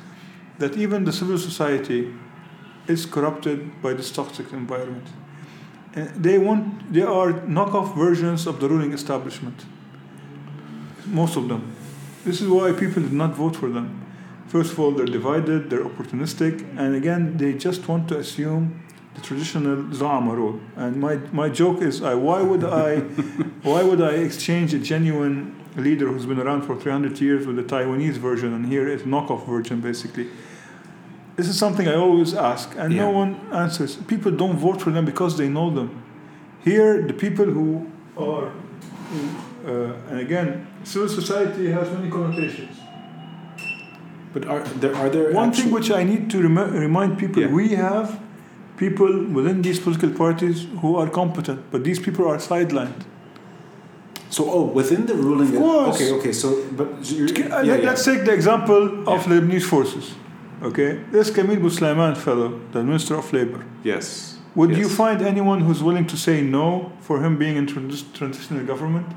that 0.59 0.77
even 0.77 1.05
the 1.05 1.11
civil 1.11 1.37
society 1.37 2.13
is 2.87 3.05
corrupted 3.05 3.81
by 3.81 3.93
this 3.93 4.11
toxic 4.11 4.51
environment. 4.53 5.07
And 5.95 6.09
they 6.23 6.37
want, 6.37 6.93
they 6.93 7.01
are 7.01 7.33
knockoff 7.33 7.95
versions 7.97 8.47
of 8.47 8.59
the 8.59 8.67
ruling 8.69 8.93
establishment. 8.93 9.65
Most 11.07 11.35
of 11.35 11.47
them. 11.47 11.61
This 12.25 12.41
is 12.41 12.47
why 12.47 12.71
people 12.71 13.01
did 13.01 13.13
not 13.13 13.35
vote 13.35 13.55
for 13.55 13.69
them. 13.69 14.00
First 14.51 14.73
of 14.73 14.79
all, 14.81 14.91
they're 14.91 15.05
divided, 15.05 15.69
they're 15.69 15.85
opportunistic, 15.85 16.53
and 16.77 16.93
again, 16.93 17.37
they 17.37 17.53
just 17.53 17.87
want 17.87 18.09
to 18.09 18.17
assume 18.17 18.83
the 19.15 19.21
traditional 19.21 19.77
Za'ama 19.99 20.35
role. 20.35 20.59
And 20.75 20.97
my, 20.97 21.15
my 21.31 21.47
joke 21.47 21.81
is, 21.81 22.03
I, 22.03 22.15
why 22.15 22.41
would 22.41 22.65
I, 22.65 22.99
why 23.69 23.81
would 23.83 24.01
I 24.01 24.15
exchange 24.15 24.73
a 24.73 24.79
genuine 24.79 25.55
leader 25.77 26.07
who's 26.09 26.25
been 26.25 26.37
around 26.37 26.63
for 26.63 26.75
300 26.75 27.21
years 27.21 27.47
with 27.47 27.55
the 27.55 27.63
Taiwanese 27.63 28.17
version, 28.17 28.53
and 28.53 28.65
here 28.65 28.89
is 28.89 29.03
knockoff 29.03 29.47
version 29.47 29.79
basically. 29.79 30.27
This 31.37 31.47
is 31.47 31.57
something 31.57 31.87
I 31.87 31.95
always 31.95 32.33
ask, 32.33 32.75
and 32.77 32.91
Yeah. 32.93 33.03
no 33.03 33.11
one 33.11 33.39
answers. 33.53 33.95
People 33.95 34.33
don't 34.33 34.57
vote 34.57 34.81
for 34.81 34.91
them 34.91 35.05
because 35.05 35.37
they 35.37 35.47
know 35.47 35.69
them. 35.69 36.03
Here, 36.61 37.01
the 37.01 37.13
people 37.13 37.45
who 37.45 37.89
are, 38.17 38.47
uh, 39.65 40.09
and 40.09 40.19
again, 40.19 40.67
civil 40.83 41.07
society 41.07 41.71
has 41.71 41.89
many 41.89 42.11
connotations. 42.11 42.80
But 44.33 44.45
are 44.47 44.61
there 44.81 44.95
are 44.95 45.09
there 45.09 45.31
One 45.33 45.51
thing 45.51 45.71
which 45.71 45.89
I 45.91 46.03
need 46.03 46.29
to 46.31 46.37
rem- 46.41 46.73
remind 46.87 47.17
people 47.17 47.41
Yeah. 47.43 47.51
we 47.61 47.69
have 47.75 48.19
people 48.77 49.11
within 49.37 49.61
these 49.61 49.79
political 49.79 50.11
parties 50.11 50.67
who 50.81 50.95
are 50.95 51.09
competent, 51.09 51.59
but 51.71 51.83
these 51.83 51.99
people 51.99 52.27
are 52.27 52.37
sidelined. 52.37 53.01
So 54.29 54.49
oh, 54.49 54.63
within 54.63 55.05
the 55.05 55.15
ruling. 55.15 55.49
Of 55.55 55.61
course. 55.61 55.95
Okay, 55.95 56.11
okay. 56.17 56.31
So 56.33 56.47
but 56.77 56.87
you're, 57.11 57.27
yeah, 57.27 57.47
let- 57.55 57.65
yeah. 57.65 57.89
Let's 57.89 58.05
take 58.05 58.23
the 58.25 58.33
example 58.33 58.81
of. 59.07 59.25
Lebanese 59.25 59.63
forces. 59.65 60.15
Okay, 60.63 60.99
this 61.11 61.31
Camille 61.31 61.57
Abousleiman 61.57 62.15
fellow, 62.15 62.59
the 62.71 62.83
Minister 62.83 63.15
of 63.15 63.31
Labor. 63.33 63.65
yes. 63.83 64.37
Would 64.53 64.71
yes. 64.71 64.79
you 64.79 64.89
find 64.89 65.21
anyone 65.21 65.61
who's 65.61 65.81
willing 65.81 66.05
to 66.07 66.17
say 66.17 66.41
no 66.41 66.91
for 66.99 67.21
him 67.23 67.37
being 67.37 67.55
in 67.55 67.65
trans- 67.67 68.03
transitional 68.13 68.65
government? 68.65 69.07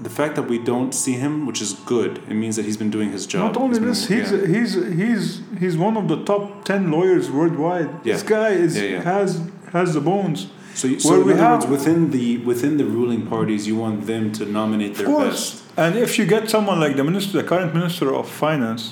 The 0.00 0.10
fact 0.10 0.34
that 0.36 0.42
we 0.48 0.58
don't 0.58 0.92
see 0.92 1.12
him, 1.14 1.46
which 1.46 1.60
is 1.62 1.72
good, 1.86 2.18
it 2.28 2.34
means 2.34 2.56
that 2.56 2.64
he's 2.66 2.76
been 2.76 2.90
doing 2.90 3.10
his 3.12 3.26
job. 3.26 3.42
Not 3.52 3.56
only 3.62 3.78
been- 3.78 3.88
this, 3.88 4.06
he's 4.08 4.30
yeah. 4.32 4.46
he's 4.46 4.74
he's 4.74 5.40
he's 5.58 5.76
one 5.76 5.96
of 5.96 6.06
the 6.08 6.18
top 6.24 6.64
ten 6.64 6.90
lawyers 6.90 7.30
worldwide. 7.30 7.88
This 8.04 8.22
guy 8.22 8.50
is 8.50 8.76
Yeah, 8.76 8.82
yeah. 8.88 9.02
has 9.02 9.28
has 9.72 9.94
the 9.94 10.00
bones. 10.00 10.38
so. 10.74 10.88
You, 10.88 10.98
so 11.00 11.14
in 11.20 11.26
we 11.26 11.32
other 11.32 11.42
have- 11.42 11.52
words, 11.62 11.66
within 11.76 12.10
the 12.10 12.38
within 12.50 12.76
the 12.76 12.84
ruling 12.84 13.26
parties, 13.26 13.66
you 13.66 13.76
want 13.76 14.06
them 14.06 14.32
to 14.38 14.44
nominate 14.44 14.94
their 14.96 15.06
course. 15.06 15.40
best. 15.60 15.62
And 15.78 15.96
if 15.96 16.18
you 16.18 16.24
get 16.26 16.48
someone 16.50 16.78
like 16.84 16.94
the 16.96 17.04
minister, 17.04 17.32
the 17.42 17.48
current 17.52 17.72
minister 17.74 18.06
of 18.20 18.24
finance, 18.28 18.82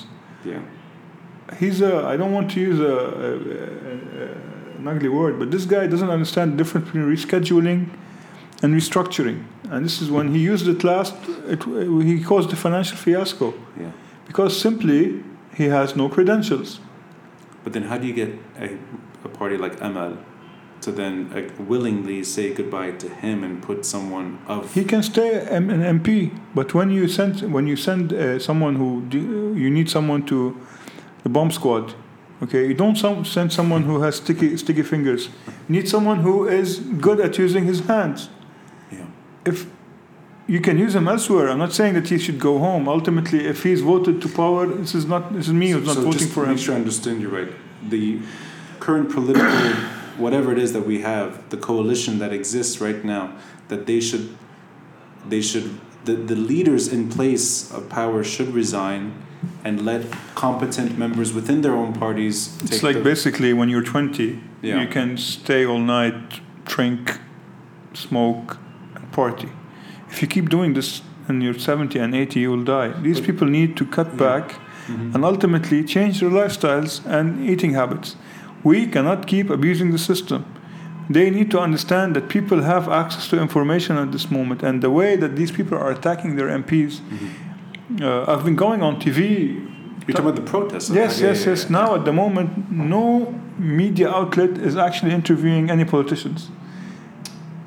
Yeah. 0.43 0.61
he's 1.61 1.81
a 1.81 1.93
I 2.11 2.17
don't 2.19 2.33
want 2.37 2.47
to 2.55 2.59
use 2.69 2.79
a, 2.79 2.95
a, 3.27 3.31
a, 3.59 4.27
an 4.79 4.87
ugly 4.87 5.09
word, 5.09 5.33
but 5.39 5.47
this 5.51 5.65
guy 5.65 5.83
doesn't 5.87 6.09
understand 6.17 6.53
the 6.53 6.57
difference 6.61 6.85
between 6.87 7.05
rescheduling 7.15 7.79
and 8.63 8.73
restructuring. 8.73 9.43
And 9.69 9.85
this 9.85 10.01
is 10.01 10.09
when 10.09 10.33
he 10.33 10.39
used 10.39 10.67
it 10.67 10.83
last, 10.83 11.15
it, 11.47 11.63
he 11.63 12.23
caused 12.23 12.51
a 12.53 12.55
financial 12.55 12.97
fiasco 12.97 13.53
Yeah. 13.79 13.91
because 14.27 14.59
simply 14.59 15.23
he 15.53 15.65
has 15.65 15.95
no 15.95 16.09
credentials. 16.09 16.79
But 17.63 17.73
then, 17.73 17.83
how 17.83 17.97
do 17.97 18.05
you 18.07 18.13
get 18.13 18.29
a, 18.59 18.77
a 19.23 19.29
party 19.29 19.57
like 19.57 19.81
Amal 19.81 20.17
to 20.81 20.91
then 20.91 21.31
like, 21.33 21.51
willingly 21.57 22.23
say 22.23 22.53
goodbye 22.53 22.91
to 22.91 23.09
him 23.09 23.43
and 23.43 23.61
put 23.61 23.85
someone 23.85 24.37
of 24.47 24.71
He 24.73 24.83
can 24.83 25.01
stay 25.01 25.45
an 25.47 25.67
MP, 25.99 26.31
but 26.53 26.73
when 26.75 26.91
you 26.91 27.07
send 27.07 27.41
when 27.51 27.65
you 27.65 27.75
send 27.75 28.13
uh, 28.13 28.37
someone 28.39 28.75
who 28.75 29.01
do, 29.09 29.53
you 29.57 29.69
need 29.69 29.89
someone 29.89 30.23
to 30.27 30.55
the 31.23 31.29
bomb 31.29 31.49
squad, 31.49 31.95
okay, 32.43 32.67
you 32.67 32.75
don't 32.75 32.95
send 33.25 33.51
someone 33.51 33.83
who 33.83 34.01
has 34.03 34.17
sticky 34.17 34.57
sticky 34.57 34.83
fingers. 34.83 35.29
You 35.67 35.75
need 35.77 35.89
someone 35.89 36.19
who 36.19 36.47
is 36.47 36.79
good 37.01 37.19
at 37.19 37.37
using 37.39 37.65
his 37.65 37.79
hands. 37.87 38.29
If 39.45 39.65
you 40.47 40.59
can 40.61 40.77
use 40.77 40.93
him 40.95 41.07
elsewhere, 41.07 41.49
I'm 41.49 41.57
not 41.57 41.73
saying 41.73 41.93
that 41.95 42.07
he 42.09 42.17
should 42.19 42.39
go 42.39 42.59
home. 42.59 42.87
Ultimately, 42.87 43.45
if 43.47 43.63
he's 43.63 43.81
voted 43.81 44.21
to 44.21 44.29
power, 44.29 44.67
this 44.67 44.93
is 44.93 45.05
not 45.05 45.33
this 45.33 45.47
is 45.47 45.53
me 45.53 45.69
who's 45.71 45.87
not 45.87 45.95
so 45.95 46.01
voting 46.03 46.27
for 46.27 46.43
to 46.43 46.49
him. 46.49 46.55
make 46.55 46.63
sure 46.63 46.73
I 46.75 46.77
understand 46.77 47.21
you 47.21 47.29
right. 47.29 47.51
The 47.89 48.19
current 48.79 49.11
political, 49.11 49.49
whatever 50.17 50.51
it 50.51 50.59
is 50.59 50.73
that 50.73 50.85
we 50.85 51.01
have, 51.01 51.49
the 51.49 51.57
coalition 51.57 52.19
that 52.19 52.31
exists 52.33 52.79
right 52.79 53.03
now, 53.03 53.35
that 53.69 53.85
they 53.87 53.99
should, 53.99 54.37
they 55.27 55.41
should, 55.41 55.79
the, 56.05 56.13
the 56.13 56.35
leaders 56.35 56.87
in 56.93 57.09
place 57.09 57.71
of 57.71 57.89
power 57.89 58.23
should 58.23 58.49
resign 58.49 59.13
and 59.63 59.85
let 59.85 60.09
competent 60.35 60.97
members 60.97 61.33
within 61.33 61.61
their 61.61 61.73
own 61.75 61.93
parties 61.93 62.55
take 62.59 62.71
It's 62.71 62.83
like 62.83 62.97
the, 62.97 63.03
basically 63.03 63.53
when 63.53 63.69
you're 63.69 63.83
20, 63.83 64.39
Yeah. 64.61 64.81
you 64.81 64.87
can 64.87 65.17
stay 65.17 65.65
all 65.65 65.79
night, 65.79 66.41
drink, 66.65 67.19
smoke, 67.93 68.57
party. 69.15 69.49
If 70.11 70.21
you 70.21 70.27
keep 70.35 70.49
doing 70.49 70.73
this 70.75 71.01
and 71.27 71.41
you're 71.43 71.59
70 71.59 71.97
and 72.03 72.13
80, 72.15 72.39
you 72.43 72.51
will 72.53 72.63
die. 72.77 72.89
These 73.01 73.19
But- 73.19 73.27
people 73.29 73.47
need 73.59 73.71
to 73.79 73.85
cut 73.97 74.07
Yeah. 74.11 74.25
back 74.27 74.45
Mhm. 74.87 75.15
and 75.15 75.23
ultimately 75.31 75.79
change 75.95 76.19
their 76.21 76.33
lifestyles 76.41 76.91
and 77.15 77.25
eating 77.51 77.73
habits. 77.81 78.15
We 78.63 78.77
cannot 78.93 79.19
keep 79.31 79.49
abusing 79.49 79.91
the 79.91 79.97
system. 80.11 80.41
They 81.09 81.29
need 81.37 81.49
to 81.55 81.59
understand 81.67 82.07
that 82.15 82.25
people 82.37 82.59
have 82.73 82.85
access 83.01 83.25
to 83.31 83.35
information 83.47 83.93
at 84.03 84.09
this 84.11 84.25
moment, 84.37 84.59
and 84.67 84.75
the 84.81 84.89
way 84.99 85.11
that 85.23 85.31
these 85.39 85.51
people 85.57 85.77
are 85.83 85.91
attacking 85.97 86.31
their 86.37 86.49
MPs. 86.61 86.93
Mhm. 87.01 88.01
Uh, 88.01 88.31
I've 88.31 88.43
been 88.47 88.55
going 88.65 88.81
on 88.87 88.93
TV. 89.05 89.21
You're 90.07 90.15
talking 90.17 90.25
about 90.29 90.35
the 90.43 90.49
protests. 90.55 90.89
Yes, 90.89 91.19
Yeah, 91.21 91.27
yes, 91.29 91.39
yeah, 91.43 91.49
yes. 91.51 91.69
Now, 91.69 91.87
at 91.97 92.03
the 92.09 92.13
moment, 92.23 92.49
no 92.71 93.33
media 93.59 94.07
outlet 94.19 94.51
is 94.67 94.75
actually 94.87 95.13
interviewing 95.19 95.65
any 95.75 95.85
politicians. 95.85 96.39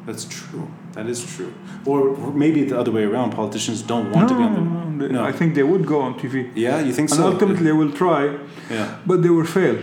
That's 0.07 0.24
true. 0.38 0.66
That 0.99 1.07
is 1.07 1.24
true. 1.36 1.55
Or 1.86 2.32
maybe 2.32 2.64
the 2.64 2.76
other 2.80 2.90
way 2.90 3.05
around. 3.05 3.30
Politicians 3.30 3.82
don't 3.82 4.11
want 4.11 4.28
no, 4.28 4.28
to 4.30 4.34
be 4.34 4.42
on 4.49 4.55
the. 4.99 5.09
no, 5.09 5.20
No. 5.20 5.24
I 5.30 5.32
think 5.38 5.55
they 5.55 5.62
would 5.62 5.86
go 5.86 6.01
on 6.01 6.18
TV. 6.18 6.51
Yeah, 6.57 6.80
you 6.80 6.92
think 6.92 7.09
And 7.11 7.18
so? 7.18 7.24
And 7.24 7.34
ultimately, 7.34 7.64
they 7.68 7.76
will 7.80 7.92
try, 7.92 8.22
yeah. 8.68 8.96
but 9.07 9.22
they 9.22 9.30
will 9.36 9.51
fail. 9.59 9.78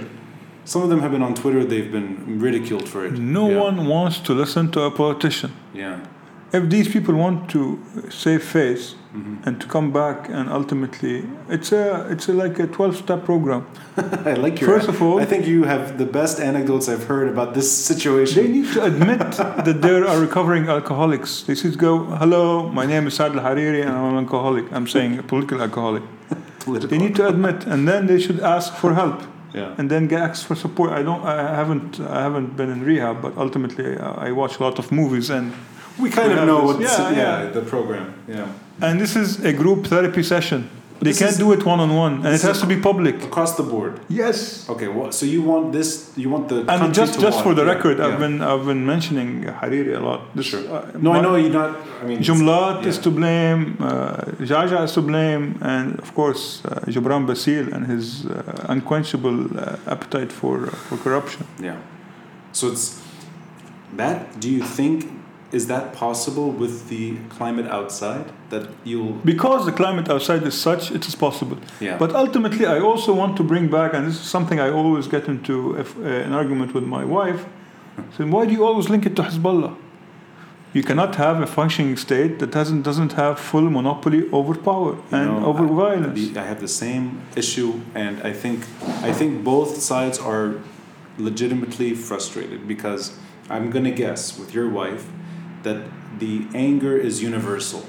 Some 0.66 0.82
of 0.86 0.90
them 0.90 1.00
have 1.00 1.12
been 1.16 1.26
on 1.30 1.34
Twitter. 1.34 1.64
They've 1.64 1.92
been 2.00 2.40
ridiculed 2.48 2.90
for 2.90 3.06
it. 3.06 3.14
No 3.14 3.50
yeah. 3.50 3.66
one 3.68 3.78
wants 3.88 4.20
to 4.28 4.34
listen 4.34 4.64
to 4.72 4.82
a 4.82 4.92
politician. 4.92 5.52
Yeah. 5.74 6.06
If 6.52 6.64
these 6.70 6.90
people 6.96 7.16
want 7.16 7.50
to 7.52 7.62
save 8.10 8.44
face 8.44 8.96
hmm 9.16 9.36
and 9.48 9.62
to 9.62 9.68
come 9.68 9.88
back, 9.92 10.18
and 10.38 10.46
ultimately, 10.60 11.16
it's 11.56 11.72
a 11.72 11.84
it's 12.14 12.28
a, 12.30 12.34
like 12.44 12.56
a 12.60 12.68
twelve-step 12.78 13.20
program. 13.30 13.62
I 14.32 14.34
like 14.46 14.56
your. 14.62 14.70
First 14.74 14.90
of 14.94 14.98
all, 15.04 15.18
I 15.24 15.26
think 15.32 15.46
you 15.54 15.64
have 15.74 15.98
the 16.04 16.06
best 16.20 16.36
anecdotes 16.40 16.88
I've 16.94 17.06
heard 17.14 17.28
about 17.36 17.50
this 17.58 17.70
situation. 17.92 18.36
They 18.44 18.52
need 18.58 18.70
to 18.74 18.82
admit 18.92 19.20
that 19.68 19.78
they 19.82 19.96
are 20.12 20.20
recovering 20.28 20.68
alcoholics. 20.78 21.44
They 21.48 21.56
should 21.62 21.78
go, 21.78 21.94
hello, 22.22 22.70
my 22.80 22.86
name 22.94 23.04
is 23.08 23.14
Saad 23.18 23.32
Al-Hariri 23.36 23.82
and 23.88 23.92
I'm 23.98 24.06
an 24.14 24.24
alcoholic. 24.26 24.66
I'm 24.76 24.88
saying 24.96 25.12
a 25.20 25.24
political 25.24 25.62
alcoholic. 25.62 26.04
Political. 26.66 26.90
They 26.90 26.98
need 27.06 27.16
to 27.22 27.28
admit 27.28 27.58
and 27.74 27.88
then 27.88 28.02
they 28.08 28.20
should 28.26 28.40
ask 28.56 28.70
for 28.82 28.92
help 29.02 29.20
Yeah. 29.54 29.78
and 29.80 29.86
then 29.92 30.08
get 30.08 30.20
ask 30.30 30.42
for 30.50 30.56
support. 30.66 30.90
I 31.00 31.02
don't 31.08 31.24
I 31.24 31.56
haven't 31.62 31.92
I 32.18 32.20
haven't 32.28 32.50
been 32.60 32.70
in 32.76 32.80
rehab, 32.92 33.16
but 33.26 33.32
ultimately 33.46 33.88
I 34.08 34.28
I 34.28 34.32
watch 34.42 34.54
a 34.60 34.64
lot 34.68 34.76
of 34.82 34.86
movies 35.02 35.28
and 35.38 35.46
We 36.00 36.10
kind 36.10 36.32
We 36.34 36.40
of 36.40 36.46
know 36.46 36.62
what. 36.68 36.80
yeah, 36.82 37.12
Yeah, 37.12 37.44
yeah. 37.44 37.50
The 37.58 37.62
program. 37.62 38.14
Yeah. 38.28 38.48
and 38.82 39.00
this 39.00 39.16
is 39.16 39.28
a 39.46 39.54
group 39.54 39.88
therapy 39.88 40.24
session. 40.24 40.70
They 41.00 41.12
this 41.12 41.20
can't 41.20 41.38
do 41.38 41.52
it 41.52 41.62
one 41.66 41.82
on 41.86 41.92
one 42.06 42.14
and 42.26 42.32
it 42.38 42.42
has 42.50 42.60
to 42.62 42.68
be 42.74 42.78
public. 42.90 43.16
Across 43.24 43.58
the 43.58 43.64
board. 43.64 43.94
Yes. 44.08 44.38
Okay. 44.74 44.88
Well, 44.88 45.12
so 45.12 45.26
you 45.26 45.42
want 45.52 45.66
this? 45.78 45.90
You 46.16 46.30
want 46.34 46.48
the 46.48 46.58
And 46.74 46.94
just 46.94 47.20
just 47.20 47.40
for 47.44 47.54
the 47.54 47.64
yeah, 47.66 47.74
record, 47.74 48.00
I've 48.00 48.18
been 48.26 48.38
I've 48.42 48.66
been 48.72 48.86
mentioning 48.94 49.44
Hariri 49.60 49.94
a 49.96 50.00
lot. 50.10 50.22
This, 50.36 50.46
Sure. 50.52 50.64
uh, 50.76 50.86
No, 51.06 51.10
I 51.18 51.20
know 51.26 51.36
you're 51.36 51.58
not. 51.62 51.72
I 52.02 52.06
mean, 52.08 52.20
Jumblatt 52.28 52.86
is 52.86 52.98
to 53.00 53.10
blame, 53.12 53.62
uh, 53.82 54.46
Geagea 54.50 54.84
is 54.88 54.94
to 54.94 55.02
blame, 55.02 55.44
and 55.62 56.00
of 56.00 56.10
course 56.20 56.44
uh, 56.66 56.70
Gebran 56.94 57.24
Bassil 57.30 57.66
and 57.76 57.82
his 57.94 58.06
uh, 58.26 58.74
unquenchable 58.74 59.38
uh, 59.60 59.94
appetite 59.94 60.32
for 60.40 60.56
for 60.88 60.96
corruption. 61.06 61.44
Yeah. 61.68 61.78
So 62.54 62.64
it's 62.72 62.86
that. 63.98 64.18
Do 64.40 64.48
you 64.50 64.64
think 64.78 64.98
is 65.58 65.68
that 65.68 65.86
possible 65.94 66.50
with 66.62 66.76
the 66.90 67.04
climate 67.38 67.68
outside 67.78 68.26
that 68.50 68.66
you'll? 68.90 69.14
Because 69.34 69.66
the 69.66 69.72
climate 69.82 70.08
outside 70.10 70.44
is 70.52 70.56
such, 70.70 70.84
it 70.98 71.04
is 71.10 71.16
possible. 71.16 71.58
Yeah. 71.80 71.98
But 72.04 72.10
ultimately, 72.24 72.66
I 72.66 72.80
also 72.90 73.12
want 73.22 73.34
to 73.38 73.44
bring 73.44 73.68
back, 73.78 73.94
and 73.96 74.02
this 74.08 74.16
is 74.24 74.28
something 74.36 74.60
I 74.60 74.70
always 74.80 75.08
get 75.16 75.24
into 75.34 75.56
if, 75.82 75.90
uh, 75.98 76.28
an 76.28 76.34
argument 76.34 76.74
with 76.78 76.84
my 76.98 77.04
wife. 77.18 77.42
Saying, 78.18 78.32
why 78.36 78.44
do 78.48 78.52
you 78.58 78.64
always 78.70 78.88
link 78.90 79.06
it 79.06 79.16
to 79.16 79.22
Hezbollah? 79.24 79.74
You 80.74 80.84
cannot 80.84 81.16
have 81.16 81.38
a 81.48 81.48
functioning 81.48 81.96
state 82.08 82.34
that 82.40 82.52
doesn't 82.52 82.82
doesn't 82.90 83.14
have 83.14 83.34
full 83.52 83.68
monopoly 83.78 84.22
over 84.40 84.54
power 84.70 84.92
You 84.96 85.18
and 85.18 85.28
know, 85.32 85.46
over 85.50 85.64
I- 85.66 85.78
violence. 85.84 86.22
I 86.44 86.46
have 86.52 86.60
the 86.68 86.74
same 86.84 87.06
issue, 87.42 87.72
and 88.04 88.16
I 88.30 88.34
think 88.42 88.58
I 89.10 89.12
think 89.20 89.32
both 89.54 89.70
sides 89.92 90.18
are 90.32 90.48
legitimately 91.18 91.90
frustrated 92.10 92.68
because 92.74 93.04
I'm 93.54 93.70
gonna 93.74 93.96
guess 94.04 94.22
with 94.40 94.50
your 94.58 94.70
wife 94.82 95.04
that 95.66 95.84
the 96.20 96.48
anger 96.54 96.96
is 96.98 97.22
universal. 97.22 97.84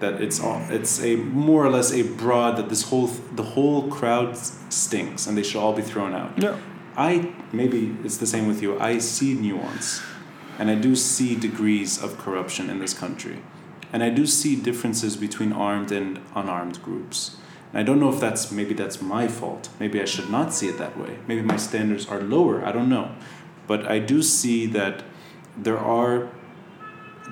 That 0.00 0.14
it's 0.20 0.40
all, 0.40 0.60
it's 0.70 1.00
a 1.10 1.14
more 1.16 1.64
or 1.64 1.70
less 1.70 1.92
a 1.92 2.02
broad 2.02 2.56
that 2.56 2.68
this 2.70 2.84
whole 2.90 3.06
the 3.40 3.48
whole 3.54 3.88
crowd 3.88 4.36
stinks 4.36 5.26
and 5.26 5.36
they 5.36 5.44
should 5.44 5.60
all 5.60 5.74
be 5.74 5.82
thrown 5.82 6.12
out. 6.14 6.32
yeah. 6.42 6.56
I 6.96 7.32
maybe 7.52 7.96
it's 8.04 8.16
the 8.16 8.26
same 8.26 8.46
with 8.48 8.60
you. 8.62 8.70
I 8.80 8.98
see 8.98 9.34
nuance, 9.34 10.02
and 10.58 10.70
I 10.70 10.74
do 10.74 10.96
see 10.96 11.36
degrees 11.36 12.02
of 12.02 12.18
corruption 12.18 12.68
in 12.72 12.78
this 12.80 12.94
country, 12.94 13.38
and 13.92 14.02
I 14.02 14.10
do 14.10 14.26
see 14.26 14.56
differences 14.56 15.16
between 15.16 15.52
armed 15.52 15.92
and 15.92 16.18
unarmed 16.34 16.82
groups. 16.82 17.36
And 17.72 17.78
I 17.80 17.82
don't 17.84 18.00
know 18.00 18.12
if 18.12 18.18
that's 18.20 18.50
maybe 18.50 18.74
that's 18.74 19.00
my 19.00 19.28
fault. 19.28 19.68
Maybe 19.78 20.00
I 20.00 20.04
should 20.06 20.30
not 20.30 20.52
see 20.52 20.68
it 20.68 20.78
that 20.78 20.98
way. 20.98 21.18
Maybe 21.28 21.42
my 21.42 21.56
standards 21.56 22.08
are 22.08 22.20
lower. 22.20 22.64
I 22.68 22.72
don't 22.72 22.88
know, 22.88 23.06
But 23.66 23.86
I 23.86 23.98
do 24.00 24.22
see 24.22 24.66
that 24.78 25.04
there 25.56 25.78
are 25.78 26.28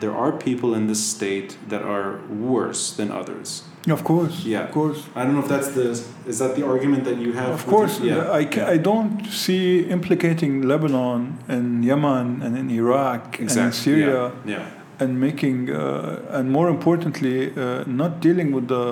there 0.01 0.14
are 0.24 0.32
people 0.32 0.70
in 0.78 0.86
this 0.86 1.03
state 1.16 1.57
that 1.68 1.82
are 1.82 2.11
worse 2.53 2.82
than 2.99 3.11
others. 3.11 3.62
Of 3.96 4.03
course. 4.05 4.36
Yeah. 4.44 4.64
Of 4.66 4.72
course. 4.72 5.01
I 5.16 5.24
don't 5.24 5.34
know 5.36 5.44
if 5.46 5.49
that's 5.55 5.70
the 5.78 5.90
is 6.30 6.38
that 6.42 6.53
the 6.59 6.64
argument 6.72 7.03
that 7.05 7.18
you 7.24 7.32
have. 7.40 7.51
Of 7.55 7.64
course, 7.66 7.94
your- 8.01 8.24
yeah. 8.24 8.40
I, 8.40 8.44
ca- 8.55 8.66
I 8.74 8.76
don't 8.90 9.24
see 9.44 9.66
implicating 9.96 10.53
Lebanon 10.72 11.20
and 11.49 11.84
Yemen 11.84 12.42
and 12.44 12.53
in 12.61 12.66
Iraq 12.70 13.38
and 13.40 13.51
in. 13.51 13.72
Syria 13.72 14.32
Yeah. 14.44 14.55
yeah. 14.55 14.66
and 15.05 15.11
making, 15.28 15.59
uh, 15.70 16.36
and 16.38 16.51
more 16.59 16.68
importantly, 16.76 17.36
uh, 17.57 17.84
not 17.86 18.12
dealing 18.20 18.49
with 18.57 18.66
the 18.68 18.84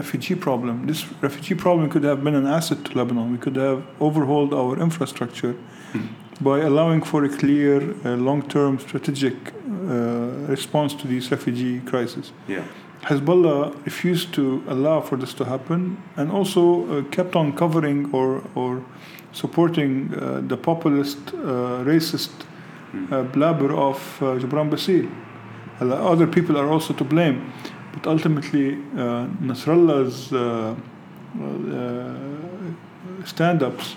refugee 0.00 0.36
problem. 0.36 0.86
This 0.86 1.00
refugee 1.20 1.56
problem 1.64 1.90
could 1.90 2.04
have 2.04 2.20
been 2.26 2.36
an 2.42 2.46
asset 2.46 2.78
to 2.86 2.90
Lebanon. 2.98 3.26
We 3.32 3.38
could 3.44 3.56
have 3.56 3.80
overhauled 4.00 4.52
our 4.60 4.72
infrastructure 4.86 5.54
Hmm. 5.92 6.06
by 6.48 6.56
allowing 6.70 7.02
for 7.10 7.20
a 7.24 7.28
clear, 7.40 7.74
uh, 8.04 8.14
long-term 8.28 8.78
strategic 8.78 9.36
uh, 9.48 9.77
response 10.48 10.94
to 10.94 11.06
these 11.06 11.30
refugee 11.30 11.80
crisis. 11.80 12.32
Yeah. 12.46 12.64
Hezbollah 13.02 13.84
refused 13.84 14.34
to 14.34 14.62
allow 14.68 15.00
for 15.00 15.16
this 15.16 15.32
to 15.34 15.44
happen 15.44 16.02
and 16.16 16.30
also 16.30 16.62
uh, 16.98 17.02
kept 17.10 17.36
on 17.36 17.52
covering 17.52 18.10
or, 18.12 18.42
or 18.54 18.84
supporting 19.32 20.12
uh, 20.14 20.40
the 20.46 20.56
populist, 20.56 21.18
uh, 21.28 21.84
racist 21.84 22.30
uh, 23.12 23.22
blabber 23.22 23.72
of 23.72 23.98
uh, 24.20 24.36
Gebran 24.38 24.68
Bassil. 24.70 25.08
Uh, 25.80 26.10
Other 26.12 26.26
people 26.26 26.58
are 26.58 26.68
also 26.68 26.92
to 26.94 27.04
blame, 27.04 27.52
but 27.92 28.06
ultimately, 28.06 28.74
uh, 28.74 29.26
Nasrallah's 29.40 30.32
uh, 30.32 30.74
uh, 31.40 33.24
stand 33.24 33.62
ups 33.62 33.94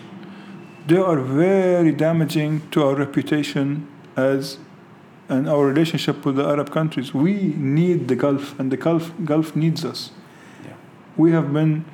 they 0.88 0.98
are 0.98 1.18
very 1.18 1.92
damaging 1.92 2.62
to 2.72 2.84
our 2.84 2.96
reputation 2.96 3.88
as 4.16 4.58
and 5.32 5.48
our 5.48 5.66
relationship 5.66 6.26
with 6.26 6.36
the 6.36 6.46
Arab 6.46 6.72
countries. 6.72 7.14
We 7.14 7.36
need 7.58 8.08
the 8.08 8.16
Gulf, 8.16 8.60
and 8.60 8.72
the 8.72 8.78
Gulf, 8.78 9.14
Gulf 9.24 9.56
needs 9.56 9.86
us. 9.86 10.12
Yeah. 10.66 10.74
We 11.16 11.32
have 11.32 11.54
been, 11.54 11.86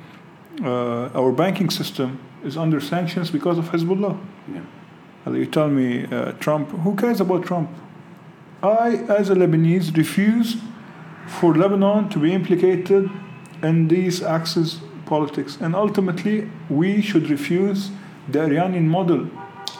uh, 0.62 1.20
our 1.20 1.32
banking 1.32 1.70
system 1.70 2.18
is 2.44 2.56
under 2.56 2.80
sanctions 2.80 3.30
because 3.30 3.56
of 3.58 3.66
Hezbollah. 3.70 4.18
Yeah. 4.52 5.32
You 5.32 5.46
tell 5.46 5.68
me, 5.68 6.06
uh, 6.06 6.32
Trump, 6.44 6.70
who 6.70 6.96
cares 6.96 7.20
about 7.20 7.44
Trump? 7.44 7.70
I, 8.62 8.88
as 9.18 9.30
a 9.30 9.34
Lebanese, 9.34 9.96
refuse 9.96 10.56
for 11.26 11.54
Lebanon 11.54 12.08
to 12.08 12.18
be 12.18 12.32
implicated 12.32 13.10
in 13.62 13.88
these 13.88 14.22
Axis 14.22 14.80
politics. 15.06 15.58
And 15.60 15.76
ultimately, 15.76 16.50
we 16.68 17.02
should 17.02 17.30
refuse 17.30 17.90
the 18.28 18.40
Iranian 18.42 18.88
model. 18.88 19.26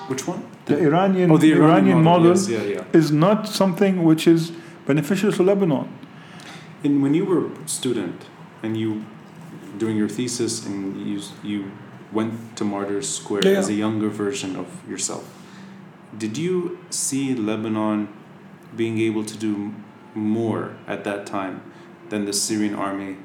Which 0.09 0.29
one? 0.29 0.43
The 0.69 0.79
Iranian, 0.89 1.31
oh, 1.31 1.39
the 1.39 1.53
Iranian, 1.53 2.03
model, 2.03 2.29
Yes, 2.29 2.49
yeah, 2.49 2.62
yeah. 2.62 2.85
is 3.01 3.11
not 3.11 3.49
something 3.49 4.05
which 4.05 4.27
is 4.27 4.53
beneficial 4.87 5.33
to 5.33 5.43
Lebanon. 5.43 5.89
And 6.85 7.03
when 7.03 7.14
you 7.14 7.25
were 7.25 7.47
a 7.47 7.69
student 7.69 8.27
and 8.62 8.77
you 8.77 9.05
doing 9.79 9.97
your 9.97 10.09
thesis 10.09 10.66
and 10.66 10.77
you 11.11 11.21
you 11.43 11.71
went 12.12 12.33
to 12.57 12.64
Martyrs 12.64 13.09
Square 13.09 13.43
Yeah, 13.45 13.59
as 13.59 13.69
a 13.69 13.75
younger 13.75 14.09
version 14.09 14.57
of 14.57 14.66
yourself, 14.89 15.25
did 16.16 16.39
you 16.39 16.79
see 16.91 17.35
Lebanon 17.35 18.09
being 18.77 18.99
able 19.09 19.25
to 19.25 19.37
do 19.37 19.75
more 20.14 20.77
at 20.87 21.05
that 21.05 21.27
time 21.27 21.61
than 22.11 22.25
the 22.25 22.33
Syrian 22.33 22.75
army 22.75 23.16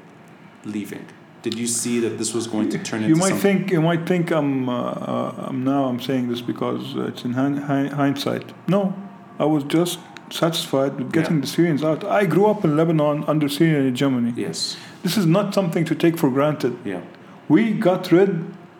leaving? 0.64 1.06
Did 1.44 1.58
you 1.58 1.66
see 1.66 2.00
that 2.00 2.16
this 2.16 2.32
was 2.32 2.46
going 2.46 2.70
to 2.70 2.78
turn 2.78 3.02
You 3.02 3.08
into 3.08 3.20
might 3.20 3.28
something? 3.28 3.58
think 3.58 3.70
you 3.70 3.82
might 3.82 4.06
think 4.08 4.30
I'm, 4.30 4.66
uh, 4.68 4.74
uh, 4.74 5.46
I'm 5.48 5.62
now 5.62 5.84
I'm 5.84 6.00
saying 6.00 6.28
this 6.30 6.40
because 6.40 6.94
it's 7.08 7.22
in 7.26 7.34
hin- 7.34 7.58
hin- 7.70 7.88
hindsight. 8.02 8.44
No, 8.66 8.94
I 9.38 9.44
was 9.44 9.62
just 9.64 9.98
satisfied 10.30 10.92
with 10.98 11.12
getting 11.12 11.36
Yeah. 11.36 11.40
the 11.42 11.46
Syrians 11.46 11.84
out. 11.84 12.02
I 12.02 12.24
grew 12.24 12.46
up 12.46 12.64
in 12.64 12.76
Lebanon 12.78 13.24
under 13.32 13.48
Syrian 13.50 13.84
hegemony. 13.84 14.32
Yes. 14.36 14.76
This 15.02 15.18
is 15.18 15.26
not 15.26 15.52
something 15.52 15.84
to 15.84 15.94
take 15.94 16.16
for 16.16 16.30
granted. 16.30 16.78
Yeah. 16.82 17.02
We 17.46 17.72
got 17.88 18.10
rid 18.10 18.30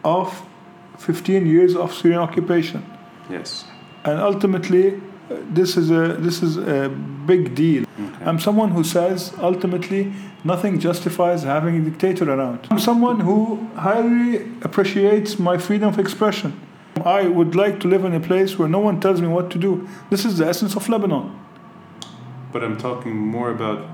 of 0.02 0.42
15 0.96 1.44
years 1.46 1.76
of 1.76 1.92
Syrian 1.92 2.20
occupation, 2.20 2.82
Yes. 3.30 3.66
and 4.06 4.18
ultimately, 4.18 5.02
this 5.54 5.76
is 5.76 5.90
a 5.90 6.14
this 6.26 6.42
is 6.42 6.56
a 6.56 6.88
big 7.26 7.54
deal. 7.54 7.84
Okay. 7.98 8.24
I'm 8.24 8.38
someone 8.40 8.70
who 8.70 8.84
says 8.84 9.32
ultimately 9.38 10.12
nothing 10.44 10.78
justifies 10.80 11.42
having 11.42 11.76
a 11.76 11.80
dictator 11.90 12.30
around. 12.32 12.66
I'm 12.70 12.78
someone 12.78 13.20
who 13.20 13.66
highly 13.76 14.36
appreciates 14.62 15.38
my 15.38 15.56
freedom 15.58 15.88
of 15.88 15.98
expression. 15.98 16.60
I 17.04 17.26
would 17.28 17.54
like 17.54 17.80
to 17.80 17.88
live 17.88 18.04
in 18.04 18.14
a 18.14 18.20
place 18.20 18.58
where 18.58 18.68
no 18.68 18.78
one 18.78 19.00
tells 19.00 19.20
me 19.20 19.28
what 19.28 19.50
to 19.50 19.58
do. 19.58 19.88
This 20.10 20.24
is 20.24 20.38
the 20.38 20.46
essence 20.46 20.76
of 20.76 20.88
Lebanon. 20.88 21.30
But 22.52 22.62
I'm 22.62 22.76
talking 22.78 23.16
more 23.16 23.50
about 23.50 23.86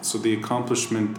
so 0.00 0.18
the 0.18 0.32
accomplishment 0.34 1.18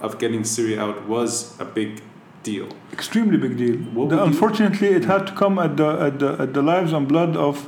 of 0.00 0.18
getting 0.18 0.44
Syria 0.44 0.82
out 0.82 1.06
was 1.08 1.58
a 1.60 1.64
big 1.64 2.02
deal. 2.42 2.68
Extremely 2.92 3.36
big 3.38 3.56
deal. 3.56 3.76
The- 3.76 3.90
would 3.90 4.10
you- 4.12 4.20
unfortunately, 4.20 4.88
it 4.88 5.04
had 5.06 5.26
to 5.28 5.32
come 5.32 5.58
at 5.58 5.76
the, 5.76 5.88
at, 6.06 6.18
the, 6.18 6.36
at 6.38 6.52
the 6.54 6.62
lives 6.62 6.92
and 6.92 7.08
blood 7.08 7.36
of 7.36 7.66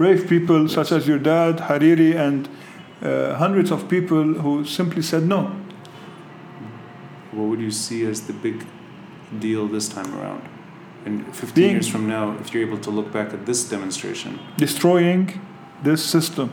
brave 0.00 0.26
people 0.26 0.66
such 0.66 0.92
as 0.92 1.06
your 1.06 1.18
dad, 1.18 1.58
Hariri, 1.58 2.16
and 2.16 2.48
uh, 3.02 3.34
hundreds 3.34 3.70
of 3.70 3.86
people 3.86 4.24
who 4.42 4.64
simply 4.64 5.02
said 5.02 5.22
no. 5.26 5.40
What 7.32 7.44
would 7.50 7.60
you 7.60 7.70
see 7.70 8.06
as 8.06 8.22
the 8.26 8.32
big 8.32 8.64
deal 9.38 9.68
this 9.68 9.90
time 9.90 10.10
around? 10.18 10.42
And 11.04 11.14
15 11.36 11.54
Being- 11.54 11.70
years 11.72 11.86
from 11.86 12.08
now, 12.08 12.34
if 12.40 12.54
you're 12.54 12.66
able 12.66 12.78
to 12.78 12.90
look 12.90 13.12
back 13.12 13.34
at 13.34 13.44
this 13.44 13.68
demonstration, 13.68 14.38
destroying 14.56 15.38
this 15.82 16.02
system. 16.02 16.46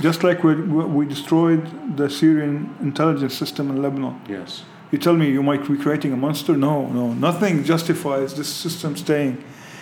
Just 0.00 0.22
like 0.22 0.44
we, 0.44 0.54
we 0.98 1.04
destroyed 1.06 1.62
the 1.96 2.08
Syrian 2.08 2.54
intelligence 2.80 3.34
system 3.42 3.64
in 3.72 3.82
Lebanon. 3.82 4.14
yes, 4.28 4.62
You 4.92 4.98
tell 4.98 5.16
me 5.16 5.26
you 5.30 5.42
might 5.42 5.62
be 5.68 5.76
creating 5.76 6.12
a 6.12 6.16
monster? 6.16 6.56
No, 6.56 6.86
no. 6.86 7.12
Nothing 7.14 7.64
justifies 7.64 8.34
this 8.34 8.48
system 8.64 8.96
staying. 8.96 9.36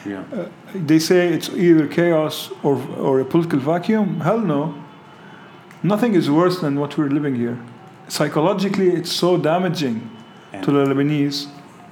Yeah, 0.07 0.25
uh, 0.33 0.49
They 0.75 0.99
say 0.99 1.29
it's 1.29 1.49
either 1.51 1.87
chaos 1.87 2.51
or, 2.63 2.77
or 2.99 3.21
a 3.21 3.25
political 3.25 3.59
vacuum. 3.59 4.21
Hell 4.21 4.41
no. 4.41 4.75
Nothing 5.83 6.15
is 6.15 6.31
worse 6.31 6.61
than 6.61 6.79
what 6.81 6.97
we're 6.99 7.09
living 7.11 7.35
here. 7.37 7.59
Psychologically, 8.09 8.89
it's 8.91 9.13
so 9.13 9.37
damaging 9.37 10.11
and 10.53 10.65
to 10.65 10.71
the 10.73 10.85
Lebanese 10.85 11.47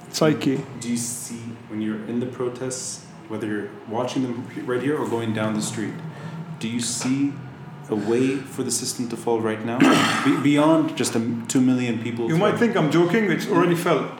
psyche. 0.09 0.63
do 0.79 0.89
you 0.89 0.97
see 0.97 1.41
when 1.69 1.81
you're 1.81 2.03
in 2.07 2.19
the 2.19 2.25
protests, 2.25 3.05
whether 3.27 3.45
you're 3.47 3.69
watching 3.87 4.23
them 4.23 4.47
right 4.65 4.81
here 4.81 4.97
or 4.97 5.07
going 5.07 5.33
down 5.33 5.53
the 5.53 5.61
street, 5.61 5.93
do 6.59 6.67
you 6.67 6.79
see 6.79 7.33
a 7.89 7.95
way 7.95 8.35
for 8.37 8.63
the 8.63 8.71
system 8.71 9.07
to 9.09 9.15
fall 9.15 9.39
right 9.39 9.63
now, 9.65 9.77
Be- 10.25 10.41
beyond 10.41 10.97
just 10.97 11.15
a 11.15 11.19
two 11.47 11.61
million 11.61 12.01
people? 12.01 12.27
You 12.27 12.37
might 12.37 12.57
think 12.57 12.75
I'm 12.75 12.89
joking, 12.91 13.29
it's 13.31 13.47
already 13.47 13.75
fell. 13.75 14.11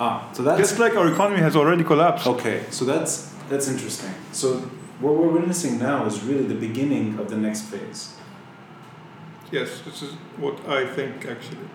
Ah, 0.00 0.30
so 0.32 0.42
that's 0.42 0.58
Just 0.60 0.78
like 0.78 0.96
our 0.96 1.08
economy 1.12 1.40
has 1.40 1.56
already 1.56 1.84
collapsed. 1.84 2.26
Okay, 2.26 2.62
so 2.70 2.84
that's 2.84 3.32
that's 3.48 3.68
interesting. 3.68 4.12
So 4.32 4.48
what 5.00 5.14
we're 5.14 5.32
witnessing 5.32 5.78
now 5.78 6.06
is 6.06 6.22
really 6.22 6.46
the 6.46 6.60
beginning 6.68 7.18
of 7.18 7.28
the 7.28 7.36
next 7.36 7.62
phase. 7.62 8.14
Yes, 9.50 9.80
this 9.84 10.02
is 10.02 10.12
what 10.38 10.54
I 10.68 10.86
think 10.86 11.26
actually. 11.26 11.68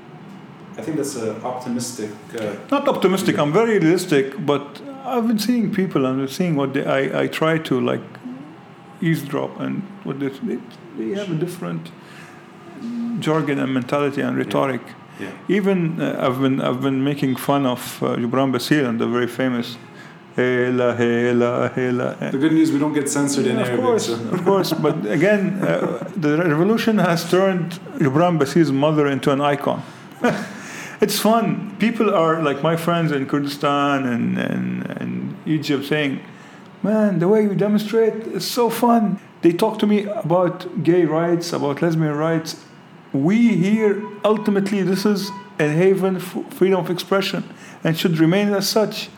I 0.78 0.82
think 0.82 0.98
that's 0.98 1.16
an 1.16 1.44
optimistic. 1.44 2.10
Uh, 2.40 2.56
Not 2.72 2.88
optimistic. 2.88 3.38
I'm 3.38 3.52
very 3.52 3.80
realistic, 3.80 4.46
but 4.46 4.82
I've 5.06 5.28
been 5.28 5.40
seeing 5.40 5.74
people 5.74 6.06
and 6.06 6.22
I'm 6.22 6.28
seeing 6.28 6.56
what 6.56 6.74
they, 6.74 6.86
I 6.86 7.24
I 7.24 7.28
try 7.28 7.58
to 7.58 7.80
like 7.92 8.02
eavesdrop 9.02 9.60
and 9.60 9.82
what 10.04 10.20
they, 10.20 10.30
they 10.30 10.58
they 10.98 11.10
have 11.20 11.32
a 11.32 11.36
different 11.46 11.92
jargon 13.20 13.60
and 13.60 13.74
mentality 13.74 14.22
and 14.22 14.38
rhetoric. 14.38 14.82
yeah. 14.86 14.94
Even 15.48 16.02
uh, 16.02 16.16
I've 16.26 16.40
been 16.42 16.62
I've 16.62 16.82
been 16.82 17.04
making 17.04 17.36
fun 17.38 17.66
of 17.66 18.02
uh, 18.04 18.16
Gebran 18.16 18.52
Bassil 18.54 18.88
and 18.88 19.00
the 19.00 19.08
very 19.08 19.28
famous 19.28 19.78
hela 20.36 20.96
hela 20.96 21.70
hela. 21.76 22.16
The 22.32 22.38
good 22.38 22.54
news, 22.54 22.72
we 22.72 22.80
don't 22.80 22.94
get 22.94 23.10
censored 23.10 23.46
in 23.46 23.56
Yeah, 23.56 23.62
of 23.64 23.68
Arabic. 23.68 23.86
course, 23.86 24.06
so- 24.08 24.14
of 24.36 24.44
course. 24.46 24.74
But 24.74 25.06
again, 25.20 25.62
uh, 25.62 26.10
the 26.16 26.38
revolution 26.38 26.98
has 27.00 27.30
turned 27.30 27.72
Gebran 28.00 28.38
Bassil's 28.40 28.72
mother 28.72 29.08
into 29.08 29.32
an 29.32 29.42
icon. 29.42 29.82
it's 31.02 31.20
fun. 31.20 31.76
People 31.80 32.14
are 32.14 32.42
like 32.42 32.62
my 32.64 32.76
friends 32.76 33.12
in 33.12 33.26
Kurdistan 33.26 34.06
and, 34.06 34.38
and, 34.38 34.86
and 35.02 35.36
Egypt 35.46 35.86
saying, 35.86 36.20
Man, 36.84 37.20
the 37.20 37.28
way 37.28 37.42
you 37.44 37.56
demonstrate 37.56 38.14
is 38.28 38.46
so 38.50 38.70
fun. 38.70 39.20
They 39.42 39.52
talk 39.52 39.80
to 39.80 39.88
me 39.88 40.06
about 40.06 40.84
gay 40.84 41.04
rights, 41.06 41.52
about 41.54 41.82
lesbian 41.82 42.16
rights. 42.16 42.64
We 43.14 43.56
here, 43.58 44.04
ultimately, 44.24 44.84
this 44.84 45.06
is 45.06 45.32
a 45.60 45.68
haven 45.68 46.20
for 46.20 46.44
freedom 46.52 46.80
of 46.80 46.90
expression 46.90 47.44
and 47.84 47.98
should 47.98 48.20
remain 48.20 48.54
as 48.54 48.70
such. 48.70 49.10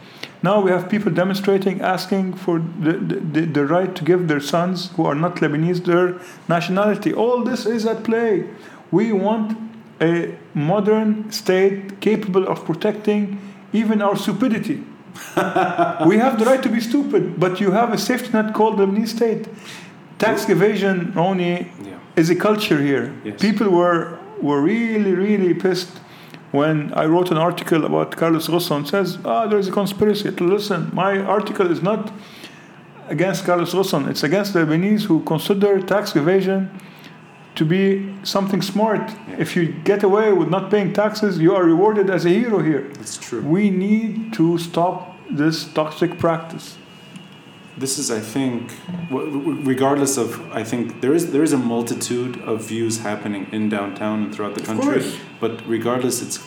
Now 0.44 0.60
we 0.60 0.72
have 0.72 0.90
people 0.90 1.12
demonstrating, 1.12 1.82
asking 1.82 2.34
for 2.34 2.60
the, 2.60 2.94
the, 2.94 3.42
the 3.42 3.66
right 3.66 3.96
to 3.96 4.04
give 4.04 4.28
their 4.28 4.40
sons 4.40 4.92
who 4.96 5.06
are 5.06 5.14
not 5.14 5.36
Lebanese 5.36 5.86
their 5.86 6.20
nationality. 6.48 7.14
All 7.14 7.44
this 7.44 7.66
is 7.66 7.86
at 7.86 8.04
play. 8.04 8.50
We 8.90 9.12
want 9.12 9.58
a 10.02 10.36
modern 10.56 11.32
state 11.32 12.02
capable 12.02 12.48
of 12.48 12.66
protecting 12.66 13.40
even 13.72 14.02
our 14.02 14.16
stupidity. 14.16 14.84
we 16.08 16.18
have 16.18 16.40
the 16.40 16.46
right 16.46 16.64
to 16.64 16.70
be 16.70 16.80
stupid, 16.80 17.40
but 17.40 17.60
you 17.60 17.72
have 17.72 17.94
a 17.94 17.98
safety 17.98 18.32
net 18.32 18.54
called 18.54 18.78
the 18.78 18.86
Lebanese 18.86 19.10
state. 19.10 19.48
Tax 20.18 20.50
evasion 20.50 21.14
only. 21.16 21.72
Is 22.16 22.30
a 22.30 22.36
culture 22.36 22.82
here. 22.82 23.14
Yes. 23.24 23.42
People 23.42 23.70
were 23.70 24.20
were 24.42 24.62
really 24.62 25.14
really 25.14 25.54
pissed 25.54 26.02
when 26.52 26.94
I 26.94 27.06
wrote 27.06 27.32
an 27.32 27.38
article 27.38 27.86
about 27.86 28.12
Carlos 28.12 28.48
Ghosn 28.48 28.86
says, 28.88 29.18
ah, 29.24 29.48
there's 29.48 29.68
a 29.68 29.72
conspiracy. 29.72 30.30
Listen, 30.32 30.90
my 30.94 31.20
article 31.20 31.72
is 31.72 31.82
not 31.82 32.12
against 33.08 33.46
Carlos 33.46 33.74
Ghosn. 33.74 34.10
It's 34.10 34.24
against 34.24 34.54
the 34.54 34.60
Lebanese 34.60 35.04
who 35.04 35.24
consider 35.24 35.82
tax 35.82 36.16
evasion 36.16 36.70
to 37.56 37.66
be 37.66 38.14
something 38.24 38.62
smart. 38.62 39.02
Yeah. 39.10 39.36
If 39.40 39.56
you 39.56 39.74
get 39.84 40.04
away 40.04 40.34
with 40.34 40.50
not 40.50 40.70
paying 40.70 40.94
taxes, 40.94 41.40
you 41.40 41.56
are 41.56 41.64
rewarded 41.64 42.10
as 42.10 42.26
a 42.26 42.30
hero 42.30 42.60
here. 42.62 42.90
That's 42.96 43.18
true. 43.18 43.42
We 43.42 43.70
need 43.70 44.34
to 44.34 44.58
stop 44.58 45.18
this 45.30 45.66
toxic 45.74 46.20
practice. 46.20 46.78
This 47.82 47.98
is, 47.98 48.08
I 48.12 48.20
think, 48.36 48.72
regardless 49.10 50.18
of, 50.18 50.28
I 50.52 50.64
think 50.64 51.02
there 51.02 51.14
is 51.14 51.24
there 51.34 51.44
is 51.50 51.54
a 51.54 51.58
multitude 51.74 52.34
of 52.52 52.56
views 52.74 53.00
happening 53.10 53.44
in 53.52 53.70
downtown 53.70 54.18
and 54.24 54.30
throughout 54.34 54.56
the 54.56 54.62
Of 54.62 54.68
country. 54.68 55.02
course. 55.02 55.18
But 55.44 55.54
regardless, 55.68 56.22
it's 56.26 56.38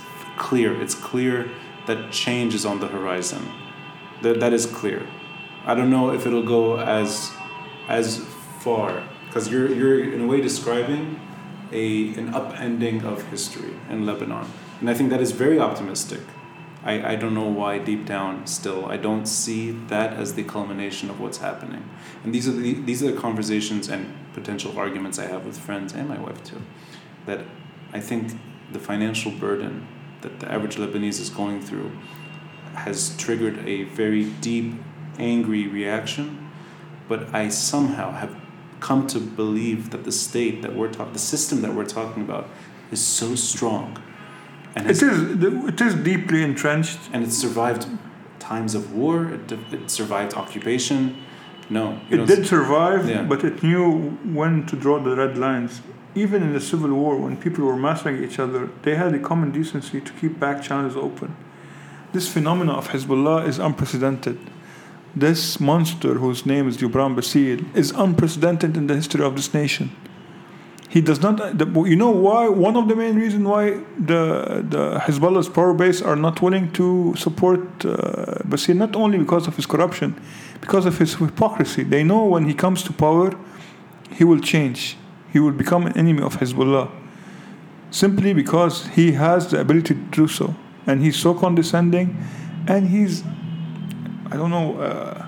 clear. 0.47 0.71
It's 0.85 0.95
clear 1.11 1.35
that 1.89 1.99
change 2.13 2.55
is 2.55 2.65
on 2.65 2.77
the 2.81 2.87
horizon. 2.97 3.43
That 4.23 4.41
that 4.41 4.53
is 4.53 4.65
clear. 4.81 5.01
I 5.71 5.75
don't 5.75 5.91
know 5.97 6.07
if 6.17 6.23
it'll 6.27 6.49
go 6.59 6.79
as 7.01 7.11
as 7.89 8.07
far 8.65 9.03
because 9.27 9.45
you're 9.53 9.71
you're 9.79 9.99
in 10.15 10.21
a 10.27 10.29
way 10.33 10.41
describing 10.51 11.05
a 11.73 11.87
an 12.21 12.27
upending 12.41 13.05
of 13.05 13.17
history 13.35 13.75
in 13.91 14.07
Lebanon, 14.07 14.47
and 14.81 14.87
I 14.93 14.95
think 14.95 15.11
that 15.11 15.21
is 15.21 15.33
very 15.45 15.59
optimistic. 15.59 16.21
I, 16.85 17.13
I 17.13 17.17
don't 17.17 17.35
know 17.35 17.49
why 17.49 17.79
deep 17.79 18.05
down 18.05 18.47
still 18.47 18.87
I 18.87 18.99
don't 18.99 19.27
see 19.27 19.71
that 19.89 20.13
as 20.13 20.35
the 20.35 20.45
culmination 20.45 21.11
of 21.11 21.19
what's 21.19 21.39
happening. 21.39 21.89
And 22.23 22.35
these 22.35 22.47
are 22.47 22.53
the 22.53 22.75
these 22.75 23.03
are 23.03 23.11
the 23.11 23.21
conversations 23.21 23.89
and 23.89 24.15
potential 24.35 24.79
arguments 24.79 25.19
I 25.19 25.27
have 25.27 25.47
with 25.47 25.59
friends 25.59 25.95
and 25.95 26.09
my 26.09 26.19
wife 26.19 26.45
too. 26.45 26.61
That 27.27 27.41
I 27.93 28.01
think 28.01 28.39
the 28.71 28.79
financial 28.79 29.33
burden 29.33 29.87
that 30.21 30.41
the 30.41 30.51
average 30.51 30.77
Lebanese 30.77 31.21
is 31.21 31.31
going 31.31 31.61
through 31.61 31.93
has 32.75 33.17
triggered 33.17 33.59
a 33.67 33.85
very 33.85 34.25
deep, 34.25 34.75
angry 35.19 35.67
reaction. 35.67 36.51
But 37.09 37.35
I 37.35 37.49
somehow 37.49 38.13
have 38.13 38.35
come 38.81 39.07
to 39.07 39.19
believe 39.21 39.91
that 39.91 40.05
the 40.05 40.13
state 40.13 40.63
that 40.63 40.75
we're 40.75 40.93
talking, 40.93 41.13
the 41.13 41.19
system 41.19 41.63
that 41.63 41.75
we're 41.75 41.87
talking 41.87 42.23
about, 42.23 42.49
is 42.91 43.05
so 43.05 43.35
strong, 43.35 44.03
and 44.77 44.91
It 44.91 45.03
is 45.03 45.19
it 45.73 45.81
is 45.81 45.95
deeply 45.95 46.43
entrenched. 46.43 46.99
and 47.13 47.23
it 47.27 47.33
survived 47.33 47.87
times 48.39 48.75
of 48.75 48.93
war. 48.95 49.17
It, 49.37 49.53
it 49.73 49.91
survived 49.91 50.35
occupation. 50.35 50.99
No, 51.71 51.99
It 52.11 52.27
did 52.27 52.47
survive, 52.47 53.09
Yeah. 53.09 53.23
but 53.23 53.43
it 53.43 53.63
knew 53.63 54.11
when 54.39 54.67
to 54.67 54.77
draw 54.77 54.99
the 55.01 55.15
red 55.17 55.39
lines. 55.39 55.81
Even 56.15 56.43
in 56.43 56.53
the 56.53 56.61
Civil 56.61 56.93
War, 56.93 57.17
when 57.25 57.37
people 57.37 57.65
were 57.65 57.77
massacring 57.89 58.23
each 58.23 58.39
other, 58.39 58.69
they 58.83 58.95
had 58.97 59.15
a 59.15 59.19
common 59.19 59.51
decency 59.51 60.01
to 60.01 60.13
keep 60.21 60.39
back 60.39 60.63
channels 60.63 60.95
open. 60.97 61.35
This 62.13 62.29
phenomena 62.29 62.73
of 62.81 62.89
Hezbollah 62.89 63.49
is 63.49 63.59
unprecedented. 63.59 64.39
This 65.17 65.59
monster, 65.59 66.15
whose 66.15 66.45
name 66.47 66.69
is 66.69 66.77
Gebran 66.77 67.15
Bassil, 67.17 67.65
is 67.75 67.91
unprecedented 67.93 68.77
in 68.77 68.87
the 68.89 68.95
history 68.95 69.25
of 69.25 69.35
this 69.35 69.53
nation. 69.55 69.91
He 70.95 71.01
does 71.01 71.21
not. 71.21 71.59
The, 71.59 71.67
you 71.93 71.97
know 71.97 72.11
why? 72.11 72.49
One 72.49 72.77
of 72.77 72.87
the 72.87 72.95
main 72.95 73.17
reasons 73.17 73.45
why 73.45 73.81
the 74.11 74.63
the 74.75 75.01
Hezbollah's 75.05 75.49
power 75.49 75.75
base 75.75 76.01
are 76.01 76.15
not 76.15 76.41
willing 76.41 76.71
to 76.75 77.17
support 77.17 77.61
uh, 77.85 77.91
Bassil, 78.51 78.77
not 78.77 78.95
only 78.95 79.19
because 79.19 79.49
of 79.49 79.57
his 79.57 79.67
corruption, 79.67 80.15
because 80.61 80.87
of 80.87 80.97
his 80.97 81.15
hypocrisy. 81.15 81.83
They 81.83 82.05
know 82.05 82.23
when 82.35 82.45
he 82.45 82.55
comes 82.55 82.85
to 82.85 82.93
power, 82.93 83.35
he 84.19 84.23
will 84.23 84.39
change. 84.39 84.97
He 85.33 85.41
will 85.41 85.57
become 85.63 85.85
an 85.89 85.99
enemy 85.99 86.23
of 86.23 86.37
Hezbollah, 86.37 86.89
simply 87.91 88.33
because 88.33 88.87
he 88.95 89.13
has 89.25 89.49
the 89.51 89.59
ability 89.59 89.95
to 89.95 90.01
do 90.23 90.29
so, 90.29 90.55
and 90.87 91.03
he's 91.03 91.17
so 91.17 91.35
condescending, 91.35 92.17
and 92.69 92.89
he's, 92.89 93.25
I 94.33 94.37
don't 94.37 94.51
know, 94.51 94.79
uh, 94.79 95.27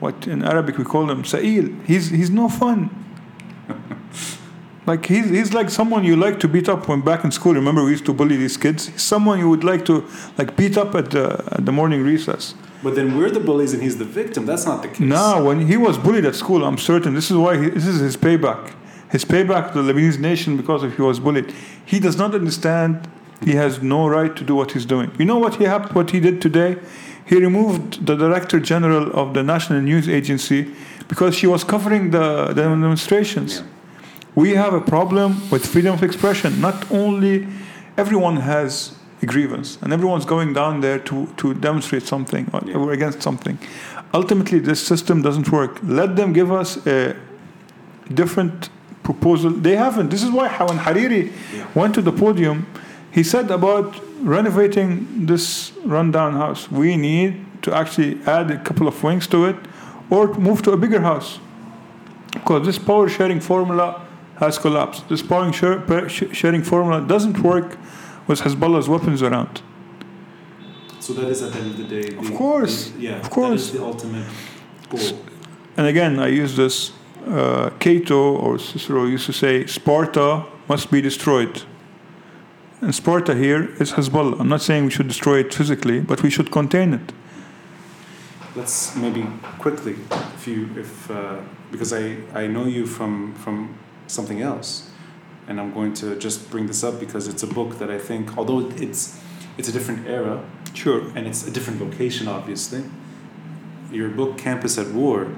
what 0.00 0.26
in 0.26 0.44
Arabic 0.44 0.76
we 0.76 0.84
call 0.84 1.10
him 1.10 1.24
Sa'il. 1.24 1.66
He's 1.86 2.10
he's 2.10 2.28
no 2.28 2.50
fun. 2.50 2.90
Like 4.84 5.06
he's, 5.06 5.28
he's 5.30 5.54
like 5.54 5.70
someone 5.70 6.02
you 6.02 6.16
like 6.16 6.40
to 6.40 6.48
beat 6.48 6.68
up 6.68 6.88
when 6.88 7.02
back 7.02 7.24
in 7.24 7.30
school. 7.30 7.54
Remember 7.54 7.84
we 7.84 7.92
used 7.92 8.06
to 8.06 8.12
bully 8.12 8.36
these 8.36 8.56
kids. 8.56 8.88
He's 8.88 9.02
someone 9.02 9.38
you 9.38 9.48
would 9.48 9.62
like 9.62 9.84
to 9.86 10.04
like 10.38 10.56
beat 10.56 10.76
up 10.76 10.94
at 10.94 11.10
the 11.12 11.44
at 11.52 11.64
the 11.64 11.72
morning 11.72 12.02
recess. 12.02 12.54
But 12.82 12.96
then 12.96 13.16
we're 13.16 13.30
the 13.30 13.38
bullies 13.38 13.72
and 13.74 13.82
he's 13.82 13.98
the 13.98 14.04
victim. 14.04 14.44
That's 14.44 14.66
not 14.66 14.82
the 14.82 14.88
case. 14.88 14.98
No, 14.98 15.44
when 15.44 15.68
he 15.68 15.76
was 15.76 15.98
bullied 15.98 16.24
at 16.24 16.34
school, 16.34 16.64
I'm 16.64 16.78
certain 16.78 17.14
this 17.14 17.30
is 17.30 17.36
why 17.36 17.62
he, 17.62 17.70
this 17.70 17.86
is 17.86 18.00
his 18.00 18.16
payback. 18.16 18.72
His 19.10 19.24
payback 19.24 19.72
to 19.72 19.82
the 19.82 19.92
Lebanese 19.92 20.18
nation 20.18 20.56
because 20.56 20.82
of 20.82 20.96
he 20.96 21.02
was 21.02 21.20
bullied. 21.20 21.52
He 21.84 22.00
does 22.00 22.16
not 22.16 22.34
understand. 22.34 23.08
He 23.44 23.52
has 23.52 23.82
no 23.82 24.08
right 24.08 24.34
to 24.34 24.44
do 24.44 24.56
what 24.56 24.72
he's 24.72 24.86
doing. 24.86 25.12
You 25.18 25.26
know 25.26 25.38
what 25.38 25.56
he 25.56 25.64
hap- 25.64 25.94
what 25.94 26.10
he 26.10 26.18
did 26.18 26.40
today? 26.40 26.76
He 27.24 27.36
removed 27.36 28.04
the 28.04 28.16
director 28.16 28.58
general 28.58 29.12
of 29.12 29.32
the 29.34 29.44
National 29.44 29.80
News 29.80 30.08
Agency 30.08 30.74
because 31.06 31.36
she 31.36 31.46
was 31.46 31.62
covering 31.62 32.10
the, 32.10 32.48
the 32.48 32.62
demonstrations. 32.64 33.60
Yeah. 33.60 33.66
We 34.34 34.50
have 34.54 34.72
a 34.72 34.80
problem 34.80 35.36
with 35.50 35.66
freedom 35.66 35.94
of 35.94 36.02
expression. 36.02 36.60
Not 36.60 36.90
only 36.90 37.46
everyone 37.98 38.36
has 38.38 38.94
a 39.22 39.26
grievance 39.26 39.78
and 39.82 39.92
everyone's 39.92 40.24
going 40.24 40.52
down 40.54 40.80
there 40.80 40.98
to, 41.00 41.26
to 41.36 41.54
demonstrate 41.54 42.04
something 42.04 42.48
or, 42.52 42.60
Yeah. 42.66 42.76
or 42.76 42.92
against 42.92 43.22
something. 43.22 43.58
Ultimately, 44.14 44.58
this 44.58 44.80
system 44.80 45.22
doesn't 45.22 45.50
work. 45.52 45.78
Let 45.82 46.16
them 46.16 46.32
give 46.32 46.50
us 46.50 46.78
a 46.86 47.14
different 48.12 48.68
proposal. 49.02 49.50
They 49.50 49.76
haven't. 49.76 50.10
This 50.10 50.22
is 50.22 50.30
why 50.30 50.48
when 50.48 50.78
Hariri 50.78 51.30
Yeah. 51.54 51.64
went 51.74 51.94
to 51.94 52.02
the 52.02 52.12
podium, 52.12 52.66
he 53.10 53.22
said 53.22 53.50
about 53.50 54.00
renovating 54.22 55.26
this 55.26 55.72
rundown 55.84 56.32
house. 56.34 56.70
We 56.70 56.96
need 56.96 57.44
to 57.62 57.74
actually 57.74 58.18
add 58.26 58.50
a 58.50 58.58
couple 58.58 58.86
of 58.88 59.02
wings 59.02 59.26
to 59.28 59.44
it 59.46 59.56
or 60.10 60.34
move 60.34 60.62
to 60.62 60.72
a 60.72 60.76
bigger 60.76 61.00
house. 61.00 61.38
Because 62.32 62.64
this 62.66 62.78
power 62.78 63.08
sharing 63.08 63.40
formula 63.40 64.00
has 64.36 64.58
collapsed. 64.58 65.08
This 65.08 65.22
power 65.22 65.52
share, 65.52 66.08
sharing 66.08 66.62
formula 66.62 67.06
doesn't 67.06 67.38
work 67.40 67.78
with 68.26 68.40
Hezbollah's 68.40 68.88
weapons 68.88 69.22
around. 69.22 69.62
So 71.00 71.12
that 71.14 71.28
is 71.28 71.42
at 71.42 71.52
the 71.52 71.58
end 71.58 71.70
of 71.72 71.76
the 71.78 71.84
day. 72.02 72.16
Of 72.16 72.34
course, 72.34 72.90
the- 72.90 73.00
yeah. 73.00 73.20
of 73.20 73.30
course. 73.30 73.48
That 73.48 73.54
is 73.54 73.72
the 73.72 73.84
ultimate 73.84 74.26
goal. 74.88 75.18
And 75.76 75.86
again, 75.86 76.18
I 76.18 76.28
use 76.28 76.56
this. 76.56 76.92
Uh, 77.26 77.70
Cato 77.78 78.36
or 78.36 78.58
Cicero 78.58 79.04
used 79.06 79.26
to 79.26 79.32
say, 79.32 79.66
Sparta 79.66 80.44
must 80.68 80.90
be 80.90 81.00
destroyed. 81.00 81.62
And 82.80 82.92
Sparta 82.92 83.34
here 83.34 83.70
is 83.80 83.92
Hezbollah. 83.92 84.40
I'm 84.40 84.48
not 84.48 84.60
saying 84.60 84.84
we 84.84 84.90
should 84.90 85.06
destroy 85.06 85.38
it 85.38 85.54
physically, 85.54 86.00
but 86.00 86.22
we 86.22 86.30
should 86.30 86.50
contain 86.50 86.94
it. 86.94 87.12
Let's 88.56 88.96
maybe 88.96 89.24
quickly, 89.60 89.94
if 90.34 90.46
you, 90.48 90.68
if 90.76 91.10
uh, 91.10 91.36
because 91.70 91.92
I 91.92 92.16
I 92.34 92.48
know 92.48 92.66
you 92.66 92.86
from 92.86 93.34
from 93.34 93.74
something 94.06 94.40
else, 94.40 94.90
and 95.48 95.60
I'm 95.60 95.72
going 95.72 95.94
to 95.94 96.16
just 96.18 96.50
bring 96.50 96.66
this 96.66 96.82
up 96.84 97.00
because 97.00 97.28
it's 97.28 97.42
a 97.42 97.46
book 97.46 97.78
that 97.78 97.90
I 97.90 97.98
think, 97.98 98.36
although 98.38 98.70
it's 98.70 99.20
it's 99.58 99.68
a 99.68 99.72
different 99.72 100.06
era 100.06 100.42
Sure. 100.74 101.00
and 101.14 101.26
it's 101.26 101.46
a 101.46 101.50
different 101.50 101.80
location, 101.80 102.26
obviously. 102.28 102.82
Your 103.90 104.08
book, 104.08 104.38
Campus 104.38 104.78
at 104.78 104.88
War. 104.88 105.28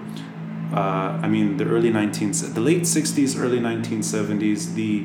Uh, 0.73 1.21
I 1.23 1.29
mean, 1.29 1.57
the 1.57 1.65
early 1.65 1.91
19, 1.91 2.33
the 2.55 2.61
late 2.61 2.83
60s, 2.83 3.39
early 3.39 3.59
1970s, 3.59 4.75
the 4.75 5.05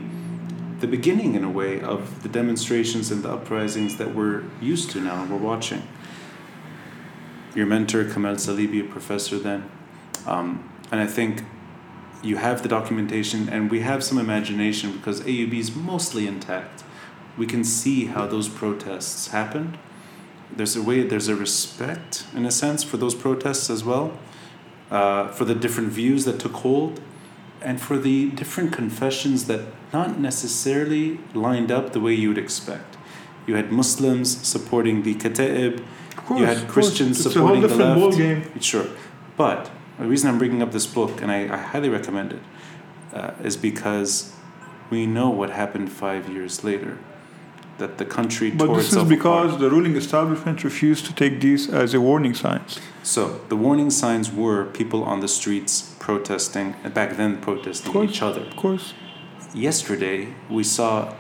the 0.80 0.88
beginning, 0.88 1.36
in 1.36 1.43
a 1.43 1.49
way, 1.49 1.82
of 1.82 2.24
the 2.24 2.30
demonstrations 2.30 3.12
and 3.12 3.22
the 3.22 3.30
uprisings 3.30 3.97
that 3.97 4.16
we're 4.16 4.43
used 4.62 4.89
to 4.91 5.01
now, 5.01 5.22
and 5.22 5.30
we're 5.30 5.38
watching. 5.38 5.82
Your 7.53 7.66
mentor, 7.66 8.05
Kamal 8.05 8.36
Salibi, 8.36 8.80
a 8.80 8.84
professor 8.89 9.38
then. 9.38 9.70
Um, 10.26 10.70
and 10.89 11.01
I 11.01 11.05
think 11.05 11.43
you 12.22 12.38
have 12.38 12.61
the 12.63 12.70
documentation 12.70 13.47
and 13.49 13.72
we 13.72 13.82
have 13.82 14.03
some 14.03 14.17
imagination 14.17 14.91
because 14.93 15.22
AUB 15.22 15.53
is 15.53 15.76
mostly 15.76 16.28
intact. 16.28 16.84
We 17.38 17.45
can 17.45 17.63
see 17.63 18.05
how 18.05 18.28
those 18.28 18.49
protests 18.49 19.30
happened. 19.30 19.78
There's 20.55 20.76
a 20.76 20.82
way, 20.82 21.03
there's 21.03 21.28
a 21.28 21.36
respect, 21.36 22.26
in 22.36 22.45
a 22.45 22.51
sense, 22.51 22.84
for 22.84 22.97
those 22.97 23.15
protests 23.15 23.70
as 23.70 23.84
well, 23.84 24.17
uh, 24.91 25.28
for 25.30 25.45
the 25.45 25.55
different 25.55 25.89
views 25.91 26.26
that 26.26 26.39
took 26.39 26.53
hold, 26.53 26.99
and 27.61 27.80
for 27.80 27.97
the 27.97 28.32
different 28.32 28.74
confessions 28.74 29.45
that 29.45 29.61
not 29.93 30.20
necessarily 30.20 31.20
lined 31.34 31.72
up 31.72 31.93
the 31.93 31.99
way 31.99 32.13
you 32.13 32.30
would 32.30 32.38
expect. 32.38 32.97
You 33.45 33.55
had 33.55 33.72
Muslims 33.72 34.45
supporting 34.45 35.03
the 35.03 35.15
Kata'ib, 35.15 35.84
you 36.30 36.45
had. 36.45 36.67
Christians 36.67 37.17
It's 37.17 37.28
a 37.28 37.32
supporting 37.32 37.61
the 37.61 37.67
left. 37.70 37.99
ball 37.99 38.11
game. 38.11 38.59
Sure. 38.59 38.88
But 39.38 39.72
the 40.00 40.08
reason 40.08 40.30
I'm 40.30 40.38
bringing 40.38 40.62
up 40.62 40.72
this 40.72 40.88
book, 40.88 41.22
and 41.22 41.32
I, 41.32 41.54
I 41.54 41.58
highly 41.58 41.89
recommend 41.89 42.34
it, 42.34 42.41
uh, 43.14 43.32
is 43.43 43.58
because 43.58 44.34
we 44.89 45.06
know 45.06 45.30
what 45.30 45.50
happened 45.52 45.91
five 45.91 46.30
years 46.30 46.64
later. 46.64 46.97
That 47.78 47.97
the 47.97 48.04
country 48.04 48.52
But 48.52 48.74
this 48.76 48.91
is 48.91 49.06
because 49.06 49.52
apart. 49.52 49.62
the 49.62 49.70
ruling 49.70 49.95
establishment 49.95 50.66
refused 50.66 51.06
to 51.06 51.14
take 51.14 51.39
these 51.39 51.70
as 51.70 51.93
a 51.93 52.02
warning 52.02 52.34
signs. 52.34 52.78
So 53.04 53.39
the 53.47 53.56
warning 53.56 53.89
signs 53.89 54.30
were 54.34 54.66
people 54.66 55.02
on 55.06 55.22
the 55.22 55.30
streets 55.30 55.95
protesting, 55.97 56.76
back 56.93 57.16
then 57.16 57.38
protesting 57.39 57.93
course. 57.93 58.10
each 58.10 58.22
other. 58.22 58.41
Of 58.41 58.58
course. 58.58 58.93
Yesterday, 59.54 60.34
we 60.50 60.66
saw 60.66 61.14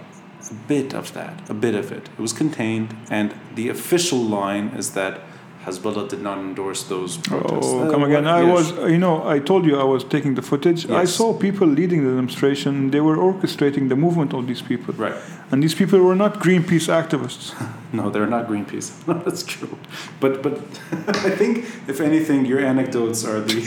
a 0.51 0.53
bit 0.67 0.93
of 0.93 1.13
that, 1.13 1.49
a 1.49 1.53
bit 1.53 1.75
of 1.75 1.93
it. 1.93 2.09
It 2.17 2.19
was 2.19 2.33
contained, 2.33 2.93
and 3.09 3.33
the 3.55 3.69
official 3.69 4.19
line 4.19 4.67
is 4.77 4.91
that 4.91 5.21
Hezbollah 5.65 6.07
did 6.07 6.21
not 6.21 6.37
endorse 6.37 6.83
those 6.83 7.17
protests. 7.17 7.67
Oh, 7.73 7.79
Uh, 7.87 7.91
come 7.91 8.03
again. 8.03 8.25
I 8.25 8.41
yes. 8.43 8.53
was, 8.55 8.91
you 8.91 8.97
know, 8.97 9.15
I 9.27 9.39
told 9.39 9.65
you 9.65 9.77
I 9.77 9.83
was 9.83 10.03
taking 10.05 10.35
the 10.35 10.41
footage. 10.41 10.89
I 10.89 11.05
saw 11.05 11.33
people 11.33 11.67
leading 11.67 12.03
the 12.05 12.11
demonstration. 12.15 12.91
They 12.91 13.01
were 13.01 13.17
orchestrating 13.17 13.89
the 13.89 13.95
movement 13.95 14.33
of 14.33 14.47
these 14.47 14.61
people. 14.61 14.93
Right. 14.95 15.15
And 15.51 15.61
these 15.63 15.75
people 15.75 15.99
were 15.99 16.15
not 16.15 16.31
Greenpeace 16.45 16.87
activists. 17.01 17.53
No, 17.91 18.11
they're 18.11 18.27
not 18.37 18.47
Greenpeace. 18.47 18.87
No, 19.07 19.15
that's 19.25 19.41
true. 19.53 19.73
But 20.21 20.43
but 20.43 20.53
I 21.27 21.31
think 21.39 21.53
if 21.91 21.97
anything, 22.09 22.39
your 22.51 22.59
anecdotes 22.73 23.19
are 23.29 23.41
the 23.49 23.59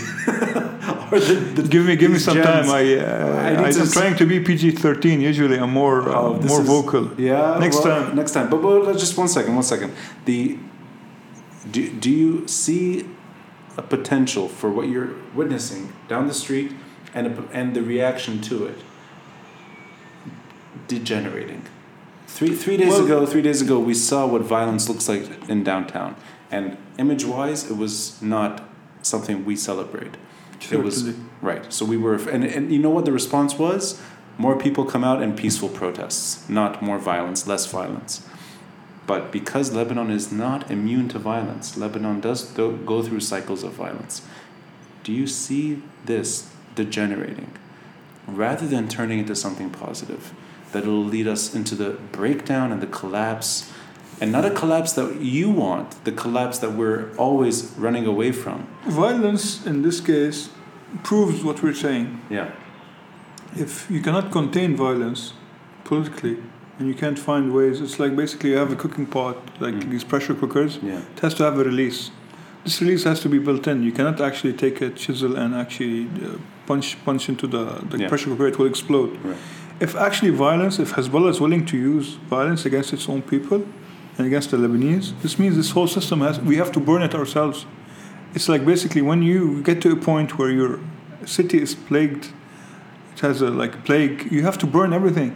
are 1.12 1.20
the, 1.28 1.34
the 1.56 1.62
give 1.74 1.84
me, 1.88 1.96
give 2.02 2.10
me 2.16 2.20
some 2.28 2.36
gems. 2.36 2.46
time. 2.46 2.66
I, 2.80 2.82
uh, 2.98 3.66
I, 3.66 3.70
am 3.82 3.90
trying 3.98 4.16
to 4.22 4.26
be 4.32 4.36
PG-13. 4.48 5.20
Usually, 5.32 5.58
I'm 5.62 5.72
more, 5.82 5.98
uh, 6.08 6.14
Oh, 6.20 6.32
more 6.52 6.62
is- 6.62 6.68
vocal. 6.74 7.04
Yeah. 7.18 7.58
Next 7.58 7.78
well, 7.82 7.88
time. 7.90 8.14
Next 8.20 8.32
time. 8.36 8.46
But, 8.52 8.58
but 8.62 8.96
just 9.04 9.14
one 9.18 9.26
second. 9.36 9.52
One 9.60 9.64
second. 9.74 9.90
The 10.28 10.56
do 11.70 11.90
do 11.90 12.10
you 12.10 12.46
see 12.48 13.06
a 13.76 13.82
potential 13.82 14.48
for 14.48 14.70
what 14.70 14.88
you're 14.88 15.14
witnessing 15.34 15.92
down 16.08 16.26
the 16.26 16.34
street 16.34 16.72
and 17.14 17.26
a, 17.26 17.48
and 17.52 17.74
the 17.74 17.82
reaction 17.82 18.40
to 18.42 18.66
it 18.66 18.78
degenerating? 20.88 21.62
Three 22.26 22.54
three 22.54 22.76
days 22.76 22.88
Well- 22.88 23.04
ago, 23.04 23.26
three 23.26 23.42
days 23.42 23.60
ago, 23.62 23.78
we 23.78 23.94
saw 23.94 24.26
what 24.26 24.42
violence 24.42 24.88
looks 24.88 25.08
like 25.08 25.24
in 25.48 25.62
downtown, 25.64 26.16
and 26.50 26.76
image-wise, 26.98 27.70
it 27.70 27.76
was 27.76 28.20
not 28.22 28.62
something 29.02 29.44
we 29.44 29.56
celebrate. 29.56 30.16
It 30.70 30.82
was 30.82 31.14
right. 31.40 31.70
So 31.72 31.84
we 31.84 31.96
were, 31.96 32.14
and, 32.14 32.44
and 32.44 32.72
you 32.72 32.78
know 32.78 32.90
what 32.90 33.04
the 33.04 33.12
response 33.12 33.58
was? 33.58 34.00
More 34.38 34.56
people 34.56 34.84
come 34.84 35.02
out 35.02 35.20
and 35.20 35.36
peaceful 35.36 35.68
protests, 35.68 36.48
not 36.48 36.80
more 36.82 36.98
violence, 36.98 37.46
less 37.48 37.66
violence. 37.66 38.26
But 39.06 39.32
because 39.32 39.72
Lebanon 39.72 40.10
is 40.10 40.30
not 40.30 40.70
immune 40.70 41.08
to 41.08 41.18
violence, 41.18 41.76
Lebanon 41.76 42.20
does 42.20 42.44
do, 42.44 42.76
go 42.86 43.02
through 43.02 43.20
cycles 43.20 43.62
of 43.62 43.72
violence. 43.72 44.22
Do 45.02 45.12
you 45.12 45.26
see 45.26 45.82
this 46.04 46.50
degenerating? 46.74 47.52
Rather 48.26 48.66
than 48.66 48.88
turning 48.88 49.18
into 49.18 49.34
something 49.34 49.70
positive, 49.70 50.32
that 50.70 50.84
it'll 50.84 51.04
lead 51.04 51.26
us 51.26 51.54
into 51.54 51.74
the 51.74 51.90
breakdown 52.12 52.70
and 52.70 52.80
the 52.80 52.86
collapse, 52.86 53.70
and 54.20 54.30
not 54.30 54.44
a 54.44 54.50
collapse 54.50 54.92
that 54.92 55.20
you 55.20 55.50
want, 55.50 56.04
the 56.04 56.12
collapse 56.12 56.58
that 56.60 56.72
we're 56.72 57.12
always 57.16 57.72
running 57.76 58.06
away 58.06 58.30
from. 58.30 58.68
Violence, 58.86 59.66
in 59.66 59.82
this 59.82 60.00
case, 60.00 60.50
proves 61.02 61.42
what 61.42 61.62
we're 61.62 61.74
saying. 61.74 62.20
Yeah. 62.30 62.52
If 63.56 63.90
you 63.90 64.00
cannot 64.00 64.30
contain 64.30 64.76
violence 64.76 65.34
politically, 65.84 66.38
and 66.78 66.88
you 66.88 66.94
can't 66.94 67.18
find 67.18 67.52
ways, 67.52 67.80
it's 67.80 67.98
like 67.98 68.16
basically 68.16 68.50
you 68.50 68.56
have 68.56 68.72
a 68.72 68.76
cooking 68.76 69.06
pot, 69.06 69.36
like 69.60 69.74
Mm. 69.74 69.90
these 69.90 70.04
pressure 70.04 70.34
cookers. 70.34 70.78
Yeah. 70.82 71.00
It 71.16 71.20
has 71.20 71.34
to 71.34 71.44
have 71.44 71.58
a 71.58 71.64
release. 71.64 72.10
This 72.64 72.80
release 72.80 73.04
has 73.04 73.20
to 73.20 73.28
be 73.28 73.38
built 73.38 73.66
in. 73.66 73.82
You 73.82 73.92
cannot 73.92 74.20
actually 74.20 74.52
take 74.52 74.80
a 74.80 74.90
chisel 74.90 75.36
and 75.36 75.54
actually 75.54 76.06
uh, 76.24 76.38
punch 76.66 76.96
punch 77.04 77.28
into 77.28 77.46
the, 77.46 77.64
the 77.90 77.98
Yeah. 77.98 78.08
pressure 78.08 78.30
cooker. 78.30 78.46
It 78.48 78.58
will 78.58 78.66
explode. 78.74 79.10
Right. 79.24 79.36
If 79.80 79.96
actually 79.96 80.30
violence, 80.30 80.78
if 80.78 80.92
Hezbollah 80.94 81.30
is 81.30 81.40
willing 81.40 81.64
to 81.66 81.76
use 81.76 82.06
violence 82.30 82.64
against 82.64 82.92
its 82.92 83.08
own 83.08 83.22
people 83.22 83.60
and 84.16 84.26
against 84.26 84.50
the 84.52 84.56
Lebanese, 84.56 85.12
this 85.22 85.38
means 85.40 85.56
this 85.56 85.70
whole 85.72 85.88
system 85.88 86.20
has. 86.20 86.38
We 86.40 86.56
have 86.56 86.70
to 86.72 86.80
burn 86.80 87.02
it 87.02 87.14
ourselves. 87.14 87.66
It's 88.34 88.48
like 88.48 88.64
basically 88.64 89.02
when 89.02 89.22
you 89.22 89.60
get 89.62 89.80
to 89.82 89.90
a 89.92 89.96
point 89.96 90.38
where 90.38 90.50
your 90.50 90.78
city 91.24 91.58
is 91.60 91.74
plagued, 91.74 92.24
it 93.14 93.20
has 93.20 93.42
a 93.42 93.50
like 93.50 93.84
plague. 93.84 94.30
You 94.30 94.42
have 94.44 94.56
to 94.58 94.66
burn 94.66 94.92
everything. 94.92 95.32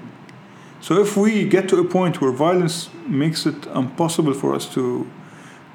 So 0.87 1.01
if 1.01 1.17
we 1.17 1.49
get 1.49 1.69
to 1.71 1.81
a 1.81 1.85
point 1.85 2.21
where 2.21 2.31
violence 2.31 2.91
makes 3.09 3.45
it 3.45 3.67
impossible 3.75 4.35
for 4.35 4.55
us 4.55 4.67
to 4.75 5.05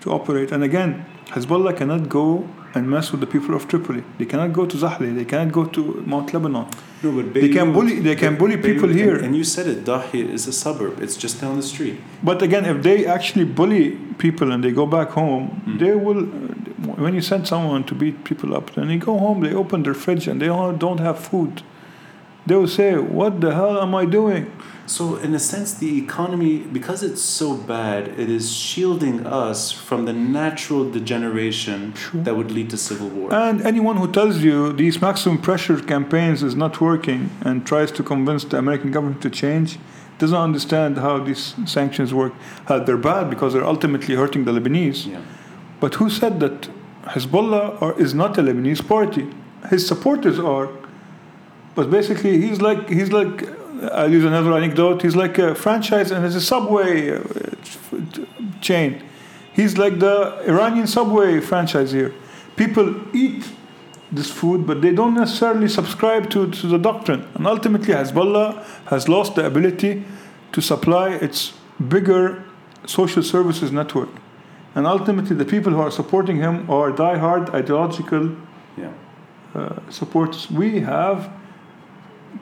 to 0.03 0.09
operate, 0.17 0.53
and 0.53 0.63
again, 0.63 1.05
Hezbollah 1.35 1.73
cannot 1.79 2.07
go 2.07 2.47
and 2.73 2.89
mess 2.89 3.11
with 3.11 3.19
the 3.19 3.27
people 3.35 3.53
of 3.53 3.67
Tripoli. 3.67 4.03
They 4.17 4.25
cannot 4.31 4.53
go 4.53 4.65
to 4.65 4.77
Zahle. 4.83 5.13
They 5.19 5.25
cannot 5.25 5.51
go 5.51 5.63
to 5.75 5.81
Mount 6.11 6.33
Lebanon. 6.33 6.65
No, 7.03 7.11
but 7.17 7.33
They 7.33 7.49
can 7.57 7.73
bully- 7.73 7.99
they 8.07 8.15
can 8.23 8.37
bully 8.41 8.55
people 8.69 8.87
here. 9.01 9.15
And, 9.17 9.25
and 9.25 9.35
you 9.39 9.43
said 9.43 9.67
it, 9.73 9.79
Dahieh 9.89 10.29
is 10.37 10.47
a 10.47 10.53
suburb. 10.63 10.93
It's 11.05 11.17
just 11.23 11.41
down 11.41 11.57
the 11.61 11.67
street. 11.73 11.97
But 12.29 12.41
again, 12.47 12.63
if 12.73 12.77
they 12.87 12.97
actually 13.05 13.43
bully 13.59 13.85
people 14.25 14.47
and 14.53 14.63
they 14.63 14.71
go 14.81 14.85
back 14.97 15.09
home, 15.21 15.43
Mm. 15.67 15.79
they 15.81 15.93
will. 16.05 16.21
When 17.03 17.13
you 17.17 17.23
send 17.31 17.43
someone 17.53 17.83
to 17.89 17.93
beat 18.01 18.15
people 18.29 18.49
up, 18.57 18.65
then 18.75 18.87
they 18.87 18.99
go 19.09 19.13
home, 19.25 19.37
they 19.45 19.53
open 19.63 19.77
their 19.83 19.97
fridge 20.03 20.25
and 20.29 20.37
they 20.41 20.51
don't 20.85 21.01
have 21.07 21.17
food. 21.31 21.53
They 22.47 22.55
will 22.59 22.73
say, 22.79 22.89
"What 23.19 23.31
the 23.43 23.51
hell 23.59 23.75
am 23.85 23.93
I 24.03 24.05
doing?" 24.19 24.45
So, 24.87 25.15
in 25.17 25.33
a 25.33 25.39
sense, 25.39 25.73
the 25.75 25.97
economy, 25.97 26.57
because 26.59 27.01
it's 27.03 27.21
so 27.21 27.55
bad, 27.55 28.07
it 28.19 28.29
is 28.29 28.51
shielding 28.53 29.25
us 29.25 29.71
from 29.71 30.05
the 30.05 30.13
natural 30.13 30.89
degeneration 30.89 31.93
Sure. 31.93 32.21
that 32.23 32.35
would 32.35 32.51
lead 32.51 32.69
to 32.71 32.77
civil 32.77 33.07
war. 33.07 33.33
And 33.33 33.61
anyone 33.61 33.97
who 33.97 34.11
tells 34.11 34.39
you 34.39 34.73
these 34.73 34.99
maximum 35.01 35.37
pressure 35.37 35.77
campaigns 35.79 36.43
is 36.43 36.55
not 36.55 36.81
working 36.81 37.29
and 37.41 37.65
tries 37.65 37.91
to 37.93 38.03
convince 38.03 38.43
the 38.43 38.57
American 38.57 38.91
government 38.91 39.21
to 39.21 39.29
change 39.29 39.77
doesn't 40.19 40.37
understand 40.37 40.97
how 40.97 41.19
these 41.19 41.55
sanctions 41.65 42.13
work. 42.13 42.33
How 42.65 42.79
they're 42.79 42.97
bad 42.97 43.29
because 43.29 43.53
they're 43.53 43.65
ultimately 43.75 44.15
hurting 44.15 44.45
the 44.45 44.51
Lebanese. 44.51 45.07
yeah. 45.07 45.21
But 45.79 45.95
who 45.95 46.09
said 46.09 46.39
that 46.41 46.69
Hezbollah 47.05 47.81
are, 47.81 47.99
is 47.99 48.13
not 48.13 48.37
a 48.37 48.41
Lebanese 48.43 48.87
party? 48.87 49.25
His 49.69 49.87
supporters 49.87 50.37
are. 50.39 50.69
But 51.75 51.89
basically, 51.89 52.41
he's 52.41 52.61
like 52.61 52.89
he's 52.89 53.11
like. 53.11 53.60
I'll 53.81 54.11
use 54.11 54.23
another 54.25 54.53
anecdote. 54.53 55.01
He's 55.01 55.15
like 55.15 55.37
a 55.39 55.55
franchise 55.55 56.11
and 56.11 56.25
it's 56.25 56.35
a 56.35 56.41
subway 56.41 57.15
uh, 57.15 57.21
chain. 58.61 59.01
He's 59.53 59.77
like 59.77 59.99
the 59.99 60.43
Iranian 60.47 60.87
subway 60.87 61.39
franchise 61.41 61.91
here. 61.91 62.13
People 62.55 62.95
eat 63.15 63.43
this 64.11 64.29
food, 64.29 64.67
but 64.67 64.81
they 64.81 64.93
don't 64.93 65.13
necessarily 65.15 65.67
subscribe 65.67 66.29
to, 66.29 66.49
to 66.51 66.67
the 66.67 66.77
doctrine. 66.77 67.27
And 67.35 67.47
ultimately, 67.47 67.93
Hezbollah 67.93 68.63
has 68.85 69.07
lost 69.09 69.35
the 69.35 69.45
ability 69.45 70.03
to 70.51 70.61
supply 70.61 71.09
its 71.09 71.53
bigger 71.87 72.43
social 72.85 73.23
services 73.23 73.71
network. 73.71 74.09
And 74.75 74.85
ultimately, 74.85 75.35
the 75.35 75.45
people 75.45 75.73
who 75.73 75.81
are 75.81 75.91
supporting 75.91 76.37
him 76.37 76.69
are 76.69 76.91
die-hard 76.91 77.49
ideological 77.49 78.35
Yeah. 78.77 78.91
uh, 79.55 79.75
supporters. 79.89 80.49
We 80.51 80.81
have 80.81 81.29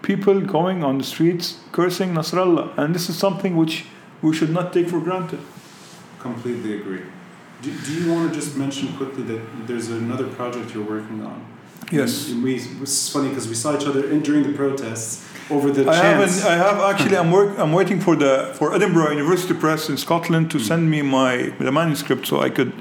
people 0.01 0.39
going 0.41 0.83
on 0.83 0.97
the 0.97 1.03
streets 1.03 1.59
cursing 1.71 2.13
Nasrallah, 2.13 2.77
and 2.77 2.93
this 2.95 3.09
is 3.09 3.17
something 3.17 3.55
which 3.55 3.85
we 4.21 4.33
should 4.35 4.49
not 4.51 4.73
take 4.73 4.87
for 4.89 4.99
granted. 4.99 5.39
Completely 6.19 6.73
agree. 6.79 7.01
Do, 7.61 7.71
do 7.85 7.93
you 7.93 8.11
want 8.13 8.29
to 8.33 8.39
just 8.39 8.55
mention 8.57 8.93
quickly 8.97 9.23
that 9.23 9.41
there's 9.67 9.89
another 9.89 10.27
project 10.27 10.73
you're 10.73 10.83
working 10.83 11.23
on? 11.25 11.45
Yes. 11.91 12.29
And 12.29 12.43
we, 12.43 12.55
it's 12.81 13.09
funny 13.11 13.29
because 13.29 13.47
we 13.47 13.55
saw 13.55 13.75
each 13.77 13.85
other 13.87 14.09
in, 14.09 14.21
during 14.21 14.43
the 14.43 14.53
protests 14.53 15.27
over 15.49 15.71
the 15.71 15.81
I 15.89 15.93
chants. 15.99 16.41
haven't. 16.43 16.51
I 16.51 16.55
have 16.65 16.79
actually. 16.95 17.17
I'm 17.17 17.31
work. 17.31 17.57
I'm 17.57 17.73
waiting 17.73 17.99
for 17.99 18.15
the 18.15 18.51
for 18.57 18.73
Edinburgh 18.75 19.11
University 19.11 19.53
Press 19.53 19.89
in 19.89 19.97
Scotland 19.97 20.51
to 20.51 20.57
Hmm. 20.57 20.63
send 20.63 20.89
me 20.91 21.01
my 21.01 21.51
the 21.59 21.71
manuscript 21.71 22.27
so 22.27 22.39
I 22.41 22.49
could 22.49 22.71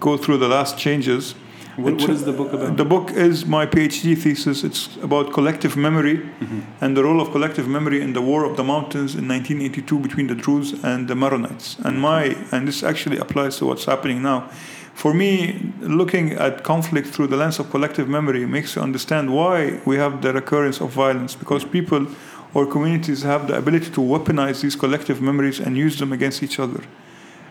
go 0.00 0.16
through 0.16 0.38
the 0.38 0.48
last 0.48 0.76
changes. 0.78 1.34
What, 1.76 1.94
what 2.00 2.10
is 2.10 2.24
the 2.24 2.32
book 2.32 2.52
about? 2.52 2.76
The 2.76 2.84
book 2.84 3.10
is 3.12 3.46
my 3.46 3.66
PhD 3.66 4.16
thesis. 4.16 4.64
It's 4.64 4.88
about 5.02 5.32
collective 5.32 5.76
memory 5.76 6.16
Mhm. 6.18 6.62
and 6.80 6.96
the 6.96 7.02
role 7.02 7.20
of 7.20 7.30
collective 7.32 7.66
memory 7.68 8.00
in 8.00 8.12
the 8.12 8.20
War 8.22 8.44
of 8.44 8.56
the 8.56 8.64
Mountains 8.64 9.14
in 9.14 9.26
1982 9.28 9.98
between 9.98 10.26
the 10.26 10.34
Druze 10.34 10.74
and 10.84 11.08
the 11.08 11.14
Maronites. 11.14 11.76
And 11.84 12.00
my 12.00 12.36
and 12.52 12.66
this 12.68 12.82
actually 12.82 13.18
applies 13.18 13.56
to 13.58 13.66
what's 13.66 13.84
happening 13.86 14.22
now. 14.22 14.40
For 14.94 15.14
me, 15.14 15.72
looking 15.80 16.32
at 16.32 16.62
conflict 16.62 17.08
through 17.08 17.28
the 17.28 17.36
lens 17.36 17.58
of 17.58 17.70
collective 17.70 18.06
memory 18.08 18.44
makes 18.46 18.76
you 18.76 18.82
understand 18.82 19.30
why 19.30 19.80
we 19.86 19.96
have 19.96 20.20
the 20.20 20.32
recurrence 20.32 20.78
of 20.84 20.90
violence 20.92 21.34
because 21.42 21.64
people 21.64 22.06
or 22.52 22.66
communities 22.66 23.22
have 23.22 23.46
the 23.46 23.56
ability 23.56 23.90
to 23.92 24.00
weaponize 24.00 24.60
these 24.60 24.76
collective 24.76 25.22
memories 25.22 25.58
and 25.60 25.76
use 25.76 25.96
them 25.98 26.12
against 26.12 26.42
each 26.42 26.58
other. 26.58 26.80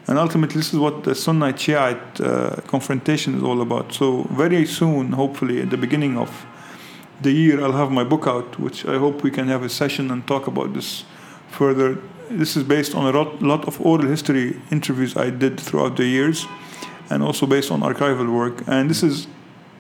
And 0.10 0.18
ultimately, 0.18 0.58
this 0.58 0.74
is 0.74 0.80
what 0.80 1.04
the 1.04 1.14
Sunnite 1.14 1.60
Shiite 1.60 2.20
uh, 2.20 2.56
confrontation 2.66 3.36
is 3.36 3.44
all 3.44 3.62
about. 3.62 3.94
So, 3.94 4.24
very 4.32 4.66
soon, 4.66 5.12
hopefully, 5.12 5.62
at 5.62 5.70
the 5.70 5.78
beginning 5.78 6.18
of 6.18 6.48
the 7.22 7.32
year, 7.32 7.64
I'll 7.64 7.74
have 7.74 7.92
my 7.92 8.04
book 8.04 8.26
out, 8.26 8.60
which 8.60 8.88
I 8.88 8.98
hope 8.98 9.22
we 9.22 9.30
can 9.30 9.48
have 9.50 9.62
a 9.62 9.70
session 9.70 10.10
and 10.10 10.26
talk 10.26 10.48
about 10.48 10.74
this 10.74 11.04
further. 11.50 12.00
This 12.32 12.58
is 12.58 12.64
based 12.64 12.96
on 12.96 13.14
a 13.14 13.22
lot, 13.46 13.68
of 13.68 13.80
oral 13.82 14.08
history 14.08 14.60
interviews 14.72 15.16
I 15.16 15.30
did 15.30 15.60
throughout 15.60 15.96
the 15.96 16.06
years, 16.06 16.48
and 17.12 17.22
also 17.22 17.46
based 17.46 17.70
on 17.70 17.82
archival 17.82 18.34
work. 18.34 18.64
And 18.66 18.90
this 18.90 19.04
is, 19.04 19.28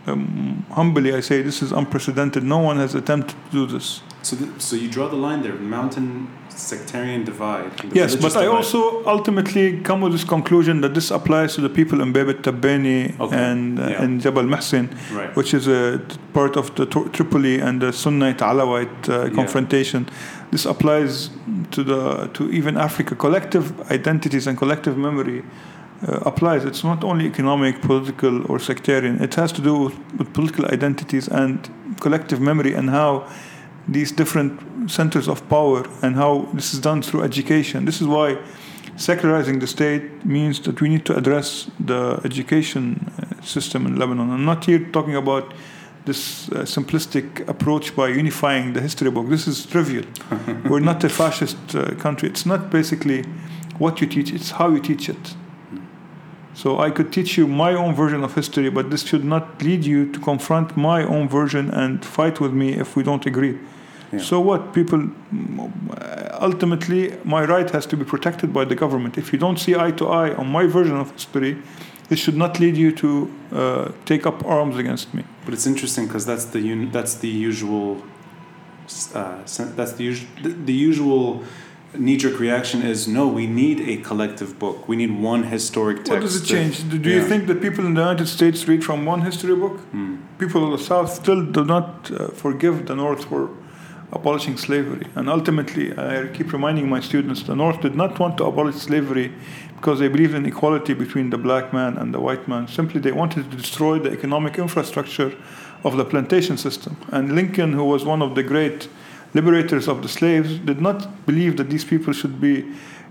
um, 0.05 0.63
humbly, 0.69 1.11
I 1.15 1.21
say, 1.21 1.41
this 1.41 1.63
is 1.63 1.71
unprecedented. 1.71 2.43
No 2.43 2.59
one 2.59 2.77
has 2.77 2.93
attempted 2.93 3.36
to 3.45 3.51
do 3.51 3.65
this. 3.65 4.03
So, 4.21 4.38
th- 4.38 4.61
so 4.61 4.75
you 4.75 4.91
draw 4.91 5.07
the 5.07 5.15
line 5.15 5.41
there. 5.41 5.55
Mountain 5.55 6.27
sectarian 6.60 7.24
divide. 7.24 7.72
Yes, 7.93 8.16
but 8.16 8.36
I 8.36 8.45
also 8.47 9.03
ultimately 9.05 9.80
come 9.82 10.01
with 10.01 10.12
this 10.14 10.24
conclusion 10.24 10.82
that 10.82 10.93
this 10.93 11.12
applies 11.12 11.55
to 11.55 11.62
the 11.62 11.70
people 11.70 12.01
in 12.01 12.12
Bab 12.12 12.28
al-Tabbaneh 12.28 13.20
Okay, 13.20 13.36
and 13.36 13.80
uh, 13.80 13.88
yeah. 13.88 14.03
in 14.03 14.20
Jabal 14.20 14.43
Mohsen, 14.43 14.89
right. 15.16 15.36
which 15.36 15.53
is 15.53 15.68
a 15.68 16.01
part 16.34 16.57
of 16.57 16.74
the 16.76 16.86
Tripoli 16.86 17.60
and 17.60 17.82
the 17.82 17.91
Sunnite 17.93 18.39
Alawite 18.39 19.10
uh, 19.10 19.14
Yeah. 19.26 19.30
confrontation. 19.36 20.07
This 20.51 20.66
applies 20.66 21.30
to 21.72 21.84
the 21.84 22.28
to 22.34 22.49
even 22.51 22.78
Africa. 22.78 23.16
Collective 23.16 23.66
identities 23.91 24.47
and 24.47 24.57
collective 24.57 24.97
memory 24.97 25.43
uh, 26.07 26.20
applies. 26.32 26.66
It's 26.66 26.84
not 26.84 27.03
only 27.03 27.26
economic, 27.26 27.82
political, 27.82 28.45
or 28.51 28.60
sectarian. 28.60 29.22
It 29.22 29.36
has 29.36 29.51
to 29.53 29.62
do 29.62 29.74
with, 29.84 29.95
with 30.18 30.34
political 30.34 30.66
identities 30.66 31.28
and 31.28 31.57
collective 31.99 32.39
memory 32.41 32.74
and 32.74 32.89
how 32.89 33.28
these 33.92 34.12
different 34.12 34.92
centers 34.92 35.28
of 35.28 35.48
power 35.50 35.86
and 36.02 36.16
how 36.16 36.48
this 36.54 36.74
is 36.74 36.80
done 36.80 37.02
through 37.02 37.24
education. 37.24 37.86
This 37.86 38.02
is 38.02 38.08
why 38.08 38.38
secularizing 38.96 39.60
the 39.60 39.68
state 39.68 40.26
means 40.26 40.60
that 40.62 40.82
we 40.82 40.90
need 40.90 41.06
to 41.06 41.16
address 41.16 41.70
the 41.80 42.20
education 42.24 43.12
uh, 43.18 43.42
system 43.42 43.86
in 43.88 43.98
Lebanon. 43.98 44.30
I'm 44.30 44.46
not 44.46 44.66
here 44.66 44.80
talking 44.92 45.16
about 45.16 45.54
this 46.06 46.50
uh, 46.50 46.66
simplistic 46.66 47.48
approach 47.48 47.96
by 47.96 48.08
unifying 48.10 48.74
the 48.74 48.82
history 48.82 49.12
book. 49.12 49.30
This 49.30 49.48
is 49.48 49.66
trivial. 49.66 50.06
We're 50.70 50.80
not 50.80 51.04
a 51.04 51.10
fascist 51.10 51.58
uh, 51.76 51.96
country. 51.96 52.30
It's 52.30 52.46
not 52.46 52.70
basically 52.70 53.24
what 53.78 54.02
you 54.02 54.08
teach, 54.08 54.32
it's 54.34 54.52
how 54.52 54.70
you 54.70 54.82
teach 54.82 55.10
it. 55.10 55.36
So 56.54 56.80
I 56.80 56.92
could 56.92 57.14
teach 57.14 57.38
you 57.38 57.48
my 57.48 57.74
own 57.74 57.96
version 57.96 58.24
of 58.24 58.36
history, 58.36 58.70
but 58.70 58.90
this 58.92 59.04
should 59.04 59.24
not 59.24 59.62
lead 59.62 59.86
you 59.86 60.12
to 60.12 60.20
confront 60.20 60.76
my 60.76 61.04
own 61.04 61.30
version 61.30 61.70
and 61.70 62.04
fight 62.04 62.42
with 62.42 62.52
me 62.52 62.74
if 62.74 62.98
we 62.98 63.04
don't 63.04 63.26
agree. 63.26 63.58
Yeah. 64.12 64.20
So 64.20 64.39
what? 64.39 64.74
People, 64.74 64.99
mm, 64.99 65.72
ultimately, 66.41 67.16
my 67.24 67.43
right 67.45 67.70
has 67.72 67.86
to 67.88 67.97
be 67.97 68.05
protected 68.05 68.51
by 68.53 68.66
the 68.66 68.76
government. 68.76 69.18
If 69.18 69.32
you 69.34 69.39
don't 69.39 69.57
see 69.60 69.76
eye 69.76 69.91
to 69.91 70.07
eye 70.07 70.34
on 70.36 70.47
my 70.51 70.66
version 70.66 70.97
of 70.97 71.12
history, 71.12 71.57
this 72.10 72.20
should 72.20 72.38
not 72.38 72.60
lead 72.60 72.76
you 72.78 72.91
to 73.03 73.10
uh, 73.51 73.91
take 74.05 74.26
up 74.26 74.43
arms 74.45 74.78
against 74.78 75.14
me. 75.14 75.24
But 75.45 75.53
it's 75.53 75.68
interesting 75.68 76.07
because 76.07 76.26
that's 76.26 76.45
the 76.45 76.60
un- 76.72 76.89
that's 76.91 77.16
the 77.16 77.28
usual 77.28 78.01
uh, 79.14 79.38
that's 79.76 79.93
the, 79.93 80.10
us- 80.10 80.26
the, 80.43 80.49
the 80.49 80.74
usual 80.74 81.43
knee-jerk 81.93 82.39
reaction 82.39 82.82
is 82.84 83.07
no 83.07 83.28
we 83.28 83.47
need 83.47 83.80
a 83.93 83.97
collective 84.10 84.60
book 84.60 84.88
we 84.88 84.95
need 84.95 85.12
one 85.20 85.41
historic 85.43 85.97
text 85.97 86.12
What 86.12 86.22
does 86.22 86.36
it 86.41 86.45
change? 86.45 86.88
Do 86.89 86.97
do 86.99 87.10
you 87.10 87.24
think 87.24 87.47
that 87.47 87.62
people 87.62 87.84
in 87.86 87.93
the 87.95 88.01
United 88.01 88.28
States 88.28 88.68
read 88.68 88.84
from 88.84 89.05
one 89.07 89.22
history 89.22 89.55
book? 89.55 89.78
Hmm. 89.91 90.18
People 90.38 90.62
of 90.66 90.72
the 90.80 90.84
South 90.86 91.10
still 91.22 91.41
do 91.57 91.66
not 91.66 92.12
uh, 92.12 92.28
forgive 92.43 92.86
the 92.86 92.95
North 92.95 93.26
for 93.26 93.49
abolishing 94.12 94.57
slavery. 94.57 95.05
And 95.16 95.30
ultimately, 95.30 95.97
I 95.97 96.28
keep 96.28 96.51
reminding 96.51 96.89
my 96.89 96.99
students 96.99 97.43
the 97.43 97.55
North 97.55 97.82
did 97.82 97.95
not 97.95 98.20
want 98.20 98.38
to 98.38 98.45
abolish 98.45 98.76
slavery 98.76 99.34
because 99.76 99.99
they 99.99 100.07
believed 100.07 100.34
in 100.34 100.45
equality 100.45 100.93
between 100.93 101.30
the 101.30 101.38
black 101.38 101.72
man 101.74 101.97
and 101.97 102.14
the 102.14 102.20
white 102.20 102.47
man. 102.47 102.68
Simply, 102.68 102.99
they 102.99 103.12
wanted 103.12 103.49
to 103.49 103.57
destroy 103.57 103.99
the 103.99 104.12
economic 104.12 104.57
infrastructure 104.57 105.34
of 105.84 105.95
the 105.95 106.05
plantation 106.05 106.57
system. 106.57 106.97
And 107.12 107.36
Lincoln, 107.36 107.74
who 107.74 107.86
was 107.86 108.03
one 108.03 108.22
of 108.22 108.36
the 108.36 108.43
great 108.43 108.89
liberators 109.34 109.88
of 109.88 110.01
the 110.01 110.10
slaves, 110.10 110.57
did 110.60 110.82
not 110.82 111.26
believe 111.26 111.57
that 111.57 111.70
these 111.70 111.86
people 111.86 112.14
should 112.14 112.41
be 112.41 112.66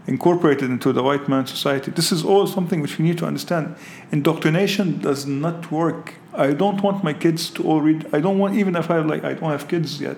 incorporated 0.08 0.70
into 0.70 0.92
the 0.92 1.02
white 1.02 1.28
man's 1.28 1.50
society. 1.50 1.90
This 1.90 2.10
is 2.10 2.24
all 2.24 2.46
something 2.46 2.80
which 2.80 2.98
we 2.98 3.04
need 3.04 3.18
to 3.18 3.26
understand. 3.26 3.76
Indoctrination 4.10 5.00
does 5.00 5.26
not 5.26 5.70
work. 5.70 6.14
I 6.34 6.52
don't 6.52 6.82
want 6.82 7.04
my 7.04 7.12
kids 7.12 7.50
to 7.50 7.62
all 7.62 7.80
read. 7.80 8.06
I 8.12 8.20
don't 8.20 8.38
want 8.38 8.56
even 8.56 8.74
if 8.74 8.90
I 8.90 8.96
have 8.96 9.06
like 9.06 9.22
I 9.22 9.34
don't 9.34 9.50
have 9.50 9.68
kids 9.68 10.00
yet. 10.00 10.16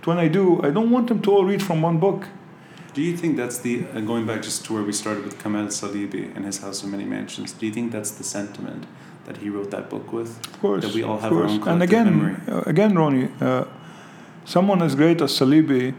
But 0.00 0.06
when 0.08 0.18
I 0.18 0.28
do, 0.28 0.60
I 0.62 0.70
don't 0.70 0.90
want 0.90 1.08
them 1.08 1.20
to 1.22 1.30
all 1.32 1.44
read 1.44 1.62
from 1.62 1.82
one 1.82 1.98
book. 1.98 2.26
do 2.94 3.02
you 3.02 3.16
think 3.16 3.36
that's 3.36 3.58
the 3.66 3.74
uh, 3.94 4.00
going 4.10 4.24
back 4.26 4.40
just 4.42 4.64
to 4.64 4.72
where 4.74 4.82
we 4.82 4.92
started 4.92 5.22
with 5.24 5.34
Kamal 5.42 5.68
Salibi 5.68 6.24
and 6.34 6.44
his 6.44 6.58
house 6.64 6.78
of 6.84 6.88
many 6.90 7.04
mansions 7.16 7.48
do 7.58 7.62
you 7.66 7.72
think 7.76 7.92
that's 7.96 8.10
the 8.20 8.24
sentiment 8.24 8.82
that 9.26 9.36
he 9.42 9.48
wrote 9.54 9.70
that 9.76 9.86
book 9.92 10.06
with 10.12 10.30
Of 10.52 10.60
course, 10.62 10.82
That 10.84 10.94
we 10.98 11.02
all 11.08 11.18
have 11.24 11.32
our 11.32 11.44
own 11.50 11.62
And 11.72 11.82
again, 11.88 12.06
memory. 12.06 12.36
uh, 12.48 12.72
again, 12.72 12.92
Ronnie, 13.00 13.28
uh, 13.40 13.64
someone 14.44 14.82
as 14.88 14.94
great 15.02 15.18
as 15.22 15.30
Salibi, 15.38 15.94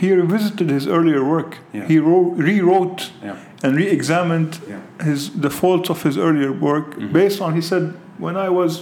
he 0.00 0.08
revisited 0.12 0.68
his 0.70 0.86
earlier 0.86 1.22
work. 1.34 1.50
Yeah. 1.72 1.86
He 1.92 1.98
wrote, 1.98 2.30
rewrote 2.48 3.00
yeah 3.22 3.36
and 3.64 3.70
re-examined 3.82 4.52
yeah 4.72 4.80
his 5.08 5.20
the 5.44 5.50
faults 5.60 5.88
of 5.90 5.98
his 6.08 6.16
earlier 6.26 6.52
work 6.68 6.86
Mhm. 6.94 7.12
based 7.20 7.38
on 7.44 7.50
he 7.58 7.62
said 7.70 7.84
when 8.24 8.36
I 8.46 8.48
was 8.60 8.72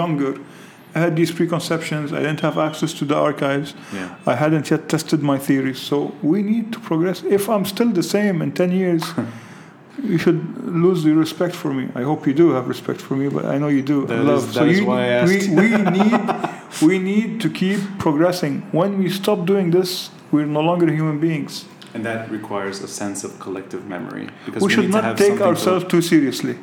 younger 0.00 0.32
I 0.94 1.00
had 1.00 1.16
these 1.16 1.32
preconceptions. 1.32 2.12
I 2.12 2.20
didn't 2.20 2.40
have 2.40 2.56
access 2.56 2.92
to 2.94 3.04
the 3.04 3.16
archives. 3.16 3.74
Yeah. 3.92 4.14
I 4.26 4.36
hadn't 4.36 4.70
yet 4.70 4.88
tested 4.88 5.22
my 5.22 5.38
theories. 5.38 5.80
So 5.80 6.14
we 6.22 6.42
need 6.42 6.72
to 6.72 6.80
progress. 6.80 7.22
If 7.24 7.48
I'm 7.48 7.64
still 7.64 7.90
the 7.90 8.02
same 8.02 8.42
in 8.42 8.52
10 8.52 8.70
years 8.72 9.02
you 10.02 10.18
should 10.18 10.40
lose 10.64 11.04
your 11.04 11.16
respect 11.16 11.54
for 11.54 11.72
me. 11.72 11.88
I 11.94 12.02
hope 12.02 12.26
you 12.26 12.34
do 12.34 12.50
have 12.50 12.68
respect 12.68 13.00
for 13.00 13.16
me 13.16 13.28
but 13.28 13.44
I 13.44 13.58
know 13.58 13.68
you 13.68 13.82
do. 13.82 14.06
That 14.06 14.20
is- 14.20 14.56
love 14.56 14.68
is 14.68 14.78
you, 14.80 14.86
why 14.86 15.02
I 15.04 15.06
asked. 15.06 15.48
we, 15.48 15.54
we 15.54 15.68
need 15.98 16.20
we 16.82 16.98
need 16.98 17.40
to 17.40 17.48
keep 17.50 17.80
progressing. 17.98 18.62
When 18.72 18.98
we 18.98 19.08
stop 19.10 19.46
doing 19.46 19.70
this 19.70 20.10
we're 20.30 20.46
no 20.46 20.60
longer 20.60 20.90
human 20.90 21.18
beings. 21.20 21.64
And 21.94 22.04
that 22.04 22.28
requires 22.30 22.82
a 22.82 22.88
sense 22.88 23.22
of 23.22 23.38
collective 23.38 23.86
memory 23.86 24.28
because 24.46 24.62
we 24.62 24.72
should 24.72 24.90
not 24.90 25.16
take 25.16 25.28
something 25.28 25.38
to- 25.38 25.44
ourselves 25.44 25.84
too 25.86 26.02
seriously. 26.02 26.58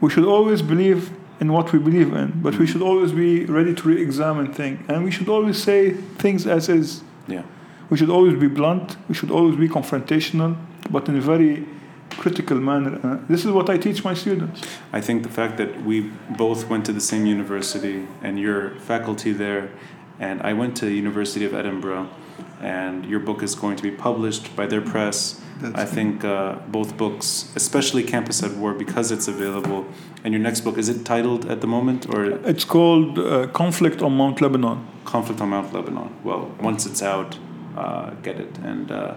We 0.00 0.10
should 0.10 0.24
always 0.24 0.62
believe 0.62 1.10
in 1.40 1.52
what 1.52 1.72
we 1.72 1.78
believe 1.78 2.12
in, 2.14 2.32
but 2.42 2.58
we 2.58 2.64
Mhm. 2.64 2.68
should 2.70 2.82
always 2.82 3.12
be 3.12 3.44
ready 3.44 3.74
to 3.74 3.88
re-examine 3.88 4.48
things, 4.52 4.78
and 4.88 5.04
we 5.04 5.10
should 5.10 5.28
always 5.28 5.56
say 5.62 5.90
things 6.18 6.46
as 6.46 6.68
is. 6.68 7.02
yeah 7.28 7.42
We 7.90 7.96
should 7.96 8.10
always 8.10 8.34
be 8.34 8.48
blunt. 8.48 8.96
We 9.08 9.14
should 9.14 9.30
always 9.30 9.56
be 9.56 9.68
confrontational, 9.68 10.56
but 10.90 11.08
in 11.08 11.16
a 11.16 11.20
very 11.20 11.64
critical 12.18 12.58
manner. 12.58 12.98
Uh, 13.04 13.16
this 13.28 13.44
is 13.44 13.50
what 13.52 13.68
I 13.70 13.76
teach 13.78 14.02
my 14.04 14.14
students. 14.14 14.60
I 14.92 15.00
think 15.00 15.22
the 15.22 15.28
fact 15.40 15.56
that 15.58 15.70
we 15.84 15.96
both 16.36 16.68
went 16.70 16.84
to 16.86 16.92
the 16.92 17.00
same 17.00 17.26
university 17.26 17.98
and 18.24 18.38
your 18.40 18.70
faculty 18.90 19.32
there, 19.32 19.68
and 20.18 20.40
I 20.50 20.52
went 20.52 20.74
to 20.80 20.84
the 20.86 20.94
University 20.94 21.44
of 21.44 21.52
Edinburgh, 21.54 22.06
and 22.60 23.04
your 23.04 23.20
book 23.20 23.42
is 23.42 23.54
going 23.54 23.76
to 23.76 23.82
be 23.82 23.90
published 23.90 24.54
by 24.56 24.66
their 24.66 24.80
press. 24.80 25.40
I 25.74 25.86
think 25.86 26.22
uh, 26.24 26.56
both 26.68 26.96
books, 26.96 27.50
especially 27.56 28.02
Campus 28.02 28.42
at 28.42 28.52
War, 28.52 28.74
because 28.74 29.10
it's 29.10 29.26
available. 29.26 29.86
And 30.22 30.34
your 30.34 30.42
next 30.42 30.60
book 30.60 30.76
is 30.76 30.88
it 30.88 31.04
titled 31.04 31.46
at 31.46 31.60
the 31.60 31.66
moment 31.66 32.06
or 32.12 32.24
It's 32.24 32.64
called 32.64 33.18
uh, 33.18 33.46
Conflict 33.48 34.02
on 34.02 34.16
Mount 34.16 34.40
Lebanon. 34.42 34.86
Conflict 35.04 35.40
on 35.40 35.50
Mount 35.50 35.72
Lebanon? 35.72 36.14
Well, 36.24 36.54
once 36.60 36.84
it's 36.84 37.02
out, 37.02 37.38
uh, 37.76 38.10
get 38.22 38.38
it. 38.38 38.58
And 38.58 38.90
uh, 38.90 39.14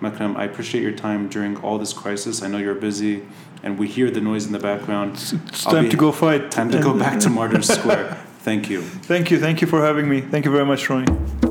Makram, 0.00 0.36
I 0.36 0.44
appreciate 0.44 0.82
your 0.82 0.92
time 0.92 1.28
during 1.28 1.56
all 1.58 1.78
this 1.78 1.92
crisis. 1.92 2.42
I 2.42 2.48
know 2.48 2.58
you're 2.58 2.74
busy, 2.74 3.26
and 3.62 3.78
we 3.78 3.86
hear 3.86 4.10
the 4.10 4.20
noise 4.20 4.46
in 4.46 4.52
the 4.52 4.58
background. 4.58 5.14
It's, 5.14 5.32
it's 5.32 5.64
time 5.64 5.90
to 5.90 5.96
go 5.96 6.10
fight. 6.12 6.50
Time 6.50 6.70
to 6.70 6.80
go 6.80 6.98
back 6.98 7.20
to 7.20 7.30
Martyrs 7.30 7.68
Square. 7.78 8.16
Thank 8.40 8.70
you. 8.70 8.82
Thank 8.82 9.30
you. 9.30 9.38
Thank 9.38 9.60
you 9.60 9.66
for 9.66 9.82
having 9.82 10.08
me. 10.08 10.20
Thank 10.20 10.44
you 10.44 10.50
very 10.50 10.64
much, 10.64 10.88
Ronnie. 10.88 11.45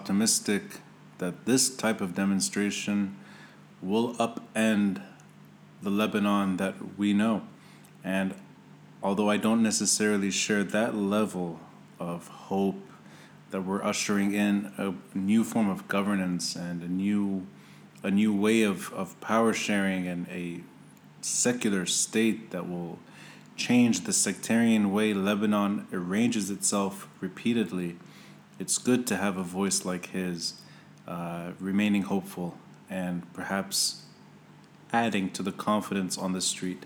Optimistic 0.00 0.62
that 1.18 1.44
this 1.44 1.68
type 1.68 2.00
of 2.00 2.14
demonstration 2.14 3.14
will 3.82 4.14
upend 4.14 5.02
the 5.82 5.90
Lebanon 5.90 6.56
that 6.56 6.74
we 6.96 7.12
know. 7.12 7.42
And 8.02 8.34
although 9.02 9.28
I 9.28 9.36
don't 9.36 9.62
necessarily 9.62 10.30
share 10.30 10.64
that 10.64 10.94
level 10.94 11.60
of 11.98 12.28
hope 12.28 12.80
that 13.50 13.60
we're 13.60 13.84
ushering 13.84 14.32
in 14.32 14.72
a 14.78 14.94
new 15.14 15.44
form 15.44 15.68
of 15.68 15.86
governance 15.86 16.56
and 16.56 16.82
a 16.82 16.88
new 16.88 17.46
a 18.02 18.10
new 18.10 18.34
way 18.34 18.62
of, 18.62 18.90
of 18.94 19.20
power 19.20 19.52
sharing 19.52 20.06
and 20.06 20.26
a 20.30 20.62
secular 21.20 21.84
state 21.84 22.50
that 22.50 22.66
will 22.66 22.98
change 23.56 24.04
the 24.04 24.12
sectarian 24.14 24.90
way 24.90 25.12
Lebanon 25.12 25.86
arranges 25.92 26.50
itself 26.50 27.06
repeatedly, 27.20 27.96
it's 28.60 28.76
good 28.76 29.06
to 29.06 29.16
have 29.16 29.38
a 29.38 29.42
voice 29.42 29.86
like 29.86 30.10
his, 30.10 30.54
uh, 31.08 31.52
remaining 31.58 32.02
hopeful 32.02 32.58
and 32.90 33.32
perhaps 33.32 34.02
adding 34.92 35.30
to 35.30 35.42
the 35.42 35.50
confidence 35.50 36.18
on 36.18 36.32
the 36.34 36.42
street. 36.42 36.84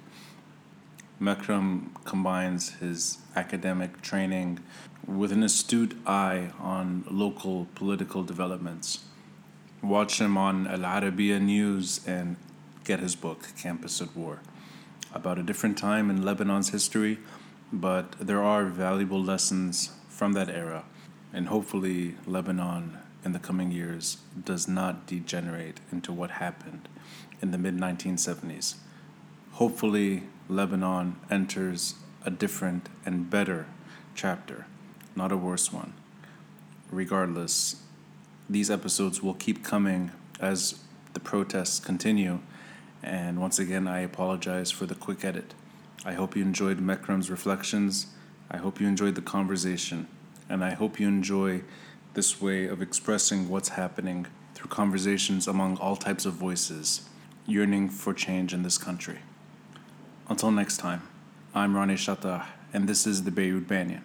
Makram 1.20 1.88
combines 2.04 2.74
his 2.74 3.18
academic 3.34 4.00
training 4.02 4.60
with 5.04 5.32
an 5.32 5.42
astute 5.42 5.96
eye 6.06 6.52
on 6.60 7.04
local 7.10 7.66
political 7.74 8.22
developments. 8.22 9.00
Watch 9.82 10.20
him 10.20 10.38
on 10.38 10.66
Al 10.68 10.80
Arabiya 10.80 11.40
News 11.42 12.00
and 12.06 12.36
get 12.84 13.00
his 13.00 13.16
book, 13.16 13.48
Campus 13.58 14.00
at 14.00 14.14
War, 14.16 14.40
about 15.12 15.38
a 15.38 15.42
different 15.42 15.76
time 15.76 16.08
in 16.08 16.22
Lebanon's 16.22 16.70
history, 16.70 17.18
but 17.72 18.12
there 18.20 18.42
are 18.42 18.64
valuable 18.64 19.22
lessons 19.22 19.90
from 20.08 20.34
that 20.34 20.48
era. 20.48 20.84
And 21.34 21.48
hopefully 21.48 22.14
Lebanon 22.26 22.98
in 23.24 23.32
the 23.32 23.40
coming 23.40 23.72
years 23.72 24.18
does 24.44 24.68
not 24.68 25.08
degenerate 25.08 25.80
into 25.90 26.12
what 26.12 26.30
happened 26.30 26.88
in 27.42 27.50
the 27.50 27.58
mid 27.58 27.76
1970s. 27.76 28.76
Hopefully, 29.54 30.22
Lebanon 30.48 31.16
enters 31.28 31.94
a 32.24 32.30
different 32.30 32.88
and 33.04 33.28
better 33.28 33.66
chapter, 34.14 34.66
not 35.16 35.32
a 35.32 35.36
worse 35.36 35.72
one. 35.72 35.92
Regardless, 36.90 37.82
these 38.48 38.70
episodes 38.70 39.20
will 39.20 39.34
keep 39.34 39.64
coming 39.64 40.12
as 40.38 40.84
the 41.14 41.20
protests 41.20 41.80
continue. 41.80 42.38
And 43.02 43.40
once 43.40 43.58
again, 43.58 43.88
I 43.88 44.00
apologize 44.00 44.70
for 44.70 44.86
the 44.86 44.94
quick 44.94 45.24
edit. 45.24 45.52
I 46.04 46.12
hope 46.12 46.36
you 46.36 46.42
enjoyed 46.42 46.78
Makram's 46.78 47.28
reflections. 47.28 48.06
I 48.50 48.58
hope 48.58 48.80
you 48.80 48.86
enjoyed 48.86 49.16
the 49.16 49.22
conversation. 49.22 50.06
And 50.54 50.62
I 50.64 50.70
hope 50.70 51.00
you 51.00 51.08
enjoy 51.08 51.62
this 52.12 52.40
way 52.40 52.66
of 52.66 52.80
expressing 52.80 53.48
what's 53.48 53.70
happening 53.70 54.28
through 54.54 54.70
conversations 54.70 55.48
among 55.48 55.78
all 55.78 55.96
types 55.96 56.26
of 56.26 56.34
voices 56.34 57.08
yearning 57.44 57.88
for 57.88 58.14
change 58.14 58.54
in 58.54 58.62
this 58.62 58.78
country. 58.78 59.18
Until 60.28 60.52
next 60.52 60.76
time, 60.76 61.02
I'm 61.56 61.74
Ronnie 61.74 61.94
Chatah, 61.94 62.46
and 62.72 62.88
this 62.88 63.04
is 63.04 63.24
the 63.24 63.32
Beirut 63.32 63.66
Banyan. 63.66 64.04